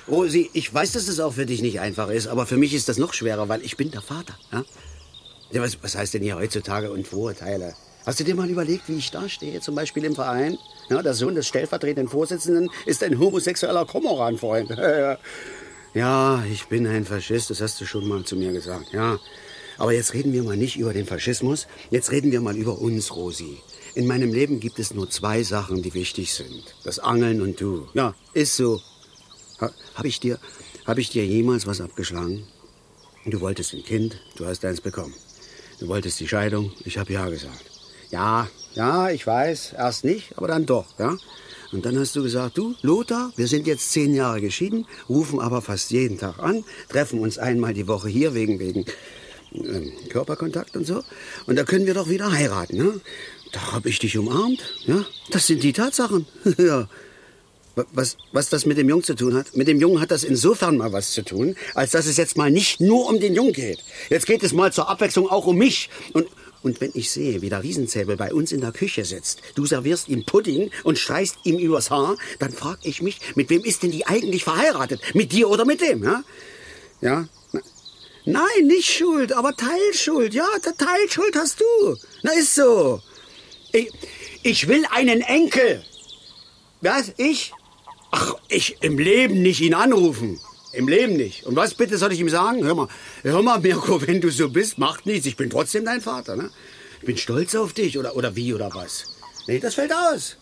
Rosi, 0.07 0.49
ich 0.53 0.73
weiß, 0.73 0.93
dass 0.93 1.07
es 1.07 1.19
auch 1.19 1.33
für 1.33 1.45
dich 1.45 1.61
nicht 1.61 1.79
einfach 1.79 2.09
ist, 2.09 2.27
aber 2.27 2.45
für 2.45 2.57
mich 2.57 2.73
ist 2.73 2.87
das 2.87 2.97
noch 2.97 3.13
schwerer, 3.13 3.49
weil 3.49 3.61
ich 3.63 3.75
bin 3.75 3.91
der 3.91 4.01
Vater. 4.01 4.37
Ja? 4.51 4.63
Ja, 5.51 5.61
was, 5.61 5.81
was 5.81 5.95
heißt 5.95 6.13
denn 6.13 6.23
hier 6.23 6.35
heutzutage 6.35 6.91
und 6.91 7.07
Vorurteile? 7.07 7.73
Hast 8.05 8.19
du 8.19 8.23
dir 8.23 8.35
mal 8.35 8.49
überlegt, 8.49 8.87
wie 8.87 8.97
ich 8.97 9.11
da 9.11 9.27
stehe, 9.27 9.59
zum 9.59 9.75
Beispiel 9.75 10.05
im 10.05 10.15
Verein? 10.15 10.57
Ja, 10.89 11.01
der 11.01 11.13
Sohn 11.13 11.35
des 11.35 11.47
stellvertretenden 11.47 12.07
Vorsitzenden 12.07 12.69
ist 12.85 13.03
ein 13.03 13.19
homosexueller 13.19 13.85
Komoran-Freund. 13.85 14.69
ja, 15.93 16.43
ich 16.51 16.67
bin 16.67 16.87
ein 16.87 17.05
Faschist, 17.05 17.49
das 17.49 17.61
hast 17.61 17.81
du 17.81 17.85
schon 17.85 18.07
mal 18.07 18.23
zu 18.23 18.35
mir 18.35 18.51
gesagt. 18.53 18.93
Ja, 18.93 19.19
aber 19.77 19.93
jetzt 19.93 20.13
reden 20.13 20.33
wir 20.33 20.43
mal 20.43 20.57
nicht 20.57 20.77
über 20.77 20.93
den 20.93 21.05
Faschismus, 21.05 21.67
jetzt 21.89 22.11
reden 22.11 22.31
wir 22.31 22.41
mal 22.41 22.55
über 22.55 22.79
uns, 22.79 23.15
Rosi. 23.15 23.57
In 23.93 24.07
meinem 24.07 24.33
Leben 24.33 24.59
gibt 24.59 24.79
es 24.79 24.93
nur 24.93 25.09
zwei 25.09 25.43
Sachen, 25.43 25.81
die 25.81 25.93
wichtig 25.93 26.33
sind. 26.33 26.75
Das 26.83 26.99
Angeln 26.99 27.41
und 27.41 27.59
du. 27.59 27.87
Ja, 27.93 28.15
ist 28.33 28.55
so. 28.55 28.79
Ha, 29.59 29.71
Habe 29.95 30.07
ich, 30.07 30.21
hab 30.85 30.97
ich 30.97 31.09
dir 31.09 31.25
jemals 31.25 31.67
was 31.67 31.81
abgeschlagen? 31.81 32.47
Du 33.25 33.41
wolltest 33.41 33.73
ein 33.73 33.83
Kind, 33.83 34.17
du 34.37 34.45
hast 34.45 34.63
eins 34.63 34.79
bekommen. 34.79 35.13
Du 35.79 35.87
wolltest 35.87 36.19
die 36.19 36.27
Scheidung, 36.27 36.71
ich 36.85 36.97
habe 36.97 37.13
ja 37.13 37.29
gesagt. 37.29 37.65
Ja, 38.09 38.49
ja, 38.73 39.09
ich 39.09 39.27
weiß, 39.27 39.73
erst 39.77 40.05
nicht, 40.05 40.37
aber 40.37 40.47
dann 40.47 40.65
doch, 40.65 40.85
ja. 40.97 41.17
Und 41.71 41.85
dann 41.85 41.99
hast 41.99 42.15
du 42.15 42.23
gesagt, 42.23 42.57
du, 42.57 42.73
Lothar, 42.81 43.31
wir 43.35 43.47
sind 43.47 43.67
jetzt 43.67 43.91
zehn 43.91 44.15
Jahre 44.15 44.41
geschieden, 44.41 44.87
rufen 45.09 45.39
aber 45.39 45.61
fast 45.61 45.91
jeden 45.91 46.17
Tag 46.17 46.39
an, 46.39 46.63
treffen 46.89 47.19
uns 47.19 47.37
einmal 47.37 47.73
die 47.73 47.87
Woche 47.87 48.07
hier 48.07 48.33
wegen, 48.33 48.59
wegen 48.59 48.85
ähm, 49.53 49.91
Körperkontakt 50.09 50.75
und 50.75 50.87
so. 50.87 51.03
Und 51.45 51.57
da 51.57 51.63
können 51.63 51.85
wir 51.85 51.93
doch 51.93 52.09
wieder 52.09 52.31
heiraten, 52.31 52.77
ne? 52.77 53.01
Da 53.51 53.73
habe 53.73 53.89
ich 53.89 53.99
dich 53.99 54.17
umarmt, 54.17 54.61
ja. 54.85 55.05
Das 55.31 55.47
sind 55.47 55.61
die 55.61 55.73
Tatsachen, 55.73 56.25
ja. 56.57 56.87
Wa- 57.77 57.85
Was, 57.93 58.17
was 58.31 58.49
das 58.49 58.65
mit 58.65 58.77
dem 58.77 58.89
Jungen 58.89 59.03
zu 59.03 59.13
tun 59.15 59.35
hat? 59.35 59.55
Mit 59.55 59.67
dem 59.67 59.79
Jungen 59.79 60.01
hat 60.01 60.09
das 60.11 60.23
insofern 60.23 60.77
mal 60.77 60.91
was 60.91 61.11
zu 61.11 61.23
tun, 61.23 61.55
als 61.75 61.91
dass 61.91 62.07
es 62.07 62.17
jetzt 62.17 62.35
mal 62.35 62.49
nicht 62.51 62.81
nur 62.81 63.07
um 63.07 63.19
den 63.19 63.35
Jungen 63.35 63.53
geht. 63.53 63.83
Jetzt 64.09 64.25
geht 64.25 64.41
es 64.43 64.51
mal 64.51 64.73
zur 64.73 64.89
Abwechslung 64.89 65.29
auch 65.29 65.45
um 65.45 65.57
mich. 65.57 65.89
Und, 66.13 66.27
und 66.63 66.81
wenn 66.81 66.91
ich 66.95 67.11
sehe, 67.11 67.41
wie 67.43 67.49
der 67.49 67.61
Riesenzäbel 67.63 68.17
bei 68.17 68.33
uns 68.33 68.51
in 68.51 68.61
der 68.61 68.71
Küche 68.71 69.05
sitzt, 69.05 69.41
du 69.55 69.65
servierst 69.67 70.09
ihm 70.09 70.25
Pudding 70.25 70.71
und 70.83 70.97
streichst 70.97 71.37
ihm 71.43 71.59
übers 71.59 71.91
Haar, 71.91 72.17
dann 72.39 72.51
frag 72.51 72.79
ich 72.81 73.01
mich, 73.03 73.19
mit 73.35 73.49
wem 73.51 73.63
ist 73.63 73.83
denn 73.83 73.91
die 73.91 74.07
eigentlich 74.07 74.43
verheiratet? 74.43 74.99
Mit 75.13 75.31
dir 75.31 75.47
oder 75.49 75.63
mit 75.63 75.79
dem, 75.81 76.03
ja? 76.03 76.23
Ja? 77.01 77.27
Nein, 78.25 78.65
nicht 78.65 78.91
Schuld, 78.91 79.31
aber 79.33 79.55
Teilschuld. 79.55 80.33
Ja, 80.33 80.47
Teilschuld 80.77 81.35
hast 81.35 81.61
du. 81.61 81.95
Na, 82.23 82.31
ist 82.33 82.55
so. 82.55 83.01
Ich, 83.71 83.89
ich 84.43 84.67
will 84.67 84.83
einen 84.91 85.21
Enkel. 85.21 85.83
Was? 86.81 87.13
Ich? 87.17 87.53
Ach, 88.11 88.35
ich 88.47 88.77
im 88.81 88.97
Leben 88.97 89.41
nicht 89.41 89.61
ihn 89.61 89.73
anrufen. 89.73 90.39
Im 90.73 90.87
Leben 90.87 91.13
nicht. 91.17 91.45
Und 91.45 91.55
was 91.55 91.73
bitte 91.73 91.97
soll 91.97 92.13
ich 92.13 92.19
ihm 92.19 92.29
sagen? 92.29 92.63
Hör 92.63 92.75
mal, 92.75 92.87
hör 93.23 93.41
mal, 93.41 93.59
Mirko, 93.59 94.01
wenn 94.07 94.21
du 94.21 94.29
so 94.29 94.49
bist, 94.49 94.77
macht 94.77 95.05
nichts. 95.05 95.25
Ich 95.25 95.35
bin 95.35 95.49
trotzdem 95.49 95.85
dein 95.85 96.01
Vater, 96.01 96.35
ne? 96.35 96.49
Ich 96.99 97.05
bin 97.05 97.17
stolz 97.17 97.55
auf 97.55 97.73
dich, 97.73 97.97
oder, 97.97 98.15
oder 98.15 98.35
wie, 98.35 98.53
oder 98.53 98.73
was? 98.73 99.05
Nee, 99.47 99.59
das 99.59 99.75
fällt 99.75 99.93
aus. 99.93 100.37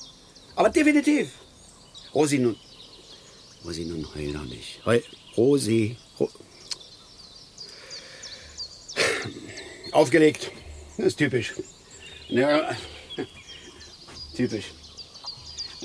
Aber 0.56 0.70
definitiv. 0.70 1.30
Rosi, 2.14 2.40
nun. 2.40 2.56
Rosi, 3.64 3.86
nun 3.86 4.08
heul 4.16 4.34
doch 4.34 4.46
nicht. 4.46 4.82
Heul. 4.86 5.04
Rosi. 5.38 5.98
Ro 6.20 6.30
Aufgelegt. 9.92 10.52
Das 10.98 11.08
ist 11.08 11.18
typisch. 11.18 11.54
Ja, 12.30 12.76
typisch. 14.36 14.66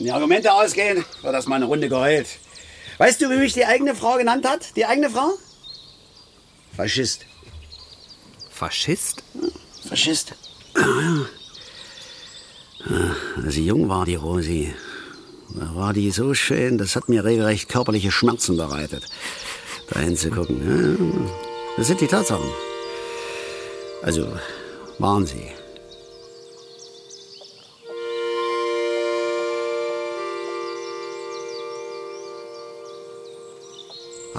Wenn 0.01 0.07
die 0.07 0.13
Argumente 0.13 0.51
ausgehen, 0.51 1.05
wird 1.21 1.35
das 1.35 1.45
mal 1.45 1.57
eine 1.57 1.67
Runde 1.67 1.91
geheult. 1.91 2.27
Weißt 2.97 3.21
du, 3.21 3.29
wie 3.29 3.37
mich 3.37 3.53
die 3.53 3.67
eigene 3.67 3.95
Frau 3.95 4.17
genannt 4.17 4.49
hat? 4.49 4.75
Die 4.75 4.87
eigene 4.87 5.11
Frau? 5.11 5.33
Faschist. 6.75 7.27
Faschist? 8.51 9.23
Faschist. 9.87 10.33
Ah, 10.75 11.27
ja. 12.89 13.15
Als 13.45 13.53
sie 13.53 13.67
jung 13.67 13.91
war, 13.91 14.07
die 14.07 14.15
Rosi, 14.15 14.75
da 15.51 15.75
war 15.75 15.93
die 15.93 16.11
so 16.11 16.33
schön, 16.33 16.79
das 16.79 16.97
hat 16.97 17.11
mir 17.11 17.23
regelrecht 17.23 17.69
körperliche 17.69 18.11
Schmerzen 18.11 18.57
bereitet, 18.57 19.05
da 19.91 20.01
hinzugucken. 20.01 21.29
Das 21.77 21.89
sind 21.89 22.01
die 22.01 22.07
Tatsachen. 22.07 22.51
Also, 24.03 24.33
waren 24.99 25.27
sie. 25.27 25.60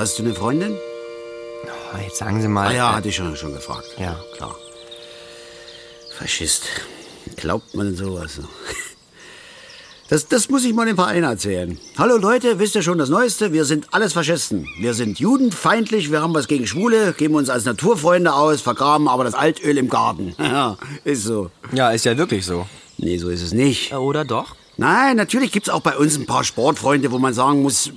Hast 0.02 0.18
du 0.18 0.24
eine 0.24 0.34
Freundin? 0.34 0.76
Oh, 1.64 1.98
jetzt 2.02 2.18
sagen 2.18 2.42
Sie 2.42 2.48
mal. 2.48 2.70
Ah 2.70 2.74
ja, 2.74 2.90
äh, 2.90 2.96
hatte 2.96 3.10
ich 3.10 3.16
schon, 3.16 3.36
schon 3.36 3.54
gefragt. 3.54 3.86
Ja. 4.00 4.20
klar. 4.36 4.56
Faschist. 6.18 6.64
Glaubt 7.36 7.76
man 7.76 7.96
sowas? 7.96 8.40
Das, 10.10 10.28
das 10.28 10.50
muss 10.50 10.66
ich 10.66 10.74
mal 10.74 10.86
dem 10.86 10.98
Verein 10.98 11.24
erzählen. 11.24 11.80
Hallo 11.98 12.18
Leute, 12.18 12.60
wisst 12.60 12.76
ihr 12.76 12.82
schon 12.82 12.98
das 12.98 13.08
Neueste? 13.08 13.54
Wir 13.54 13.64
sind 13.64 13.94
alles 13.94 14.12
Faschisten. 14.12 14.68
Wir 14.80 14.94
sind 14.94 15.20
judenfeindlich, 15.20 16.12
wir 16.12 16.22
haben 16.22 16.34
was 16.34 16.50
gegen 16.50 16.68
Schwule, 16.68 17.14
geben 17.14 17.36
uns 17.36 17.50
als 17.50 17.64
Naturfreunde 17.64 18.34
aus, 18.34 18.60
vergraben 18.60 19.08
aber 19.08 19.24
das 19.24 19.36
Altöl 19.36 19.78
im 19.78 19.88
Garten. 19.88 20.36
Ja, 20.38 20.78
ist 21.06 21.24
so. 21.24 21.50
Ja, 21.72 21.92
ist 21.92 22.04
ja 22.04 22.18
wirklich 22.18 22.46
so. 22.46 22.66
Nee, 22.98 23.20
so 23.20 23.30
ist 23.30 23.42
es 23.42 23.54
nicht. 23.54 23.94
Oder 23.94 24.26
doch? 24.26 24.56
Nein, 24.76 25.16
natürlich 25.16 25.54
gibt's 25.54 25.70
auch 25.70 25.82
bei 25.82 25.96
uns 25.96 26.18
ein 26.18 26.26
paar 26.26 26.44
Sportfreunde, 26.44 27.10
wo 27.14 27.18
man 27.18 27.34
sagen 27.34 27.62
muss, 27.62 27.94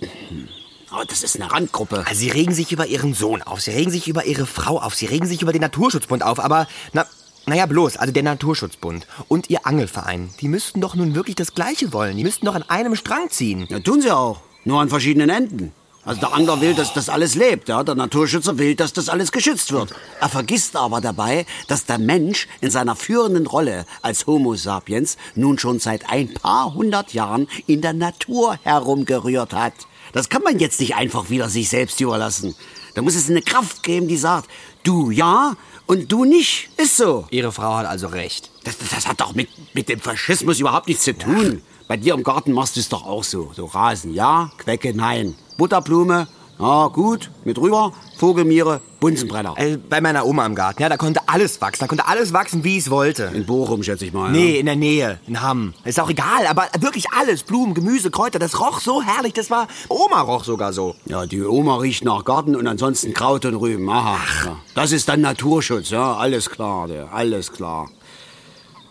aber 0.94 1.04
das 1.04 1.22
ist 1.24 1.34
eine 1.40 1.50
Randgruppe. 1.50 2.04
Also 2.06 2.20
Sie 2.20 2.30
regen 2.30 2.54
sich 2.54 2.70
über 2.70 2.86
Ihren 2.86 3.14
Sohn 3.14 3.42
auf, 3.42 3.60
Sie 3.60 3.72
regen 3.72 3.90
sich 3.90 4.06
über 4.06 4.24
Ihre 4.24 4.46
Frau 4.46 4.80
auf, 4.80 4.94
Sie 4.94 5.06
regen 5.06 5.26
sich 5.26 5.42
über 5.42 5.52
den 5.52 5.60
Naturschutzbund 5.60 6.22
auf, 6.22 6.38
aber 6.38 6.68
na, 6.92 7.04
naja 7.46 7.66
bloß, 7.66 7.96
also 7.96 8.12
der 8.12 8.22
Naturschutzbund 8.22 9.06
und 9.28 9.50
Ihr 9.50 9.66
Angelverein, 9.66 10.30
die 10.40 10.48
müssten 10.48 10.80
doch 10.80 10.94
nun 10.94 11.14
wirklich 11.14 11.36
das 11.36 11.54
Gleiche 11.54 11.92
wollen. 11.92 12.16
Die 12.16 12.22
müssten 12.22 12.46
doch 12.46 12.54
an 12.54 12.62
einem 12.62 12.94
Strang 12.94 13.28
ziehen. 13.28 13.66
Ja, 13.68 13.80
tun 13.80 14.00
sie 14.00 14.12
auch. 14.12 14.40
Nur 14.64 14.80
an 14.80 14.88
verschiedenen 14.88 15.30
Enden. 15.30 15.72
Also 16.06 16.20
der 16.20 16.34
Angler 16.34 16.60
will, 16.60 16.74
dass 16.74 16.92
das 16.92 17.08
alles 17.08 17.34
lebt. 17.34 17.68
Ja? 17.68 17.82
Der 17.82 17.94
Naturschützer 17.94 18.58
will, 18.58 18.74
dass 18.74 18.92
das 18.92 19.08
alles 19.08 19.32
geschützt 19.32 19.72
wird. 19.72 19.94
Er 20.20 20.28
vergisst 20.28 20.76
aber 20.76 21.00
dabei, 21.00 21.46
dass 21.66 21.86
der 21.86 21.98
Mensch 21.98 22.46
in 22.60 22.70
seiner 22.70 22.94
führenden 22.94 23.46
Rolle 23.46 23.86
als 24.02 24.26
Homo 24.26 24.54
sapiens 24.54 25.16
nun 25.34 25.58
schon 25.58 25.80
seit 25.80 26.10
ein 26.10 26.34
paar 26.34 26.74
hundert 26.74 27.14
Jahren 27.14 27.48
in 27.66 27.80
der 27.80 27.94
Natur 27.94 28.58
herumgerührt 28.62 29.54
hat. 29.54 29.74
Das 30.14 30.28
kann 30.28 30.42
man 30.42 30.60
jetzt 30.60 30.78
nicht 30.78 30.94
einfach 30.94 31.28
wieder 31.28 31.48
sich 31.50 31.68
selbst 31.68 32.00
überlassen. 32.00 32.54
Da 32.94 33.02
muss 33.02 33.16
es 33.16 33.28
eine 33.28 33.42
Kraft 33.42 33.82
geben, 33.82 34.06
die 34.06 34.16
sagt, 34.16 34.48
du 34.84 35.10
ja 35.10 35.56
und 35.86 36.10
du 36.10 36.24
nicht. 36.24 36.70
Ist 36.76 36.96
so. 36.96 37.26
Ihre 37.30 37.50
Frau 37.50 37.74
hat 37.74 37.86
also 37.86 38.06
recht. 38.06 38.48
Das, 38.62 38.78
das, 38.78 38.90
das 38.90 39.08
hat 39.08 39.20
doch 39.20 39.34
mit, 39.34 39.48
mit 39.74 39.88
dem 39.88 39.98
Faschismus 40.00 40.60
überhaupt 40.60 40.86
nichts 40.86 41.02
zu 41.02 41.18
tun. 41.18 41.62
Bei 41.88 41.96
dir 41.96 42.14
im 42.14 42.22
Garten 42.22 42.52
machst 42.52 42.76
du 42.76 42.80
es 42.80 42.88
doch 42.88 43.04
auch 43.04 43.24
so. 43.24 43.50
So 43.56 43.66
Rasen, 43.66 44.14
ja, 44.14 44.52
Quecke, 44.56 44.94
nein. 44.94 45.34
Butterblume, 45.58 46.28
ja, 46.58 46.86
gut, 46.88 47.30
mit 47.44 47.58
rüber, 47.58 47.92
Vogelmiere, 48.16 48.80
Bunsenbrenner. 49.00 49.54
Äh, 49.56 49.76
bei 49.76 50.00
meiner 50.00 50.24
Oma 50.24 50.46
im 50.46 50.54
Garten, 50.54 50.80
ja, 50.82 50.88
da 50.88 50.96
konnte 50.96 51.20
alles 51.26 51.60
wachsen. 51.60 51.80
Da 51.80 51.86
konnte 51.88 52.06
alles 52.06 52.32
wachsen, 52.32 52.62
wie 52.64 52.78
es 52.78 52.90
wollte. 52.90 53.24
In 53.34 53.44
Bochum, 53.44 53.82
schätze 53.82 54.04
ich 54.06 54.12
mal. 54.12 54.30
Nee, 54.30 54.54
Ja. 54.54 54.60
in 54.60 54.66
der 54.66 54.76
Nähe, 54.76 55.18
in 55.26 55.42
Hamm. 55.42 55.74
Ist 55.84 55.98
auch 56.00 56.08
egal, 56.08 56.46
aber 56.48 56.68
wirklich 56.78 57.06
alles. 57.12 57.42
Blumen, 57.42 57.74
Gemüse, 57.74 58.10
Kräuter, 58.10 58.38
das 58.38 58.60
roch 58.60 58.80
so 58.80 59.02
herrlich. 59.02 59.32
Das 59.32 59.50
war, 59.50 59.66
Oma 59.88 60.20
roch 60.22 60.44
sogar 60.44 60.72
so. 60.72 60.94
Ja, 61.06 61.26
die 61.26 61.42
Oma 61.42 61.78
riecht 61.78 62.04
nach 62.04 62.24
Garten 62.24 62.54
und 62.56 62.66
ansonsten 62.66 63.12
Kraut 63.14 63.44
und 63.44 63.56
Rüben. 63.56 63.88
Aha. 63.90 64.16
Ja. 64.46 64.56
Das 64.74 64.92
ist 64.92 65.08
dann 65.08 65.20
Naturschutz, 65.20 65.90
ja. 65.90 66.14
Alles 66.16 66.48
klar, 66.50 66.86
der, 66.86 67.12
alles 67.12 67.52
klar. 67.52 67.90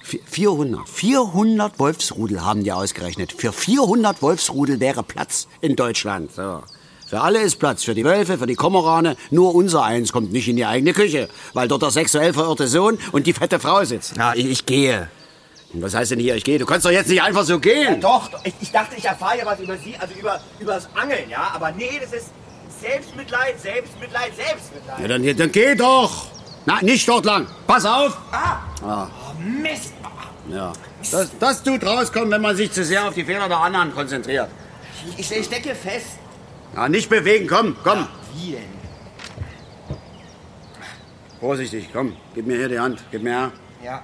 Vi- 0.05 0.19
400. 0.25 0.87
400 0.89 1.79
Wolfsrudel 1.79 2.43
haben 2.43 2.63
die 2.65 2.73
ausgerechnet. 2.73 3.31
Für 3.31 3.53
400 3.53 4.21
Wolfsrudel 4.21 4.81
wäre 4.81 5.01
Platz 5.01 5.47
in 5.61 5.77
Deutschland. 5.77 6.33
So. 6.33 6.61
Für 7.13 7.21
alle 7.21 7.41
ist 7.41 7.57
Platz. 7.57 7.83
Für 7.83 7.93
die 7.93 8.03
Wölfe, 8.03 8.39
für 8.39 8.47
die 8.47 8.55
Kormorane. 8.55 9.15
Nur 9.29 9.53
unser 9.53 9.83
eins 9.83 10.11
kommt 10.11 10.31
nicht 10.31 10.47
in 10.47 10.55
die 10.55 10.65
eigene 10.65 10.93
Küche. 10.93 11.29
Weil 11.53 11.67
dort 11.67 11.83
der 11.83 11.91
sexuell 11.91 12.33
verirrte 12.33 12.67
Sohn 12.67 12.97
und 13.11 13.27
die 13.27 13.33
fette 13.33 13.59
Frau 13.59 13.83
sitzen. 13.83 14.15
Ja, 14.17 14.33
ich, 14.33 14.49
ich 14.49 14.65
gehe. 14.65 15.11
Was 15.73 15.93
heißt 15.93 16.09
denn 16.09 16.19
hier, 16.19 16.35
ich 16.35 16.43
gehe? 16.43 16.57
Du 16.57 16.65
kannst 16.65 16.87
doch 16.87 16.89
jetzt 16.89 17.09
nicht 17.09 17.21
einfach 17.21 17.43
so 17.43 17.59
gehen. 17.59 18.01
Doch, 18.01 18.31
ich, 18.43 18.55
ich 18.61 18.71
dachte, 18.71 18.95
ich 18.97 19.05
erfahre 19.05 19.37
ja 19.37 19.45
was 19.45 19.59
über 19.59 19.77
Sie, 19.77 19.95
also 19.99 20.11
über, 20.19 20.41
über 20.59 20.73
das 20.73 20.89
Angeln, 20.95 21.29
ja? 21.29 21.51
Aber 21.53 21.71
nee, 21.73 22.01
das 22.01 22.13
ist 22.13 22.31
Selbstmitleid, 22.81 23.61
Selbstmitleid, 23.61 24.31
Selbstmitleid. 24.35 24.99
Ja, 24.99 25.07
dann, 25.07 25.37
dann 25.37 25.51
geh 25.51 25.75
doch. 25.75 26.25
Na, 26.65 26.81
nicht 26.81 27.07
dort 27.07 27.25
lang. 27.25 27.45
Pass 27.67 27.85
auf. 27.85 28.17
Oh, 28.83 29.39
Mist! 29.39 29.93
Ja. 30.49 30.73
Das, 31.11 31.29
das 31.39 31.61
tut 31.61 31.85
rauskommen, 31.85 32.31
wenn 32.31 32.41
man 32.41 32.55
sich 32.55 32.71
zu 32.71 32.83
sehr 32.83 33.07
auf 33.07 33.13
die 33.13 33.23
Fehler 33.23 33.47
der 33.47 33.59
anderen 33.59 33.93
konzentriert. 33.93 34.49
Ich, 35.15 35.31
ich 35.31 35.45
stecke 35.45 35.75
fest. 35.75 36.22
Ja, 36.75 36.89
nicht 36.89 37.09
bewegen, 37.09 37.47
komm, 37.47 37.75
komm. 37.83 38.07
Wie 38.33 38.51
denn? 38.53 38.63
Vorsichtig, 41.39 41.89
komm. 41.93 42.15
Gib 42.33 42.47
mir 42.47 42.57
hier 42.57 42.69
die 42.69 42.79
Hand. 42.79 43.03
Gib 43.11 43.21
mir 43.23 43.31
her. 43.31 43.51
Ja. 43.83 44.01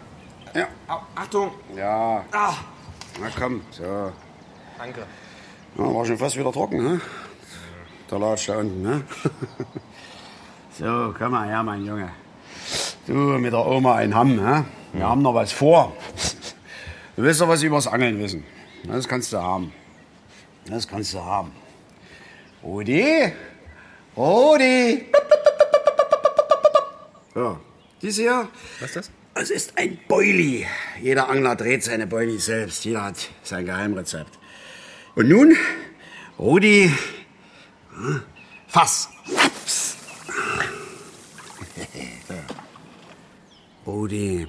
Ja. 0.53 0.67
Au, 0.87 0.99
Achtung! 1.15 1.51
Ja. 1.75 2.23
Ah, 2.31 2.53
Na 3.21 3.27
komm. 3.37 3.61
So. 3.71 4.11
danke. 4.77 5.01
Ja, 5.77 5.83
war 5.83 6.05
schon 6.05 6.17
fast 6.17 6.37
wieder 6.37 6.51
trocken, 6.51 6.83
ne? 6.83 7.01
Der 8.09 8.19
Latsch 8.19 8.49
da 8.49 8.57
unten, 8.57 8.81
ne? 8.81 9.03
so, 10.79 11.13
komm 11.17 11.31
mal 11.31 11.47
her, 11.47 11.63
mein 11.63 11.85
Junge. 11.85 12.09
Du 13.07 13.13
mit 13.13 13.53
der 13.53 13.65
Oma 13.65 14.01
in 14.01 14.13
Hamm, 14.15 14.35
ne? 14.35 14.65
Wir 14.93 15.07
haben 15.07 15.21
noch 15.21 15.33
was 15.35 15.51
vor. 15.51 15.93
Du 17.15 17.23
willst 17.23 17.41
doch 17.41 17.47
was 17.47 17.61
übers 17.63 17.87
Angeln 17.87 18.19
wissen. 18.19 18.43
Das 18.83 19.07
kannst 19.07 19.31
du 19.33 19.37
haben. 19.37 19.71
Das 20.65 20.87
kannst 20.87 21.13
du 21.13 21.19
haben. 21.23 21.51
Rudi? 22.63 23.31
Rudi? 24.17 25.05
So, 27.33 27.57
dies 28.01 28.17
hier. 28.17 28.49
Was 28.79 28.89
ist 28.89 28.95
das? 28.95 29.11
Es 29.35 29.49
ist 29.49 29.77
ein 29.77 29.97
Boilie. 30.07 30.65
Jeder 31.01 31.29
Angler 31.29 31.55
dreht 31.55 31.83
seine 31.83 32.07
Boilies 32.07 32.45
selbst. 32.45 32.83
Jeder 32.83 33.05
hat 33.05 33.29
sein 33.43 33.65
Geheimrezept. 33.65 34.37
Und 35.15 35.29
nun, 35.29 35.55
Rudi, 36.37 36.91
hm, 37.95 38.21
Fass. 38.67 39.09
Rudi, 43.85 44.47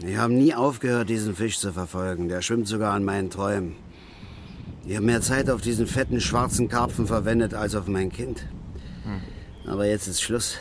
ich 0.00 0.16
habe 0.16 0.34
nie 0.34 0.54
aufgehört, 0.54 1.08
diesen 1.08 1.34
Fisch 1.34 1.58
zu 1.58 1.72
verfolgen. 1.72 2.28
Der 2.28 2.42
schwimmt 2.42 2.68
sogar 2.68 2.92
an 2.92 3.04
meinen 3.04 3.30
Träumen. 3.30 3.76
Ich 4.86 4.94
habe 4.94 5.04
mehr 5.04 5.20
Zeit 5.20 5.50
auf 5.50 5.60
diesen 5.60 5.86
fetten 5.86 6.20
schwarzen 6.20 6.68
Karpfen 6.68 7.06
verwendet 7.06 7.54
als 7.54 7.74
auf 7.74 7.88
mein 7.88 8.10
Kind. 8.12 8.46
Aber 9.66 9.86
jetzt 9.86 10.06
ist 10.06 10.22
Schluss. 10.22 10.58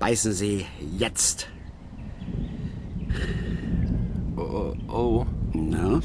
Beißen 0.00 0.32
Sie 0.32 0.66
jetzt. 0.98 1.46
Oh, 4.36 4.74
oh. 4.88 5.26
Ja. 5.54 6.00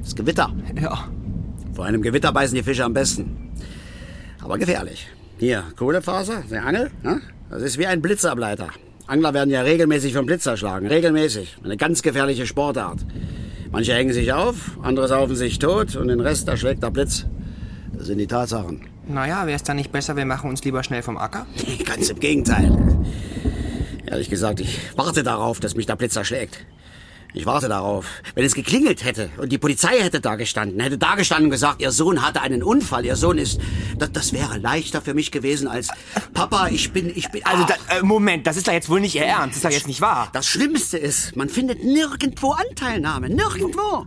Das 0.00 0.16
Gewitter. 0.16 0.50
Ja. 0.80 1.08
Vor 1.74 1.84
einem 1.84 2.00
Gewitter 2.00 2.32
beißen 2.32 2.54
die 2.54 2.62
Fische 2.62 2.84
am 2.84 2.94
besten. 2.94 3.52
Aber 4.40 4.56
gefährlich. 4.58 5.08
Hier, 5.38 5.62
Kohlefaser, 5.76 6.42
der 6.50 6.64
Angel, 6.64 6.90
ja? 7.04 7.18
das 7.50 7.62
ist 7.62 7.78
wie 7.78 7.86
ein 7.86 8.02
Blitzableiter. 8.02 8.70
Angler 9.06 9.34
werden 9.34 9.50
ja 9.50 9.60
regelmäßig 9.60 10.14
vom 10.14 10.26
Blitz 10.26 10.46
erschlagen. 10.46 10.86
Regelmäßig. 10.86 11.58
Eine 11.62 11.76
ganz 11.76 12.02
gefährliche 12.02 12.46
Sportart. 12.46 13.04
Manche 13.70 13.94
hängen 13.94 14.12
sich 14.12 14.32
auf, 14.32 14.78
andere 14.82 15.08
saufen 15.08 15.36
sich 15.36 15.58
tot 15.58 15.96
und 15.96 16.08
den 16.08 16.20
Rest 16.20 16.48
erschlägt 16.48 16.82
der 16.82 16.90
Blitz. 16.90 17.26
Das 17.92 18.06
sind 18.06 18.18
die 18.18 18.26
Tatsachen. 18.26 18.86
Naja, 19.06 19.46
wäre 19.46 19.56
es 19.56 19.62
dann 19.62 19.76
nicht 19.76 19.92
besser, 19.92 20.16
wir 20.16 20.24
machen 20.24 20.50
uns 20.50 20.64
lieber 20.64 20.82
schnell 20.82 21.02
vom 21.02 21.16
Acker? 21.16 21.46
Ganz 21.84 22.10
im 22.10 22.20
Gegenteil. 22.20 22.76
Ehrlich 24.06 24.30
gesagt, 24.30 24.60
ich 24.60 24.78
warte 24.96 25.22
darauf, 25.22 25.60
dass 25.60 25.74
mich 25.74 25.86
der 25.86 25.96
Blitz 25.96 26.16
erschlägt. 26.16 26.64
Ich 27.34 27.44
warte 27.46 27.68
darauf. 27.68 28.06
Wenn 28.34 28.44
es 28.44 28.54
geklingelt 28.54 29.04
hätte 29.04 29.30
und 29.36 29.52
die 29.52 29.58
Polizei 29.58 30.00
hätte 30.00 30.20
da 30.20 30.36
gestanden, 30.36 30.80
hätte 30.80 30.98
da 30.98 31.14
gestanden 31.14 31.46
und 31.46 31.50
gesagt, 31.50 31.80
ihr 31.82 31.92
Sohn 31.92 32.22
hatte 32.22 32.40
einen 32.40 32.62
Unfall, 32.62 33.04
ihr 33.04 33.16
Sohn 33.16 33.38
ist... 33.38 33.60
Das, 33.98 34.12
das 34.12 34.32
wäre 34.32 34.58
leichter 34.58 35.02
für 35.02 35.14
mich 35.14 35.30
gewesen 35.30 35.68
als... 35.68 35.88
Papa, 36.32 36.68
ich 36.68 36.92
bin... 36.92 37.12
Ich 37.14 37.30
bin 37.30 37.44
Also, 37.44 37.64
Ach, 37.64 37.78
da, 37.88 37.98
äh, 37.98 38.02
Moment, 38.02 38.46
das 38.46 38.56
ist 38.56 38.66
doch 38.66 38.72
jetzt 38.72 38.88
wohl 38.88 39.00
nicht 39.00 39.14
Ihr 39.14 39.24
Ernst. 39.24 39.50
Das 39.50 39.56
ist 39.58 39.64
doch 39.64 39.70
jetzt 39.70 39.88
nicht 39.88 40.00
wahr. 40.00 40.30
das 40.32 40.46
Schlimmste 40.46 40.96
ist, 40.98 41.36
man 41.36 41.48
findet 41.48 41.84
nirgendwo 41.84 42.52
Anteilnahme. 42.52 43.28
Nirgendwo. 43.28 44.06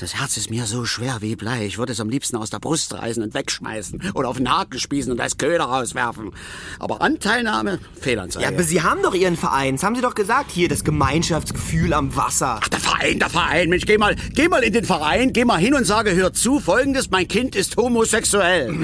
Das 0.00 0.14
Herz 0.14 0.36
ist 0.36 0.50
mir 0.50 0.66
so 0.66 0.84
schwer 0.84 1.18
wie 1.20 1.36
Blei. 1.36 1.66
Ich 1.66 1.78
würde 1.78 1.92
es 1.92 2.00
am 2.00 2.08
liebsten 2.08 2.36
aus 2.36 2.50
der 2.50 2.58
Brust 2.58 2.94
reißen 2.94 3.22
und 3.22 3.34
wegschmeißen. 3.34 4.12
Oder 4.14 4.28
auf 4.28 4.36
den 4.36 4.50
Haken 4.50 4.78
spießen 4.78 5.10
und 5.12 5.20
als 5.20 5.38
Köder 5.38 5.64
rauswerfen. 5.64 6.32
Aber 6.78 7.00
Anteilnahme, 7.00 7.78
Fehlanzeige. 8.00 8.44
Ja, 8.44 8.50
aber 8.50 8.62
Sie 8.62 8.82
haben 8.82 9.02
doch 9.02 9.14
Ihren 9.14 9.36
Verein. 9.36 9.76
Das 9.76 9.82
haben 9.84 9.94
Sie 9.94 10.00
doch 10.00 10.14
gesagt. 10.14 10.50
Hier, 10.50 10.68
das 10.68 10.84
Gemeinschaftsgefühl 10.84 11.92
am 11.92 12.14
Wasser. 12.16 12.60
Ach, 12.62 12.68
der 12.68 12.80
Verein, 12.80 13.18
der 13.18 13.30
Verein. 13.30 13.68
Mensch, 13.68 13.86
geh 13.86 13.98
mal, 13.98 14.16
geh 14.34 14.48
mal 14.48 14.62
in 14.62 14.72
den 14.72 14.84
Verein, 14.84 15.32
geh 15.32 15.44
mal 15.44 15.58
hin 15.58 15.74
und 15.74 15.84
sage, 15.84 16.14
hör 16.14 16.32
zu, 16.32 16.60
folgendes, 16.60 17.10
mein 17.10 17.28
Kind 17.28 17.54
ist 17.56 17.76
homosexuell. 17.76 18.74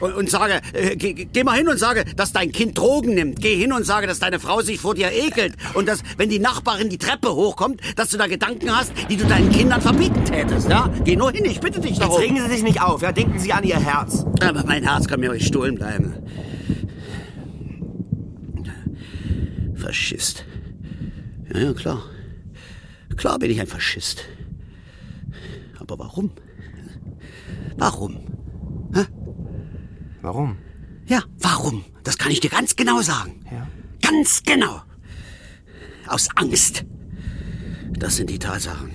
Und, 0.00 0.14
und 0.14 0.30
sage, 0.30 0.60
äh, 0.72 0.96
geh, 0.96 1.12
geh 1.12 1.44
mal 1.44 1.56
hin 1.56 1.68
und 1.68 1.78
sage, 1.78 2.04
dass 2.16 2.32
dein 2.32 2.52
Kind 2.52 2.78
Drogen 2.78 3.14
nimmt. 3.14 3.40
Geh 3.40 3.56
hin 3.56 3.72
und 3.72 3.84
sage, 3.84 4.06
dass 4.06 4.18
deine 4.18 4.40
Frau 4.40 4.62
sich 4.62 4.80
vor 4.80 4.94
dir 4.94 5.12
ekelt. 5.12 5.54
Und 5.74 5.88
dass, 5.88 6.00
wenn 6.16 6.30
die 6.30 6.38
Nachbarin 6.38 6.90
die 6.90 6.98
Treppe 6.98 7.34
hochkommt, 7.34 7.80
dass 7.96 8.10
du 8.10 8.18
da 8.18 8.26
Gedanken 8.26 8.74
hast, 8.74 8.92
die 9.08 9.16
du 9.16 9.24
deinen 9.26 9.50
Kindern 9.50 9.80
verbieten 9.80 10.24
tätest, 10.24 10.43
ja? 10.68 10.90
Geh 11.04 11.16
nur 11.16 11.32
hin, 11.32 11.44
ich 11.44 11.60
bitte 11.60 11.80
dich 11.80 11.92
Jetzt 11.92 12.00
darum. 12.02 12.18
regen 12.18 12.36
Sie 12.36 12.48
sich 12.48 12.62
nicht 12.62 12.80
auf. 12.82 13.02
Ja, 13.02 13.12
denken 13.12 13.38
Sie 13.38 13.52
an 13.52 13.64
Ihr 13.64 13.78
Herz. 13.78 14.24
Aber 14.40 14.64
mein 14.64 14.82
Herz 14.84 15.06
kann 15.06 15.20
mir 15.20 15.30
ruhig 15.30 15.46
stohlen 15.46 15.74
bleiben. 15.76 16.14
Faschist. 19.76 20.44
Ja, 21.52 21.60
ja, 21.60 21.72
klar. 21.72 22.02
Klar 23.16 23.38
bin 23.38 23.50
ich 23.50 23.60
ein 23.60 23.66
Faschist. 23.66 24.24
Aber 25.78 25.98
warum? 25.98 26.30
Warum? 27.76 28.20
Warum? 30.22 30.56
Ja, 31.06 31.22
warum? 31.38 31.84
Das 32.02 32.16
kann 32.16 32.32
ich 32.32 32.40
dir 32.40 32.48
ganz 32.48 32.76
genau 32.76 33.02
sagen. 33.02 33.44
Ja. 33.50 33.68
Ganz 34.00 34.42
genau. 34.42 34.80
Aus 36.06 36.28
Angst. 36.36 36.84
Das 37.98 38.16
sind 38.16 38.30
die 38.30 38.38
Tatsachen. 38.38 38.90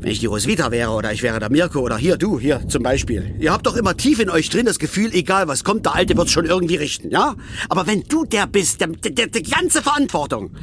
Wenn 0.00 0.12
ich 0.12 0.20
die 0.20 0.26
Roswitha 0.26 0.70
wäre 0.70 0.92
oder 0.92 1.12
ich 1.12 1.22
wäre 1.22 1.40
der 1.40 1.50
Mirko 1.50 1.80
oder 1.80 1.96
hier 1.96 2.16
du, 2.16 2.38
hier 2.38 2.66
zum 2.68 2.84
Beispiel. 2.84 3.34
Ihr 3.40 3.52
habt 3.52 3.66
doch 3.66 3.74
immer 3.76 3.96
tief 3.96 4.20
in 4.20 4.30
euch 4.30 4.48
drin 4.48 4.66
das 4.66 4.78
Gefühl, 4.78 5.12
egal 5.12 5.48
was 5.48 5.64
kommt, 5.64 5.86
der 5.86 5.96
Alte 5.96 6.16
wird 6.16 6.30
schon 6.30 6.46
irgendwie 6.46 6.76
richten, 6.76 7.10
ja? 7.10 7.34
Aber 7.68 7.86
wenn 7.86 8.04
du 8.04 8.24
der 8.24 8.46
bist, 8.46 8.80
der, 8.80 8.88
der, 8.88 9.10
der 9.10 9.26
die 9.26 9.42
ganze 9.42 9.82
Verantwortung. 9.82 10.54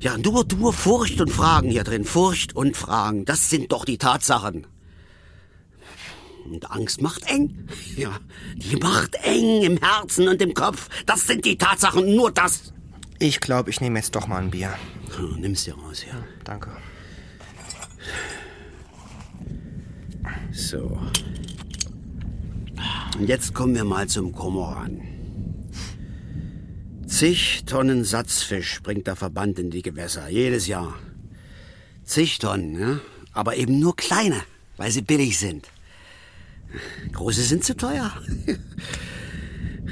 Ja, 0.00 0.18
nur, 0.18 0.44
nur 0.58 0.72
Furcht 0.72 1.20
und 1.20 1.30
Fragen 1.30 1.70
hier 1.70 1.84
drin. 1.84 2.04
Furcht 2.04 2.56
und 2.56 2.76
Fragen. 2.76 3.24
Das 3.24 3.48
sind 3.48 3.70
doch 3.72 3.84
die 3.84 3.96
Tatsachen. 3.96 4.66
Und 6.44 6.70
Angst 6.70 7.00
macht 7.00 7.24
eng. 7.30 7.68
Ja, 7.96 8.10
die 8.56 8.76
macht 8.76 9.14
eng 9.22 9.62
im 9.62 9.78
Herzen 9.78 10.28
und 10.28 10.42
im 10.42 10.52
Kopf. 10.52 10.88
Das 11.06 11.26
sind 11.26 11.44
die 11.44 11.56
Tatsachen, 11.56 12.14
nur 12.14 12.32
das. 12.32 12.74
Ich 13.20 13.40
glaube, 13.40 13.70
ich 13.70 13.80
nehme 13.80 13.98
jetzt 13.98 14.14
doch 14.16 14.26
mal 14.26 14.42
ein 14.42 14.50
Bier. 14.50 14.74
Hm, 15.16 15.40
Nimm's 15.40 15.64
dir 15.64 15.74
raus, 15.74 16.04
ja. 16.06 16.22
Danke. 16.42 16.70
So. 20.52 20.98
Und 23.18 23.28
jetzt 23.28 23.54
kommen 23.54 23.74
wir 23.74 23.84
mal 23.84 24.08
zum 24.08 24.32
Kormoran. 24.32 25.00
Zig 27.06 27.64
Tonnen 27.66 28.04
Satzfisch 28.04 28.82
bringt 28.82 29.06
der 29.06 29.16
Verband 29.16 29.58
in 29.58 29.70
die 29.70 29.82
Gewässer, 29.82 30.28
jedes 30.28 30.66
Jahr. 30.66 30.94
Zig 32.04 32.38
Tonnen, 32.38 32.80
ja? 32.80 33.00
Aber 33.32 33.56
eben 33.56 33.78
nur 33.78 33.96
kleine, 33.96 34.42
weil 34.76 34.90
sie 34.90 35.02
billig 35.02 35.38
sind. 35.38 35.68
Große 37.12 37.42
sind 37.42 37.64
zu 37.64 37.76
teuer. 37.76 38.12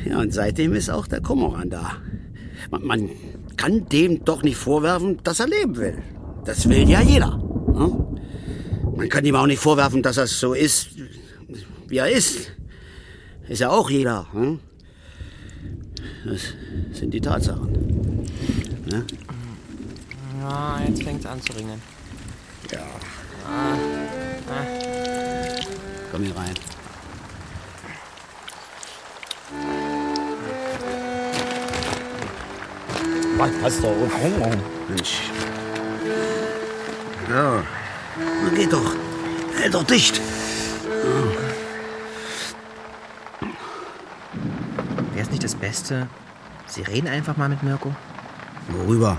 Ja, 0.04 0.18
und 0.18 0.34
seitdem 0.34 0.74
ist 0.74 0.90
auch 0.90 1.06
der 1.06 1.20
Kormoran 1.20 1.70
da. 1.70 1.92
Man, 2.70 2.84
man 2.84 3.10
kann 3.56 3.88
dem 3.88 4.24
doch 4.24 4.42
nicht 4.42 4.56
vorwerfen, 4.56 5.20
dass 5.22 5.40
er 5.40 5.46
leben 5.46 5.76
will. 5.76 6.02
Das 6.44 6.68
will 6.68 6.88
ja 6.88 7.00
jeder. 7.00 7.36
Ne? 7.36 8.20
Man 8.96 9.08
kann 9.08 9.24
ihm 9.24 9.36
auch 9.36 9.46
nicht 9.46 9.60
vorwerfen, 9.60 10.02
dass 10.02 10.16
er 10.16 10.26
so 10.26 10.54
ist, 10.54 10.90
wie 11.88 11.96
er 11.98 12.08
ist. 12.10 12.52
Ist 13.48 13.60
ja 13.60 13.70
auch 13.70 13.90
jeder. 13.90 14.26
Ne? 14.32 14.58
Das 16.24 16.40
sind 16.92 17.12
die 17.12 17.20
Tatsachen. 17.20 17.72
Ne? 18.86 19.04
Ja, 20.40 20.80
jetzt 20.86 21.02
fängt 21.02 21.20
es 21.20 21.26
an 21.26 21.40
zu 21.40 21.52
ringen. 21.54 21.80
Ja. 22.70 22.78
Ah, 23.46 23.76
Komm 26.10 26.22
hier 26.22 26.36
rein. 26.36 26.54
Was 33.38 33.50
hast 33.62 33.82
du 33.82 33.88
auf? 33.88 34.20
Mensch. 34.88 35.22
Ja. 37.28 37.62
Na 38.16 38.50
geht 38.54 38.72
doch. 38.72 38.92
Hält 39.56 39.74
doch 39.74 39.84
dicht. 39.84 40.20
Wäre 45.12 45.22
es 45.22 45.30
nicht 45.30 45.44
das 45.44 45.54
Beste? 45.54 46.08
Sie 46.66 46.82
reden 46.82 47.08
einfach 47.08 47.36
mal 47.36 47.48
mit 47.48 47.62
Mirko? 47.62 47.94
Worüber? 48.68 49.18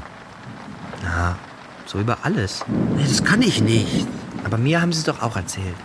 Na, 1.03 1.37
so 1.85 1.99
über 1.99 2.17
alles. 2.23 2.63
Nee, 2.95 3.05
das 3.07 3.23
kann 3.23 3.41
ich 3.41 3.61
nicht. 3.61 4.07
Aber 4.43 4.57
mir 4.57 4.81
haben 4.81 4.91
Sie 4.91 4.99
es 4.99 5.05
doch 5.05 5.21
auch 5.21 5.35
erzählt. 5.35 5.75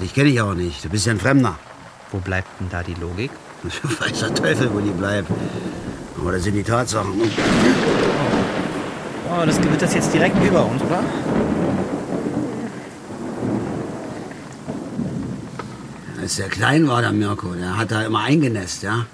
Dich 0.00 0.14
kenne 0.14 0.30
ich 0.30 0.40
auch 0.40 0.54
nicht. 0.54 0.84
Du 0.84 0.88
bist 0.88 1.06
ja 1.06 1.12
ein 1.12 1.20
Fremder. 1.20 1.58
Wo 2.10 2.18
bleibt 2.18 2.48
denn 2.60 2.68
da 2.70 2.82
die 2.82 2.94
Logik? 2.94 3.30
Weiß 4.00 4.20
der 4.20 4.34
Teufel, 4.34 4.72
wo 4.72 4.80
die 4.80 4.90
bleibt. 4.90 5.30
Aber 6.18 6.32
das 6.32 6.44
sind 6.44 6.54
die 6.54 6.62
Tatsachen. 6.62 7.12
Oh, 9.30 9.44
das 9.44 9.60
Gewitter 9.60 9.84
ist 9.84 9.94
jetzt 9.94 10.14
direkt 10.14 10.42
über 10.44 10.64
uns, 10.64 10.80
oder? 10.82 11.02
Als 16.24 16.36
der 16.36 16.48
klein 16.48 16.88
war, 16.88 17.02
der 17.02 17.12
Mirko, 17.12 17.52
der 17.52 17.76
hat 17.76 17.90
da 17.90 18.00
immer 18.00 18.20
eingenässt, 18.22 18.82
ja. 18.82 19.04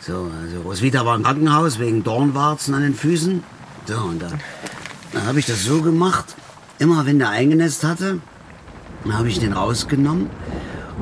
So, 0.00 0.30
also 0.40 0.62
Roswitha 0.62 1.04
war 1.04 1.16
im 1.16 1.22
Krankenhaus 1.22 1.78
wegen 1.78 2.02
Dornwarzen 2.02 2.72
an 2.72 2.80
den 2.80 2.94
Füßen. 2.94 3.44
So, 3.84 3.96
und 3.96 4.22
da, 4.22 4.30
da 5.12 5.26
habe 5.26 5.38
ich 5.38 5.44
das 5.44 5.64
so 5.64 5.82
gemacht. 5.82 6.34
Immer 6.78 7.04
wenn 7.04 7.18
der 7.18 7.28
eingenässt 7.28 7.84
hatte, 7.84 8.20
habe 9.06 9.28
ich 9.28 9.38
den 9.38 9.52
rausgenommen 9.52 10.30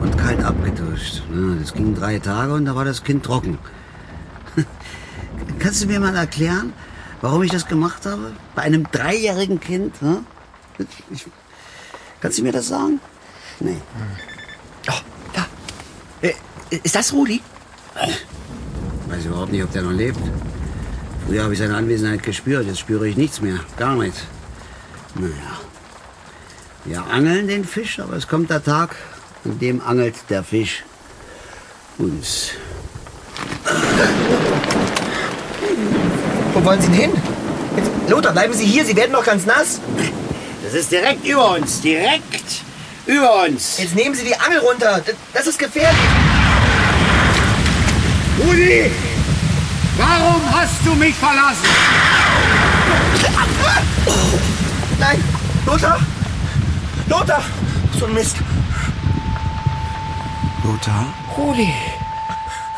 und 0.01 0.19
kalt 0.19 0.43
abgeduscht. 0.43 1.23
Das 1.61 1.73
ging 1.73 1.95
drei 1.95 2.19
Tage 2.19 2.55
und 2.55 2.65
da 2.65 2.75
war 2.75 2.85
das 2.85 3.05
Kind 3.05 3.25
trocken. 3.25 3.59
Kannst 5.61 5.85
du 5.85 5.87
mir 5.87 6.01
mal 6.01 6.17
erklären, 6.17 6.73
warum 7.21 7.45
ich 7.45 7.53
das 7.53 7.69
gemacht 7.69 8.07
habe? 8.07 8.33
Bei 8.57 8.63
einem 8.63 8.91
dreijährigen 8.91 9.61
Kind? 9.61 9.95
Kannst 12.21 12.39
du 12.39 12.43
mir 12.43 12.51
das 12.51 12.67
sagen? 12.67 12.99
Nee. 13.61 13.77
Äh, 16.23 16.33
ist 16.83 16.95
das 16.95 17.13
Rudi? 17.13 17.43
Weiß 19.09 19.27
überhaupt 19.27 19.53
nicht, 19.53 19.63
ob 19.63 19.73
der 19.73 19.83
noch 19.83 19.93
lebt. 19.93 20.19
Früher 21.27 21.45
habe 21.45 21.53
ich 21.53 21.59
seine 21.59 21.77
Anwesenheit 21.77 22.23
gespürt, 22.23 22.67
jetzt 22.67 22.81
spüre 22.81 23.07
ich 23.07 23.17
nichts 23.17 23.41
mehr. 23.41 23.61
Gar 23.77 23.97
nichts. 23.97 24.23
Naja. 25.15 25.33
Wir 26.85 27.05
angeln 27.07 27.47
den 27.47 27.65
Fisch, 27.65 28.01
aber 28.01 28.17
es 28.17 28.27
kommt 28.27 28.51
der 28.51 28.65
Tag, 28.65 28.97
an 29.45 29.59
dem 29.59 29.81
angelt 29.81 30.15
der 30.31 30.43
Fisch 30.43 30.85
uns. 31.99 32.51
Wo 36.55 36.65
wollen 36.65 36.81
Sie 36.81 36.89
denn 36.89 36.97
hin? 36.97 37.11
Jetzt, 37.77 37.91
Lothar, 38.09 38.33
bleiben 38.33 38.53
Sie 38.53 38.65
hier, 38.65 38.85
Sie 38.85 38.97
werden 38.97 39.13
noch 39.13 39.25
ganz 39.25 39.47
nass. 39.47 39.81
Das 40.65 40.75
ist 40.75 40.91
direkt 40.91 41.27
über 41.27 41.57
uns, 41.57 41.81
direkt 41.81 42.63
über 43.07 43.45
uns. 43.45 43.79
Jetzt 43.79 43.95
nehmen 43.95 44.15
Sie 44.15 44.25
die 44.25 44.37
Angel 44.37 44.59
runter. 44.61 45.03
Das, 45.33 45.47
ist 45.47 45.59
gefährlich. 45.59 45.99
Rudi! 48.39 48.91
Warum 49.97 50.43
hast 50.55 50.85
du 50.85 50.95
mich 50.95 51.15
verlassen? 51.15 51.69
Nein, 54.99 55.23
Lothar! 55.67 56.01
Lothar! 57.09 57.43
So 57.99 58.07
ein 58.07 58.15
Mist. 58.15 58.37
Lothar? 60.65 61.07
Rudi. 61.37 61.75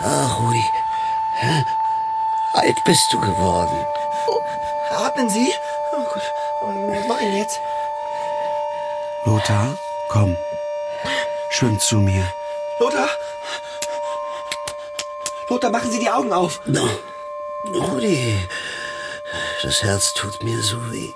Ach, 0.01 0.41
Rudi. 0.41 0.65
Hä? 1.41 1.65
Alt 2.55 2.85
bist 2.85 3.13
du 3.13 3.21
geworden. 3.21 3.85
Atmen 4.97 5.29
Sie? 5.29 5.53
Oh 5.93 6.03
Gott, 6.03 6.23
was 6.63 7.09
mache 7.09 7.23
ich 7.23 7.27
denn 7.27 7.37
jetzt? 7.37 7.61
Lothar, 9.25 9.77
komm. 10.09 10.37
Schwimm 11.51 11.79
zu 11.79 11.97
mir. 11.99 12.25
Lothar? 12.81 13.09
Lothar, 15.49 15.71
machen 15.71 15.91
Sie 15.91 16.01
die 16.01 16.11
Augen 16.11 16.33
auf. 16.33 16.61
No. 16.67 16.89
Rudi, 17.67 18.37
das 19.63 19.83
Herz 19.83 20.13
tut 20.15 20.43
mir 20.43 20.61
so 20.63 20.77
weh. 20.93 21.13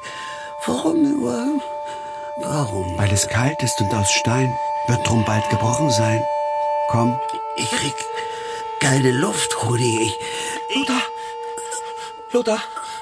Warum 0.66 1.02
nur? 1.20 1.60
Warum? 2.40 2.96
Weil 2.98 3.12
es 3.12 3.26
kalt 3.28 3.60
ist 3.62 3.80
und 3.80 3.92
aus 3.94 4.10
Stein 4.10 4.56
wird 4.86 5.06
drum 5.06 5.24
bald 5.24 5.48
gebrochen 5.50 5.90
sein. 5.90 6.22
Komm, 6.88 7.18
Ich 7.56 7.70
krieg 7.70 7.94
keine 8.80 9.10
Luft, 9.10 9.50
Rudi. 9.64 9.98
Ich, 10.68 10.76
Lothar! 10.76 11.02
Lothar, 12.32 12.58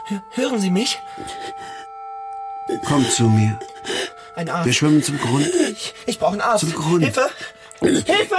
hö- 0.09 0.23
hören 0.31 0.59
Sie 0.61 0.71
mich? 0.71 0.99
komm 2.89 3.09
zu 3.09 3.25
mir. 3.25 3.59
Ein 4.37 4.51
Arzt. 4.51 4.67
Wir 4.67 4.73
schwimmen 4.75 5.03
zum 5.03 5.19
Grund. 5.19 5.47
Ich, 5.47 5.95
ich 6.05 6.19
brauche 6.19 6.33
einen 6.33 6.43
Arzt. 6.43 6.61
Zum 6.61 6.75
Grund. 6.75 7.03
Hilfe! 7.03 7.31
Hilfe! 7.81 8.37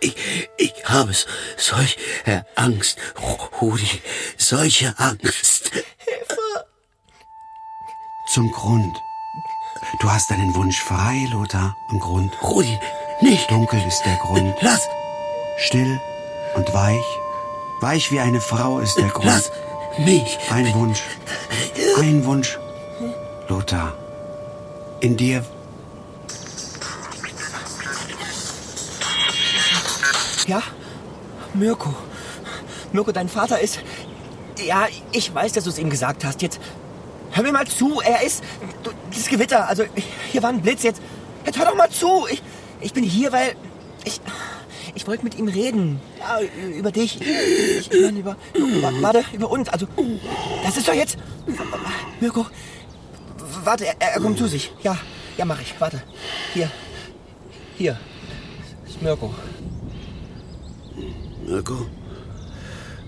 ich, 0.00 0.16
ich 0.56 0.72
habe 0.86 1.12
solche 1.56 2.46
Angst, 2.54 2.98
Rudi. 3.60 4.02
Solche 4.38 4.94
Angst. 4.98 5.70
Zum 8.32 8.50
Grund. 8.52 8.96
Du 10.00 10.10
hast 10.10 10.30
deinen 10.30 10.54
Wunsch 10.54 10.80
frei, 10.80 11.26
Lothar, 11.30 11.76
im 11.90 12.00
Grund. 12.00 12.32
Rudi, 12.42 12.78
nicht. 13.20 13.50
Dunkel 13.50 13.82
ist 13.86 14.02
der 14.04 14.16
Grund. 14.16 14.54
Lass, 14.62 14.88
Still 15.58 16.00
und 16.54 16.72
weich. 16.72 17.04
Weich 17.80 18.10
wie 18.10 18.20
eine 18.20 18.40
Frau 18.40 18.80
ist 18.80 18.96
der 18.96 19.08
Grund. 19.08 19.26
lass 19.26 19.50
mich. 19.98 20.38
Ein 20.50 20.72
Wunsch. 20.74 21.02
Ein 21.98 22.24
Wunsch. 22.24 22.58
Lothar. 23.48 23.94
In 25.00 25.16
dir 25.16 25.44
Ja? 30.46 30.62
Mirko. 31.54 31.94
Mirko, 32.92 33.12
dein 33.12 33.28
Vater 33.28 33.60
ist. 33.60 33.80
Ja, 34.64 34.86
ich 35.12 35.32
weiß, 35.34 35.52
dass 35.52 35.64
du 35.64 35.70
es 35.70 35.78
ihm 35.78 35.90
gesagt 35.90 36.24
hast. 36.24 36.40
Jetzt 36.40 36.58
hör 37.32 37.42
mir 37.42 37.52
mal 37.52 37.66
zu. 37.66 38.00
Er 38.00 38.22
ist. 38.22 38.42
Du, 38.82 38.90
das 39.14 39.26
Gewitter. 39.28 39.68
Also, 39.68 39.84
hier 40.32 40.42
war 40.42 40.48
ein 40.50 40.62
Blitz. 40.62 40.82
Jetzt. 40.82 41.02
Jetzt 41.44 41.58
hör 41.58 41.66
doch 41.66 41.76
mal 41.76 41.90
zu. 41.90 42.26
Ich, 42.30 42.42
ich 42.80 42.92
bin 42.94 43.04
hier, 43.04 43.30
weil. 43.32 43.54
Ich. 44.04 44.20
Ich 44.94 45.06
wollte 45.06 45.22
mit 45.22 45.38
ihm 45.38 45.48
reden. 45.48 46.00
Ja, 46.18 46.40
über 46.70 46.90
dich. 46.92 47.20
Ich, 47.20 47.90
meine, 48.00 48.18
über. 48.18 48.36
wa- 48.54 48.92
Warte, 49.02 49.22
über 49.34 49.50
uns. 49.50 49.68
Also. 49.68 49.86
Das 50.64 50.76
ist 50.78 50.88
doch 50.88 50.94
jetzt. 50.94 51.18
Mirko. 52.20 52.46
Warte, 53.68 53.84
er, 53.84 53.96
er 54.00 54.20
kommt 54.20 54.38
zu 54.38 54.46
sich. 54.46 54.72
Ja, 54.82 54.96
ja, 55.36 55.44
mach 55.44 55.60
ich. 55.60 55.74
Warte. 55.78 56.02
Hier. 56.54 56.70
Hier. 57.76 57.98
Das 58.82 58.94
ist 58.94 59.02
Mirko. 59.02 59.34
Mirko? 61.46 61.86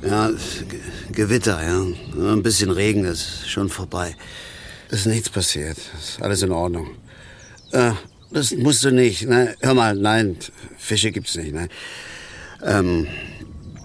Ja, 0.07 0.29
Ge- 0.29 0.81
Gewitter, 1.13 1.63
ja. 1.63 1.81
Ein 2.35 2.43
bisschen 2.43 2.71
Regen 2.71 3.07
ist 3.07 3.49
schon 3.49 3.71
vorbei. 3.71 4.15
Ist 4.91 5.07
nichts 5.07 5.31
passiert. 5.31 5.79
Ist 5.99 6.21
alles 6.21 6.43
in 6.43 6.53
Ordnung. 6.53 6.91
Äh, 7.73 7.93
das 8.31 8.53
musst 8.53 8.85
du 8.85 8.91
nicht. 8.91 9.27
Ne? 9.27 9.55
Hör 9.63 9.73
mal, 9.73 9.95
nein, 9.95 10.37
Fische 10.77 11.11
gibt's 11.11 11.37
nicht. 11.37 11.55
Ne? 11.55 11.71
Ähm, 12.63 13.07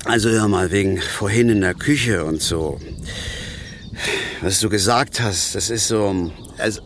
also 0.04 0.28
hör 0.30 0.50
mal, 0.50 0.72
wegen 0.72 1.02
vorhin 1.02 1.48
in 1.48 1.62
der 1.62 1.74
Küche 1.74 2.26
und 2.26 2.42
so. 2.42 2.82
Was 4.42 4.60
du 4.60 4.68
gesagt 4.68 5.22
hast, 5.22 5.56
das 5.56 5.70
ist 5.70 5.88
so. 5.88 6.34
Also, 6.66 6.82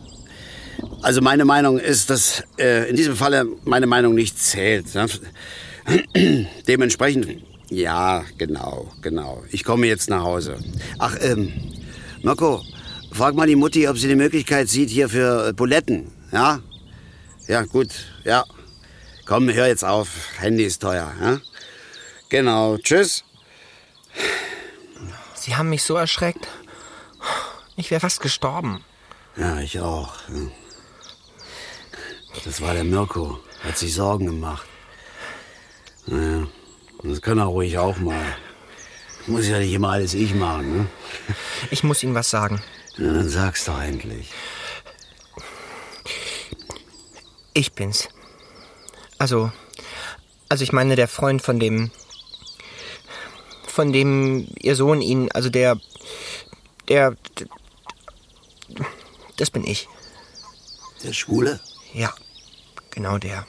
also 1.00 1.22
meine 1.22 1.46
Meinung 1.46 1.78
ist, 1.78 2.10
dass 2.10 2.44
äh, 2.58 2.90
in 2.90 2.96
diesem 2.96 3.16
Falle 3.16 3.46
meine 3.64 3.86
Meinung 3.86 4.14
nicht 4.14 4.38
zählt. 4.38 4.94
Ne? 4.94 5.06
Dementsprechend, 6.68 7.42
ja, 7.70 8.22
genau, 8.36 8.92
genau. 9.00 9.42
Ich 9.50 9.64
komme 9.64 9.86
jetzt 9.86 10.10
nach 10.10 10.22
Hause. 10.22 10.58
Ach, 10.98 11.16
ähm, 11.22 11.50
Mirko, 12.22 12.60
frag 13.10 13.34
mal 13.34 13.46
die 13.46 13.56
Mutti, 13.56 13.88
ob 13.88 13.96
sie 13.96 14.08
die 14.08 14.16
Möglichkeit 14.16 14.68
sieht 14.68 14.90
hier 14.90 15.08
für 15.08 15.54
Buletten. 15.54 16.12
Ja? 16.30 16.60
Ja, 17.48 17.62
gut, 17.62 17.88
ja. 18.24 18.44
Komm, 19.24 19.50
hör 19.50 19.66
jetzt 19.66 19.84
auf. 19.84 20.08
Handy 20.38 20.64
ist 20.64 20.82
teuer. 20.82 21.10
Ja? 21.22 21.40
Genau, 22.28 22.76
tschüss. 22.76 23.24
Sie 25.34 25.56
haben 25.56 25.70
mich 25.70 25.82
so 25.82 25.96
erschreckt. 25.96 26.48
Ich 27.76 27.90
wäre 27.90 28.00
fast 28.00 28.20
gestorben. 28.20 28.84
Ja, 29.36 29.60
ich 29.60 29.80
auch. 29.80 30.14
Das 32.44 32.60
war 32.60 32.74
der 32.74 32.84
Mirko. 32.84 33.38
Hat 33.62 33.76
sich 33.76 33.94
Sorgen 33.94 34.26
gemacht. 34.26 34.66
Naja, 36.06 36.46
das 37.02 37.20
kann 37.20 37.38
er 37.38 37.44
ruhig 37.44 37.78
auch 37.78 37.98
mal. 37.98 38.36
Muss 39.26 39.46
ja 39.46 39.58
nicht 39.58 39.72
immer 39.72 39.90
alles 39.90 40.14
ich 40.14 40.34
machen, 40.34 40.78
ne? 40.78 40.86
Ich 41.70 41.84
muss 41.84 42.02
Ihnen 42.02 42.14
was 42.14 42.30
sagen. 42.30 42.62
Ja, 42.96 43.12
dann 43.12 43.28
sag's 43.28 43.66
doch 43.66 43.80
endlich. 43.80 44.30
Ich 47.52 47.72
bin's. 47.72 48.08
Also, 49.18 49.52
also 50.48 50.64
ich 50.64 50.72
meine 50.72 50.96
der 50.96 51.08
Freund 51.08 51.42
von 51.42 51.60
dem, 51.60 51.90
von 53.66 53.92
dem 53.92 54.48
Ihr 54.60 54.74
Sohn 54.74 55.02
Ihnen, 55.02 55.30
also 55.32 55.50
der, 55.50 55.78
der, 56.88 57.16
das 59.40 59.50
bin 59.50 59.64
ich. 59.66 59.88
Der 61.02 61.12
Schwule? 61.12 61.60
Ja, 61.94 62.14
genau 62.90 63.18
der. 63.18 63.46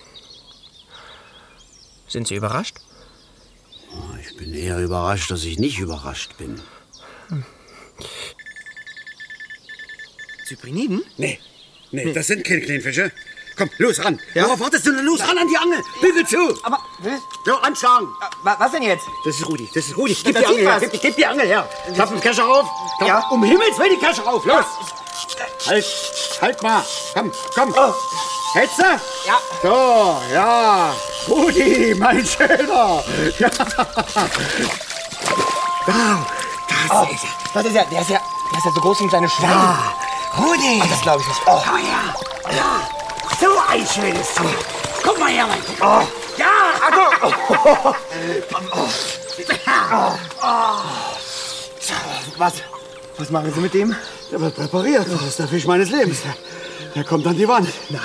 Sind 2.07 2.27
Sie 2.27 2.35
überrascht? 2.35 2.77
Oh, 3.93 4.15
Ich 4.21 4.35
bin 4.37 4.53
eher 4.53 4.79
überrascht, 4.79 5.29
dass 5.31 5.43
ich 5.43 5.59
nicht 5.59 5.79
überrascht 5.79 6.37
bin. 6.37 6.61
Zypriniden? 10.47 11.03
Nee, 11.17 11.39
nee, 11.91 12.13
das 12.13 12.27
sind 12.27 12.43
keine 12.45 12.61
Kleinfische. 12.61 13.11
Komm, 13.57 13.69
los, 13.77 14.03
ran. 14.03 14.19
Worauf 14.33 14.59
wartest 14.61 14.87
du 14.87 14.91
denn? 14.93 15.05
Los, 15.05 15.19
ran 15.21 15.37
an 15.37 15.47
die 15.47 15.57
Angel. 15.57 15.81
Bügel 16.01 16.25
zu. 16.25 16.57
Aber, 16.63 16.79
So, 17.45 17.55
anschlagen. 17.57 18.07
was 18.43 18.71
denn 18.71 18.83
jetzt? 18.83 19.05
Das 19.25 19.35
ist 19.35 19.45
Rudi, 19.47 19.67
das 19.73 19.85
ist 19.87 19.97
Rudi. 19.97 20.15
Gib 20.23 20.35
die 20.35 20.39
zieht 20.41 20.47
Angel 20.47 20.61
her. 20.63 20.81
was. 20.81 20.89
Gib, 20.91 21.01
gib 21.01 21.15
die 21.17 21.25
Angel 21.25 21.45
her. 21.47 21.69
Klapp 21.93 22.09
den 22.09 22.21
Kescher 22.21 22.47
auf. 22.47 22.67
Ja. 23.05 23.27
Um 23.29 23.43
Himmels 23.43 23.77
Willen 23.77 23.97
die 23.99 24.05
Kescher 24.05 24.25
auf. 24.25 24.45
Los. 24.45 24.65
Halt, 25.67 25.85
halt 26.41 26.63
mal. 26.63 26.83
Komm, 27.13 27.31
komm. 27.53 27.73
Hältst 28.53 28.79
du? 28.79 28.83
Ja. 28.83 29.39
So, 29.61 30.21
ja. 30.33 30.93
Rudi, 31.27 31.95
mein 31.97 32.25
Schöner. 32.25 33.03
Ja. 33.39 33.49
Oh, 36.89 37.05
das 37.05 37.11
ist 37.11 37.23
er. 37.23 37.29
Das 37.53 37.65
ist 37.65 37.75
er. 37.75 37.85
Der 37.85 38.01
ist 38.01 38.09
ja, 38.09 38.19
der 38.51 38.57
ist 38.57 38.65
ja 38.65 38.71
so 38.73 38.81
groß 38.81 38.99
wie 38.99 39.03
ein 39.05 39.09
kleines 39.09 39.31
Schwein. 39.33 39.51
Ah, 39.51 39.93
Rudi. 40.37 40.81
Ach, 40.83 40.89
das 40.89 41.01
glaube 41.01 41.21
ich 41.21 41.27
nicht. 41.27 41.41
Oh. 41.45 41.61
Komm 41.65 41.77
her. 41.77 42.15
Ja. 42.55 42.81
So 43.39 43.47
ein 43.69 43.87
schönes 43.87 44.33
Tier. 44.33 44.55
Guck 45.03 45.19
mal 45.19 45.29
her, 45.29 45.47
mein 45.47 45.63
Kind. 45.65 45.79
Ja. 46.37 46.47
Was? 52.37 52.53
Was 53.21 53.29
machen 53.29 53.53
Sie 53.53 53.59
mit 53.59 53.75
dem? 53.75 53.95
Der 54.31 54.41
wird 54.41 54.55
präpariert. 54.55 55.05
Das 55.07 55.21
ist 55.21 55.37
der 55.37 55.47
Fisch 55.47 55.67
meines 55.67 55.91
Lebens. 55.91 56.23
Der, 56.23 56.35
der 56.95 57.03
kommt 57.03 57.27
an 57.27 57.37
die 57.37 57.47
Wand. 57.47 57.69
Nein. 57.91 58.01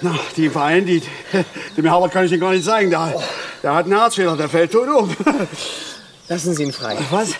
Na, 0.00 0.18
die 0.38 0.48
Verein, 0.48 0.86
die, 0.86 1.02
dem 1.76 1.84
Herbert 1.84 2.12
kann 2.12 2.24
ich 2.24 2.30
den 2.30 2.40
gar 2.40 2.50
nicht 2.50 2.64
zeigen. 2.64 2.88
Der, 2.88 3.14
der 3.62 3.74
hat 3.74 3.84
einen 3.84 3.98
Herzfehler, 3.98 4.38
der 4.38 4.48
fällt 4.48 4.72
tot 4.72 4.88
um. 4.88 5.14
Lassen 6.28 6.54
Sie 6.54 6.62
ihn 6.62 6.72
frei. 6.72 6.96
Was? 7.10 7.32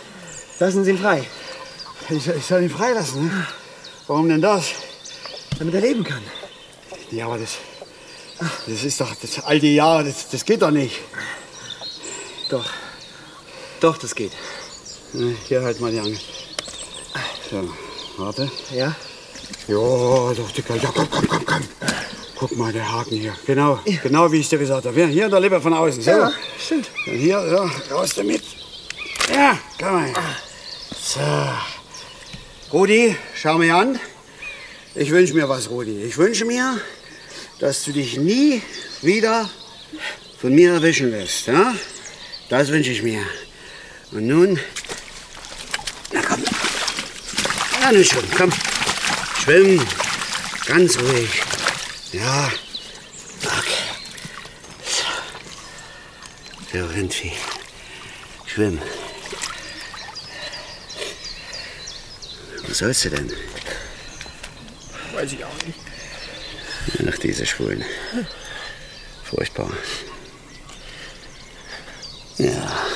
Lassen 0.58 0.84
Sie 0.84 0.90
ihn 0.90 0.98
frei. 0.98 1.24
Ich, 2.10 2.28
ich 2.28 2.44
soll 2.44 2.62
ihn 2.62 2.68
freilassen, 2.68 3.24
ne? 3.24 3.46
Warum 4.06 4.28
denn 4.28 4.42
das? 4.42 4.72
Damit 5.58 5.74
er 5.76 5.80
leben 5.80 6.04
kann. 6.04 6.20
Ja, 7.10 7.24
aber 7.24 7.38
das, 7.38 7.56
das 8.66 8.84
ist 8.84 9.00
doch 9.00 9.14
das 9.14 9.42
alte 9.44 9.68
Jahr, 9.68 10.04
das, 10.04 10.28
das 10.28 10.44
geht 10.44 10.60
doch 10.60 10.70
nicht. 10.70 11.00
Doch. 12.50 12.68
Doch, 13.80 13.96
das 13.96 14.14
geht. 14.14 14.32
Ne, 15.14 15.34
Hier 15.48 15.62
halt 15.62 15.80
mal 15.80 15.90
die 15.90 16.00
Angel. 16.00 16.20
So, 17.50 17.68
warte. 18.18 18.50
Ja? 18.72 18.94
Ja, 19.68 20.32
doch, 20.34 20.50
Dicker. 20.56 20.76
Ja, 20.76 20.90
komm, 20.94 21.10
komm, 21.10 21.28
komm, 21.28 21.46
komm. 21.46 21.62
Guck 22.36 22.56
mal, 22.56 22.72
der 22.72 22.90
Haken 22.90 23.16
hier. 23.18 23.34
Genau, 23.46 23.78
genau 24.02 24.30
wie 24.32 24.40
ich 24.40 24.48
dir 24.48 24.58
gesagt 24.58 24.86
habe. 24.86 25.00
Ja, 25.00 25.06
Hier, 25.06 25.28
der 25.28 25.40
Leber 25.40 25.60
von 25.60 25.72
außen. 25.72 26.02
So. 26.02 26.10
Ja, 26.10 26.32
stimmt. 26.58 26.90
Und 27.06 27.18
hier, 27.18 27.40
ja, 27.40 27.94
raus 27.94 28.10
damit. 28.16 28.42
Ja, 29.32 29.58
komm 29.78 29.92
mal. 29.92 30.12
So. 31.00 31.20
Rudi, 32.72 33.16
schau 33.34 33.58
mir 33.58 33.76
an. 33.76 34.00
Ich 34.94 35.10
wünsche 35.10 35.34
mir 35.34 35.48
was, 35.48 35.70
Rudi. 35.70 36.02
Ich 36.02 36.16
wünsche 36.18 36.44
mir, 36.44 36.80
dass 37.60 37.84
du 37.84 37.92
dich 37.92 38.16
nie 38.18 38.62
wieder 39.02 39.48
von 40.40 40.54
mir 40.54 40.74
erwischen 40.74 41.10
lässt. 41.10 41.46
Ja? 41.46 41.74
Das 42.48 42.68
wünsche 42.68 42.90
ich 42.90 43.02
mir. 43.02 43.22
Und 44.12 44.26
nun, 44.26 44.58
na 46.12 46.20
komm. 46.20 46.53
Ja, 47.84 47.92
nun 47.92 48.02
schon, 48.02 48.24
komm. 48.30 48.50
Schwimm. 49.42 49.86
Ganz 50.64 50.98
ruhig. 50.98 51.42
Ja. 52.12 52.50
Okay. 53.44 53.84
So, 56.72 56.86
Rindvieh. 56.86 57.32
Schwimm. 58.46 58.80
Was 62.66 62.78
sollst 62.78 63.04
du 63.04 63.10
denn? 63.10 63.30
Weiß 65.12 65.32
ich 65.32 65.44
auch 65.44 65.62
nicht. 65.66 65.78
Ach, 67.06 67.18
diese 67.18 67.44
Schwulen. 67.44 67.84
Furchtbar. 69.24 69.70
Ja. 72.38 72.93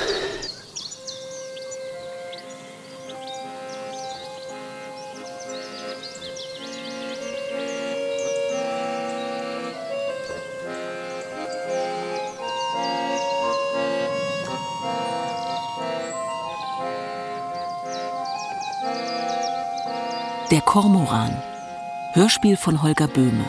Kormoran. 20.69 21.35
Hörspiel 22.13 22.55
von 22.55 22.83
Holger 22.83 23.07
Böhme. 23.07 23.43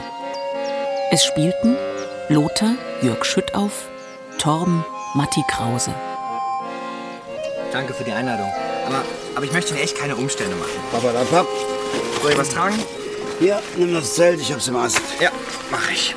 Es 1.10 1.22
spielten 1.22 1.76
Lothar 2.30 2.76
Jörg 3.02 3.22
Schüttauf, 3.26 3.90
Torben 4.38 4.82
Matti 5.14 5.42
Krause. 5.46 5.94
Danke 7.72 7.92
für 7.92 8.04
die 8.04 8.12
Einladung. 8.12 8.50
Aber, 8.86 9.04
aber 9.34 9.44
ich 9.44 9.52
möchte 9.52 9.74
Ihnen 9.74 9.82
echt 9.82 9.98
keine 9.98 10.16
Umstände 10.16 10.56
machen. 10.56 10.70
Papalapap. 10.92 11.46
Soll 12.22 12.32
ich 12.32 12.38
was 12.38 12.48
tragen? 12.48 12.78
Hier, 13.38 13.60
nimm 13.76 13.92
das 13.92 14.14
Zelt, 14.14 14.40
ich 14.40 14.50
hab's 14.50 14.68
im 14.68 14.76
Ast. 14.76 15.02
Ja, 15.20 15.28
mache 15.70 15.92
ich. 15.92 16.16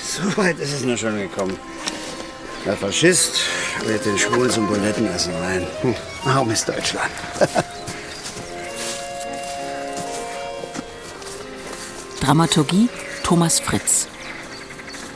So 0.00 0.36
weit 0.36 0.60
ist 0.60 0.72
es 0.72 0.84
nur 0.84 0.96
schon 0.96 1.18
gekommen. 1.18 1.58
Der 2.64 2.76
Faschist 2.76 3.40
lädt 3.84 4.06
den 4.06 4.16
Schwulen 4.16 4.48
zum 4.48 4.68
Bulettenessen 4.68 5.34
rein. 5.42 5.66
Hm. 5.80 5.96
Warum 6.22 6.52
ist 6.52 6.68
Deutschland? 6.68 7.10
Dramaturgie 12.20 12.88
Thomas 13.22 13.60
Fritz. 13.60 14.06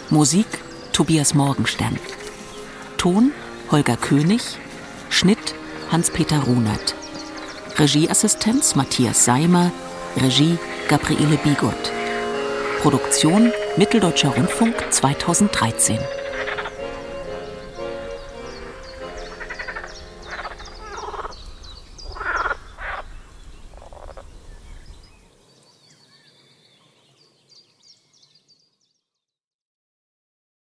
Musik 0.09 0.47
Tobias 0.93 1.35
Morgenstern. 1.35 1.99
Ton 2.97 3.33
Holger 3.71 3.97
König. 3.97 4.41
Schnitt 5.11 5.55
Hans-Peter 5.93 6.41
Runert. 6.41 6.95
Regieassistenz 7.77 8.75
Matthias 8.75 9.25
Seimer. 9.27 9.71
Regie 10.17 10.59
Gabriele 10.89 11.37
Bigot. 11.37 11.93
Produktion 12.81 13.53
Mitteldeutscher 13.77 14.31
Rundfunk 14.31 14.75
2013. 14.91 15.99